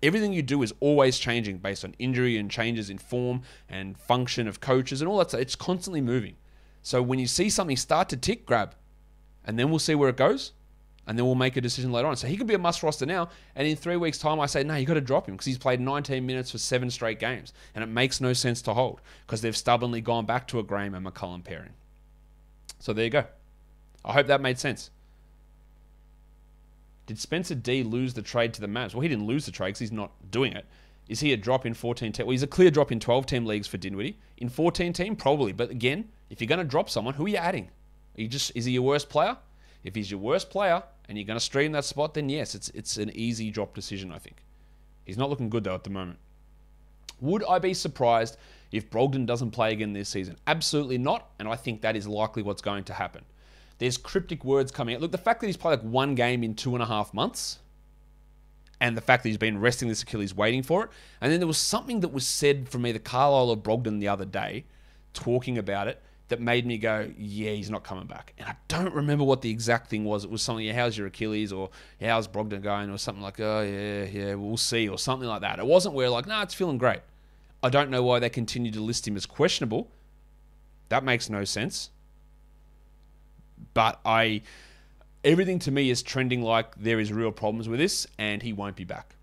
Everything 0.03 0.33
you 0.33 0.43
do 0.43 0.61
is 0.61 0.73
always 0.79 1.17
changing 1.17 1.57
based 1.57 1.83
on 1.83 1.95
injury 1.97 2.37
and 2.37 2.51
changes 2.51 2.89
in 2.89 2.97
form 2.97 3.41
and 3.67 3.97
function 3.97 4.47
of 4.47 4.59
coaches 4.59 5.01
and 5.01 5.09
all 5.09 5.17
that 5.17 5.29
stuff. 5.29 5.41
It's 5.41 5.55
constantly 5.55 6.01
moving. 6.01 6.35
So 6.83 7.01
when 7.01 7.19
you 7.19 7.27
see 7.27 7.49
something 7.49 7.77
start 7.77 8.09
to 8.09 8.17
tick, 8.17 8.45
grab. 8.45 8.75
And 9.43 9.57
then 9.57 9.69
we'll 9.69 9.79
see 9.79 9.95
where 9.95 10.09
it 10.09 10.17
goes. 10.17 10.51
And 11.07 11.17
then 11.17 11.25
we'll 11.25 11.35
make 11.35 11.55
a 11.55 11.61
decision 11.61 11.91
later 11.91 12.07
on. 12.07 12.17
So 12.17 12.27
he 12.27 12.35
could 12.35 12.47
be 12.47 12.53
a 12.53 12.59
must 12.59 12.83
roster 12.83 13.05
now. 13.05 13.29
And 13.55 13.65
in 13.65 13.77
three 13.77 13.95
weeks' 13.95 14.17
time, 14.17 14.41
I 14.41 14.45
say, 14.45 14.63
no, 14.63 14.75
you've 14.75 14.89
got 14.89 14.95
to 14.95 15.01
drop 15.01 15.27
him 15.27 15.35
because 15.35 15.45
he's 15.45 15.57
played 15.57 15.79
19 15.79 16.25
minutes 16.25 16.51
for 16.51 16.57
seven 16.57 16.91
straight 16.91 17.17
games. 17.17 17.53
And 17.73 17.83
it 17.83 17.87
makes 17.87 18.19
no 18.19 18.33
sense 18.33 18.61
to 18.63 18.73
hold 18.73 18.99
because 19.25 19.41
they've 19.41 19.55
stubbornly 19.55 20.01
gone 20.01 20.25
back 20.25 20.47
to 20.49 20.59
a 20.59 20.63
Graham 20.63 20.93
and 20.93 21.05
McCollum 21.05 21.45
pairing. 21.45 21.73
So 22.79 22.91
there 22.91 23.05
you 23.05 23.09
go. 23.09 23.23
I 24.03 24.13
hope 24.13 24.27
that 24.27 24.41
made 24.41 24.59
sense. 24.59 24.91
Did 27.07 27.17
Spencer 27.17 27.55
D 27.55 27.83
lose 27.83 28.13
the 28.13 28.21
trade 28.21 28.53
to 28.53 28.61
the 28.61 28.67
Mavs? 28.67 28.93
Well, 28.93 29.01
he 29.01 29.07
didn't 29.07 29.25
lose 29.25 29.45
the 29.45 29.51
trade 29.51 29.69
because 29.69 29.79
he's 29.79 29.91
not 29.91 30.11
doing 30.29 30.53
it. 30.53 30.65
Is 31.07 31.21
he 31.21 31.31
a 31.33 31.37
drop 31.37 31.65
in 31.65 31.73
14 31.73 32.11
team? 32.11 32.25
Well, 32.25 32.33
he's 32.33 32.43
a 32.43 32.47
clear 32.47 32.69
drop 32.69 32.91
in 32.91 32.99
12 32.99 33.25
team 33.25 33.45
leagues 33.45 33.65
for 33.65 33.77
Dinwiddie. 33.77 34.19
In 34.37 34.49
14 34.49 34.91
team, 34.91 35.15
probably. 35.15 35.53
But 35.53 35.71
again, 35.71 36.09
if 36.29 36.41
you're 36.41 36.49
going 36.49 36.59
to 36.59 36.65
drop 36.65 36.89
someone, 36.89 37.13
who 37.13 37.25
are 37.25 37.29
you 37.29 37.37
adding? 37.37 37.69
Are 38.17 38.21
you 38.21 38.27
just 38.27 38.51
is 38.55 38.65
he 38.65 38.73
your 38.73 38.83
worst 38.83 39.09
player? 39.09 39.37
If 39.83 39.95
he's 39.95 40.11
your 40.11 40.19
worst 40.19 40.49
player 40.49 40.83
and 41.07 41.17
you're 41.17 41.25
going 41.25 41.39
to 41.39 41.43
stream 41.43 41.71
that 41.71 41.85
spot, 41.85 42.13
then 42.13 42.27
yes, 42.29 42.55
it's 42.55 42.69
it's 42.69 42.97
an 42.97 43.11
easy 43.13 43.51
drop 43.51 43.73
decision. 43.73 44.11
I 44.11 44.17
think 44.17 44.43
he's 45.05 45.17
not 45.17 45.29
looking 45.29 45.49
good 45.49 45.63
though 45.63 45.75
at 45.75 45.85
the 45.85 45.89
moment. 45.89 46.19
Would 47.21 47.43
I 47.45 47.59
be 47.59 47.73
surprised 47.73 48.37
if 48.71 48.89
Brogdon 48.89 49.25
doesn't 49.25 49.51
play 49.51 49.71
again 49.71 49.93
this 49.93 50.09
season? 50.09 50.35
Absolutely 50.45 50.97
not, 50.97 51.29
and 51.39 51.47
I 51.47 51.55
think 51.55 51.81
that 51.81 51.95
is 51.95 52.07
likely 52.07 52.43
what's 52.43 52.61
going 52.61 52.83
to 52.85 52.93
happen. 52.93 53.23
There's 53.79 53.97
cryptic 53.97 54.43
words 54.43 54.71
coming 54.71 54.95
out. 54.95 55.01
Look, 55.01 55.11
the 55.11 55.17
fact 55.17 55.41
that 55.41 55.47
he's 55.47 55.57
played 55.57 55.79
like 55.79 55.81
one 55.81 56.15
game 56.15 56.43
in 56.43 56.55
two 56.55 56.73
and 56.73 56.81
a 56.81 56.87
half 56.87 57.13
months, 57.13 57.59
and 58.79 58.95
the 58.95 59.01
fact 59.01 59.23
that 59.23 59.29
he's 59.29 59.37
been 59.37 59.59
resting 59.59 59.87
this 59.87 60.03
Achilles 60.03 60.35
waiting 60.35 60.63
for 60.63 60.83
it. 60.83 60.89
And 61.19 61.31
then 61.31 61.39
there 61.39 61.47
was 61.47 61.57
something 61.57 62.01
that 62.01 62.09
was 62.09 62.27
said 62.27 62.69
from 62.69 62.85
either 62.85 62.99
Carlisle 62.99 63.49
or 63.49 63.57
Brogdon 63.57 63.99
the 63.99 64.07
other 64.07 64.25
day, 64.25 64.65
talking 65.13 65.57
about 65.57 65.87
it, 65.87 66.01
that 66.29 66.41
made 66.41 66.65
me 66.65 66.77
go, 66.77 67.09
yeah, 67.17 67.51
he's 67.51 67.69
not 67.69 67.83
coming 67.83 68.05
back. 68.05 68.33
And 68.37 68.47
I 68.47 68.55
don't 68.67 68.93
remember 68.93 69.23
what 69.23 69.41
the 69.41 69.49
exact 69.49 69.89
thing 69.89 70.03
was. 70.03 70.25
It 70.25 70.29
was 70.29 70.41
something, 70.41 70.65
yeah, 70.65 70.73
how's 70.73 70.97
your 70.97 71.07
Achilles? 71.07 71.53
Or 71.53 71.69
how's 72.01 72.27
Brogdon 72.27 72.61
going? 72.61 72.89
Or 72.89 72.97
something 72.97 73.23
like, 73.23 73.39
oh, 73.39 73.61
yeah, 73.61 74.03
yeah, 74.03 74.35
we'll 74.35 74.57
see. 74.57 74.89
Or 74.89 74.97
something 74.97 75.27
like 75.27 75.41
that. 75.41 75.57
It 75.57 75.65
wasn't 75.65 75.95
where 75.95 76.09
like, 76.09 76.27
nah, 76.27 76.43
it's 76.43 76.53
feeling 76.53 76.77
great. 76.77 76.99
I 77.63 77.69
don't 77.69 77.89
know 77.89 78.03
why 78.03 78.19
they 78.19 78.29
continue 78.29 78.71
to 78.73 78.81
list 78.81 79.07
him 79.07 79.15
as 79.15 79.25
questionable. 79.25 79.89
That 80.89 81.03
makes 81.03 81.29
no 81.29 81.45
sense. 81.45 81.89
But 83.73 83.99
I, 84.05 84.41
everything 85.23 85.59
to 85.59 85.71
me 85.71 85.89
is 85.89 86.01
trending 86.01 86.41
like 86.41 86.75
there 86.75 86.99
is 86.99 87.11
real 87.11 87.31
problems 87.31 87.67
with 87.69 87.79
this 87.79 88.07
and 88.17 88.41
he 88.41 88.53
won't 88.53 88.75
be 88.75 88.83
back. 88.83 89.15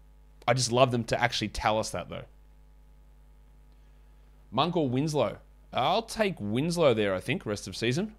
I 0.47 0.55
just 0.55 0.73
love 0.73 0.90
them 0.90 1.05
to 1.05 1.20
actually 1.20 1.49
tell 1.49 1.79
us 1.79 1.90
that 1.90 2.09
though. 2.09 2.25
Monk 4.51 4.77
or 4.77 4.88
Winslow? 4.88 5.38
I'll 5.73 6.03
take 6.03 6.37
Winslow 6.38 6.94
there, 6.94 7.14
I 7.14 7.20
think, 7.20 7.44
rest 7.44 7.66
of 7.66 7.75
season. 7.75 8.14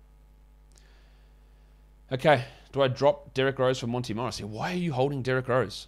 Okay, 2.12 2.44
do 2.74 2.82
I 2.82 2.90
drop 2.90 3.34
Derrick 3.34 3.58
Rose 3.58 3.80
for 3.80 3.88
Monte 3.88 4.14
Morris? 4.14 4.42
Why 4.42 4.74
are 4.74 4.78
you 4.78 4.92
holding 4.92 5.22
Derrick 5.22 5.48
Rose? 5.48 5.88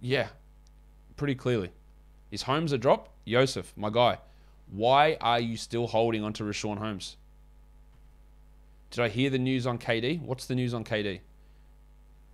Yeah, 0.00 0.28
pretty 1.16 1.34
clearly. 1.34 1.72
Is 2.30 2.42
Holmes 2.42 2.72
a 2.72 2.78
drop? 2.78 3.08
Joseph, 3.26 3.72
my 3.76 3.90
guy. 3.90 4.18
Why 4.70 5.18
are 5.20 5.40
you 5.40 5.56
still 5.56 5.88
holding 5.88 6.22
onto 6.22 6.44
Richaun 6.44 6.78
Holmes? 6.78 7.16
Did 8.90 9.04
I 9.04 9.08
hear 9.08 9.30
the 9.30 9.38
news 9.38 9.66
on 9.66 9.78
KD? 9.78 10.20
What's 10.20 10.46
the 10.46 10.54
news 10.54 10.74
on 10.74 10.84
KD? 10.84 11.20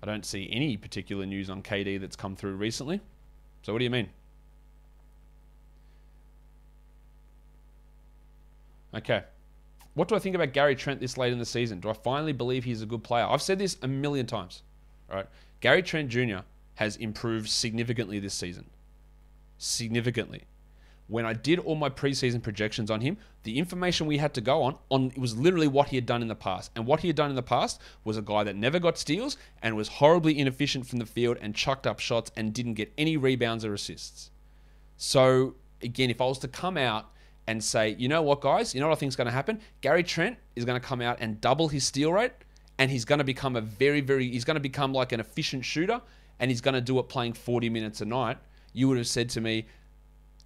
I 0.03 0.07
don't 0.07 0.25
see 0.25 0.49
any 0.51 0.77
particular 0.77 1.27
news 1.27 1.51
on 1.51 1.63
KD 1.63 2.01
that's 2.01 2.17
come 2.17 2.37
through 2.37 2.57
recently. 2.57 3.01
So 3.63 3.73
what 3.73 3.79
do 3.79 3.85
you 3.85 3.91
mean? 3.91 4.09
Okay. 8.95 9.25
What 9.95 10.09
do 10.09 10.15
I 10.15 10.19
think 10.19 10.35
about 10.35 10.53
Gary 10.53 10.75
Trent 10.75 11.01
this 11.01 11.17
late 11.19 11.33
in 11.33 11.39
the 11.39 11.47
season? 11.47 11.81
Do 11.81 11.91
I 11.91 11.95
finally 11.95 12.33
believe 12.33 12.65
he's 12.65 12.83
a 12.83 12.87
good 12.87 13.03
player? 13.03 13.25
I've 13.25 13.43
said 13.43 13.59
this 13.59 13.77
a 13.83 13.89
million 13.89 14.27
times. 14.27 14.63
Right? 15.11 15.27
Gary 15.61 15.83
Trent 15.83 16.09
Jr. 16.09 16.41
has 16.77 16.97
improved 16.97 17.49
significantly 17.49 18.19
this 18.19 18.35
season. 18.35 18.67
Significantly. 19.59 20.43
When 21.09 21.25
I 21.25 21.33
did 21.33 21.59
all 21.61 21.77
my 21.77 21.89
preseason 21.89 22.43
projections 22.43 22.91
on 22.91 23.01
him, 23.01 23.17
the 23.45 23.59
information 23.59 24.07
we 24.07 24.19
had 24.19 24.35
to 24.35 24.41
go 24.41 24.63
on 24.63 24.77
on 24.91 25.07
it 25.15 25.19
was 25.19 25.37
literally 25.37 25.69
what 25.69 25.89
he 25.89 25.97
had 25.97 26.07
done 26.07 26.23
in 26.23 26.29
the 26.29 26.35
past. 26.35 26.73
And 26.75 26.87
what 26.87 27.01
he 27.01 27.09
had 27.09 27.17
done 27.17 27.31
in 27.31 27.37
the 27.37 27.43
past 27.43 27.81
was 28.05 28.17
a 28.17 28.23
guy 28.23 28.43
that 28.45 28.57
never 28.57 28.79
got 28.79 28.99
steals 28.99 29.37
and 29.63 29.77
was 29.77 29.89
horribly 29.89 30.39
inefficient 30.39 30.87
from 30.87 30.99
the 30.99 31.07
field 31.07 31.37
and 31.41 31.55
chucked 31.55 31.87
up 31.87 32.01
shots 32.01 32.33
and 32.37 32.53
didn't 32.53 32.75
get 32.75 32.93
any 32.99 33.17
rebounds 33.17 33.65
or 33.65 33.73
assists. 33.73 34.31
So 34.97 35.55
again, 35.83 36.11
if 36.11 36.21
I 36.21 36.25
was 36.27 36.39
to 36.41 36.49
come 36.49 36.77
out 36.77 37.11
and 37.47 37.63
say, 37.63 37.95
you 37.99 38.09
know 38.09 38.23
what, 38.23 38.41
guys, 38.41 38.75
you 38.75 38.81
know 38.81 38.89
what 38.89 38.97
I 38.97 38.99
think 38.99 39.11
is 39.11 39.17
going 39.17 39.27
to 39.27 39.33
happen? 39.33 39.61
Gary 39.81 40.03
Trent 40.03 40.37
is 40.57 40.65
going 40.65 40.81
to 40.81 40.87
come 40.87 41.01
out 41.01 41.19
and 41.21 41.41
double 41.41 41.69
his 41.69 41.85
steal 41.85 42.13
rate, 42.13 42.33
and 42.79 42.91
he's 42.91 43.05
going 43.05 43.19
to 43.19 43.25
become 43.25 43.57
a 43.57 43.61
very, 43.61 44.01
very, 44.01 44.29
he's 44.29 44.45
going 44.45 44.57
to 44.57 44.61
become 44.61 44.93
like 44.93 45.13
an 45.13 45.21
efficient 45.21 45.65
shooter, 45.65 46.01
and 46.41 46.51
he's 46.51 46.61
going 46.61 46.75
to 46.75 46.81
do 46.81 46.99
it 46.99 47.09
playing 47.09 47.35
40 47.35 47.69
minutes 47.71 48.01
a 48.01 48.05
night. 48.05 48.39
You 48.73 48.89
would 48.89 48.99
have 48.99 49.07
said 49.07 49.29
to 49.31 49.41
me, 49.41 49.67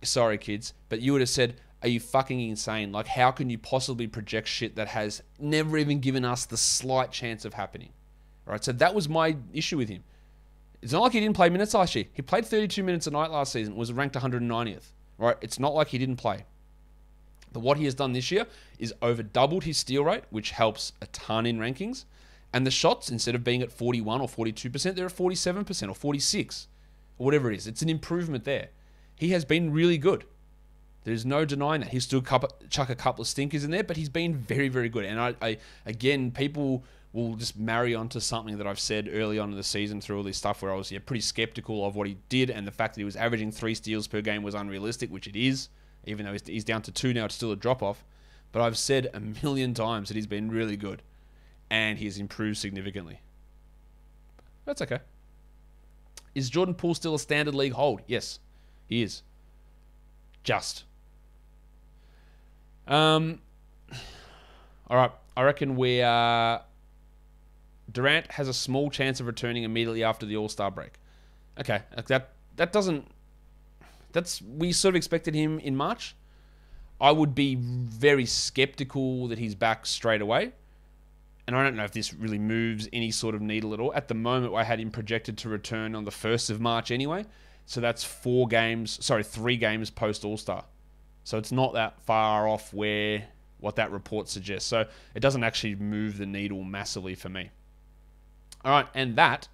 sorry, 0.02 0.38
kids, 0.38 0.74
but 0.88 1.00
you 1.00 1.12
would 1.12 1.20
have 1.20 1.28
said, 1.28 1.56
are 1.82 1.88
you 1.88 2.00
fucking 2.00 2.40
insane? 2.40 2.92
Like, 2.92 3.06
how 3.06 3.30
can 3.30 3.48
you 3.48 3.58
possibly 3.58 4.06
project 4.06 4.48
shit 4.48 4.76
that 4.76 4.88
has 4.88 5.22
never 5.38 5.78
even 5.78 6.00
given 6.00 6.24
us 6.24 6.44
the 6.44 6.56
slight 6.56 7.10
chance 7.10 7.44
of 7.44 7.54
happening? 7.54 7.90
Right. 8.44 8.62
So 8.62 8.72
that 8.72 8.94
was 8.94 9.08
my 9.08 9.36
issue 9.52 9.78
with 9.78 9.88
him. 9.88 10.02
It's 10.82 10.92
not 10.92 11.02
like 11.02 11.12
he 11.12 11.20
didn't 11.20 11.36
play 11.36 11.48
minutes 11.50 11.74
last 11.74 11.94
year. 11.94 12.06
He 12.12 12.22
played 12.22 12.46
32 12.46 12.82
minutes 12.82 13.06
a 13.06 13.10
night 13.10 13.30
last 13.30 13.52
season, 13.52 13.76
was 13.76 13.92
ranked 13.92 14.16
190th. 14.16 14.84
Right. 15.18 15.36
It's 15.40 15.58
not 15.58 15.74
like 15.74 15.88
he 15.88 15.98
didn't 15.98 16.16
play. 16.16 16.44
But 17.52 17.60
what 17.60 17.78
he 17.78 17.84
has 17.84 17.94
done 17.94 18.12
this 18.12 18.30
year 18.30 18.46
is 18.78 18.94
over 19.02 19.22
doubled 19.22 19.64
his 19.64 19.78
steal 19.78 20.04
rate, 20.04 20.24
which 20.30 20.50
helps 20.50 20.92
a 21.00 21.06
ton 21.06 21.46
in 21.46 21.58
rankings. 21.58 22.04
And 22.52 22.66
the 22.66 22.70
shots, 22.70 23.10
instead 23.10 23.34
of 23.34 23.44
being 23.44 23.62
at 23.62 23.72
41 23.72 24.20
or 24.20 24.28
42%, 24.28 24.94
they're 24.94 25.06
at 25.06 25.12
47% 25.12 25.88
or 25.88 25.94
46 25.94 26.68
or 27.18 27.24
whatever 27.24 27.50
it 27.52 27.56
is. 27.56 27.66
It's 27.66 27.82
an 27.82 27.88
improvement 27.88 28.44
there. 28.44 28.68
He 29.20 29.32
has 29.32 29.44
been 29.44 29.70
really 29.70 29.98
good. 29.98 30.24
There's 31.04 31.26
no 31.26 31.44
denying 31.44 31.82
that. 31.82 31.90
He's 31.90 32.04
still 32.04 32.22
chuck 32.22 32.88
a 32.88 32.94
couple 32.94 33.20
of 33.20 33.28
stinkers 33.28 33.64
in 33.64 33.70
there, 33.70 33.84
but 33.84 33.98
he's 33.98 34.08
been 34.08 34.34
very, 34.34 34.70
very 34.70 34.88
good. 34.88 35.04
And 35.04 35.20
I, 35.20 35.34
I 35.42 35.58
again, 35.84 36.30
people 36.30 36.84
will 37.12 37.34
just 37.34 37.54
marry 37.58 37.94
onto 37.94 38.18
something 38.18 38.56
that 38.56 38.66
I've 38.66 38.80
said 38.80 39.10
early 39.12 39.38
on 39.38 39.50
in 39.50 39.56
the 39.58 39.62
season 39.62 40.00
through 40.00 40.16
all 40.16 40.22
this 40.22 40.38
stuff 40.38 40.62
where 40.62 40.72
I 40.72 40.74
was 40.74 40.90
yeah, 40.90 41.00
pretty 41.04 41.20
skeptical 41.20 41.84
of 41.84 41.96
what 41.96 42.06
he 42.06 42.16
did 42.30 42.48
and 42.48 42.66
the 42.66 42.70
fact 42.70 42.94
that 42.94 43.02
he 43.02 43.04
was 43.04 43.14
averaging 43.14 43.52
three 43.52 43.74
steals 43.74 44.06
per 44.06 44.22
game 44.22 44.42
was 44.42 44.54
unrealistic, 44.54 45.10
which 45.10 45.26
it 45.26 45.36
is. 45.36 45.68
Even 46.06 46.24
though 46.24 46.34
he's 46.46 46.64
down 46.64 46.80
to 46.80 46.90
two 46.90 47.12
now, 47.12 47.26
it's 47.26 47.34
still 47.34 47.52
a 47.52 47.56
drop 47.56 47.82
off. 47.82 48.06
But 48.52 48.62
I've 48.62 48.78
said 48.78 49.10
a 49.12 49.20
million 49.20 49.74
times 49.74 50.08
that 50.08 50.14
he's 50.14 50.26
been 50.26 50.50
really 50.50 50.78
good 50.78 51.02
and 51.68 51.98
he's 51.98 52.16
improved 52.16 52.56
significantly. 52.56 53.20
That's 54.64 54.80
okay. 54.80 55.00
Is 56.34 56.48
Jordan 56.48 56.74
Poole 56.74 56.94
still 56.94 57.16
a 57.16 57.18
standard 57.18 57.54
league 57.54 57.74
hold? 57.74 58.00
Yes, 58.06 58.38
is. 58.90 59.22
Just. 60.42 60.84
Um. 62.86 63.40
All 64.88 64.96
right, 64.96 65.12
I 65.36 65.42
reckon 65.42 65.76
we 65.76 66.02
are. 66.02 66.62
Durant 67.92 68.30
has 68.32 68.48
a 68.48 68.54
small 68.54 68.90
chance 68.90 69.20
of 69.20 69.26
returning 69.26 69.64
immediately 69.64 70.04
after 70.04 70.26
the 70.26 70.36
All 70.36 70.48
Star 70.48 70.70
break. 70.70 70.94
Okay, 71.58 71.80
that 72.08 72.30
that 72.56 72.72
doesn't. 72.72 73.06
That's 74.12 74.42
we 74.42 74.72
sort 74.72 74.92
of 74.92 74.96
expected 74.96 75.34
him 75.34 75.58
in 75.60 75.76
March. 75.76 76.16
I 77.00 77.12
would 77.12 77.34
be 77.34 77.54
very 77.54 78.26
skeptical 78.26 79.28
that 79.28 79.38
he's 79.38 79.54
back 79.54 79.86
straight 79.86 80.20
away. 80.20 80.52
And 81.46 81.56
I 81.56 81.64
don't 81.64 81.74
know 81.74 81.84
if 81.84 81.92
this 81.92 82.12
really 82.14 82.38
moves 82.38 82.88
any 82.92 83.10
sort 83.10 83.34
of 83.34 83.40
needle 83.40 83.72
at 83.72 83.80
all. 83.80 83.92
At 83.94 84.08
the 84.08 84.14
moment, 84.14 84.54
I 84.54 84.62
had 84.62 84.78
him 84.78 84.90
projected 84.90 85.38
to 85.38 85.48
return 85.48 85.94
on 85.94 86.04
the 86.04 86.10
1st 86.10 86.50
of 86.50 86.60
March 86.60 86.90
anyway. 86.90 87.24
So 87.70 87.80
that's 87.80 88.02
four 88.02 88.48
games, 88.48 88.98
sorry, 89.00 89.22
three 89.22 89.56
games 89.56 89.90
post 89.90 90.24
All 90.24 90.36
Star. 90.36 90.64
So 91.22 91.38
it's 91.38 91.52
not 91.52 91.74
that 91.74 92.00
far 92.00 92.48
off 92.48 92.74
where 92.74 93.28
what 93.60 93.76
that 93.76 93.92
report 93.92 94.28
suggests. 94.28 94.68
So 94.68 94.86
it 95.14 95.20
doesn't 95.20 95.44
actually 95.44 95.76
move 95.76 96.18
the 96.18 96.26
needle 96.26 96.64
massively 96.64 97.14
for 97.14 97.28
me. 97.28 97.50
All 98.64 98.72
right, 98.72 98.88
and 98.92 99.14
that 99.14 99.46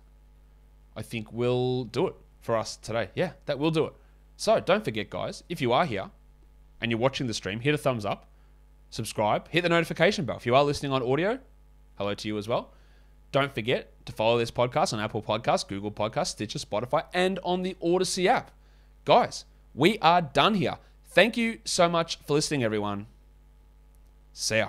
I 0.97 1.03
think 1.03 1.31
will 1.31 1.85
do 1.85 2.07
it 2.07 2.15
for 2.41 2.57
us 2.57 2.79
today. 2.79 3.11
Yeah, 3.15 3.33
that 3.45 3.59
will 3.59 3.71
do 3.71 3.85
it. 3.85 3.93
So 4.39 4.61
don't 4.61 4.83
forget, 4.83 5.11
guys, 5.11 5.45
if 5.51 5.61
you 5.61 5.75
are 5.75 5.85
here 5.85 6.11
and 6.81 6.91
you're 6.91 6.99
watching 6.99 7.27
the 7.27 7.35
stream, 7.35 7.61
hit 7.61 7.75
a 7.75 7.79
thumbs 7.79 8.07
up, 8.07 8.31
subscribe, 8.89 9.47
hit 9.49 9.61
the 9.61 9.69
notification 9.69 10.25
bell. 10.25 10.39
If 10.39 10.47
you 10.47 10.55
are 10.55 10.65
listening 10.65 10.91
on 10.91 11.03
audio, 11.03 11.39
hello 11.99 12.15
to 12.15 12.29
you 12.29 12.39
as 12.39 12.49
well. 12.49 12.73
Don't 13.37 13.55
forget 13.55 13.93
to 14.07 14.13
follow 14.15 14.39
this 14.39 14.51
podcast 14.51 14.95
on 14.95 14.99
Apple 14.99 15.21
Podcasts, 15.21 15.69
Google 15.69 15.91
Podcasts, 15.91 16.29
Stitcher, 16.29 16.59
Spotify, 16.59 17.05
and 17.13 17.39
on 17.45 17.61
the 17.61 17.77
Odyssey 17.83 18.27
app. 18.27 18.51
Guys, 19.05 19.45
we 19.75 19.99
are 19.99 20.23
done 20.23 20.55
here. 20.55 20.79
Thank 21.11 21.37
you 21.37 21.59
so 21.67 21.87
much 21.87 22.19
for 22.27 22.33
listening, 22.33 22.65
everyone. 22.65 23.09
See 24.33 24.57
ya. 24.57 24.69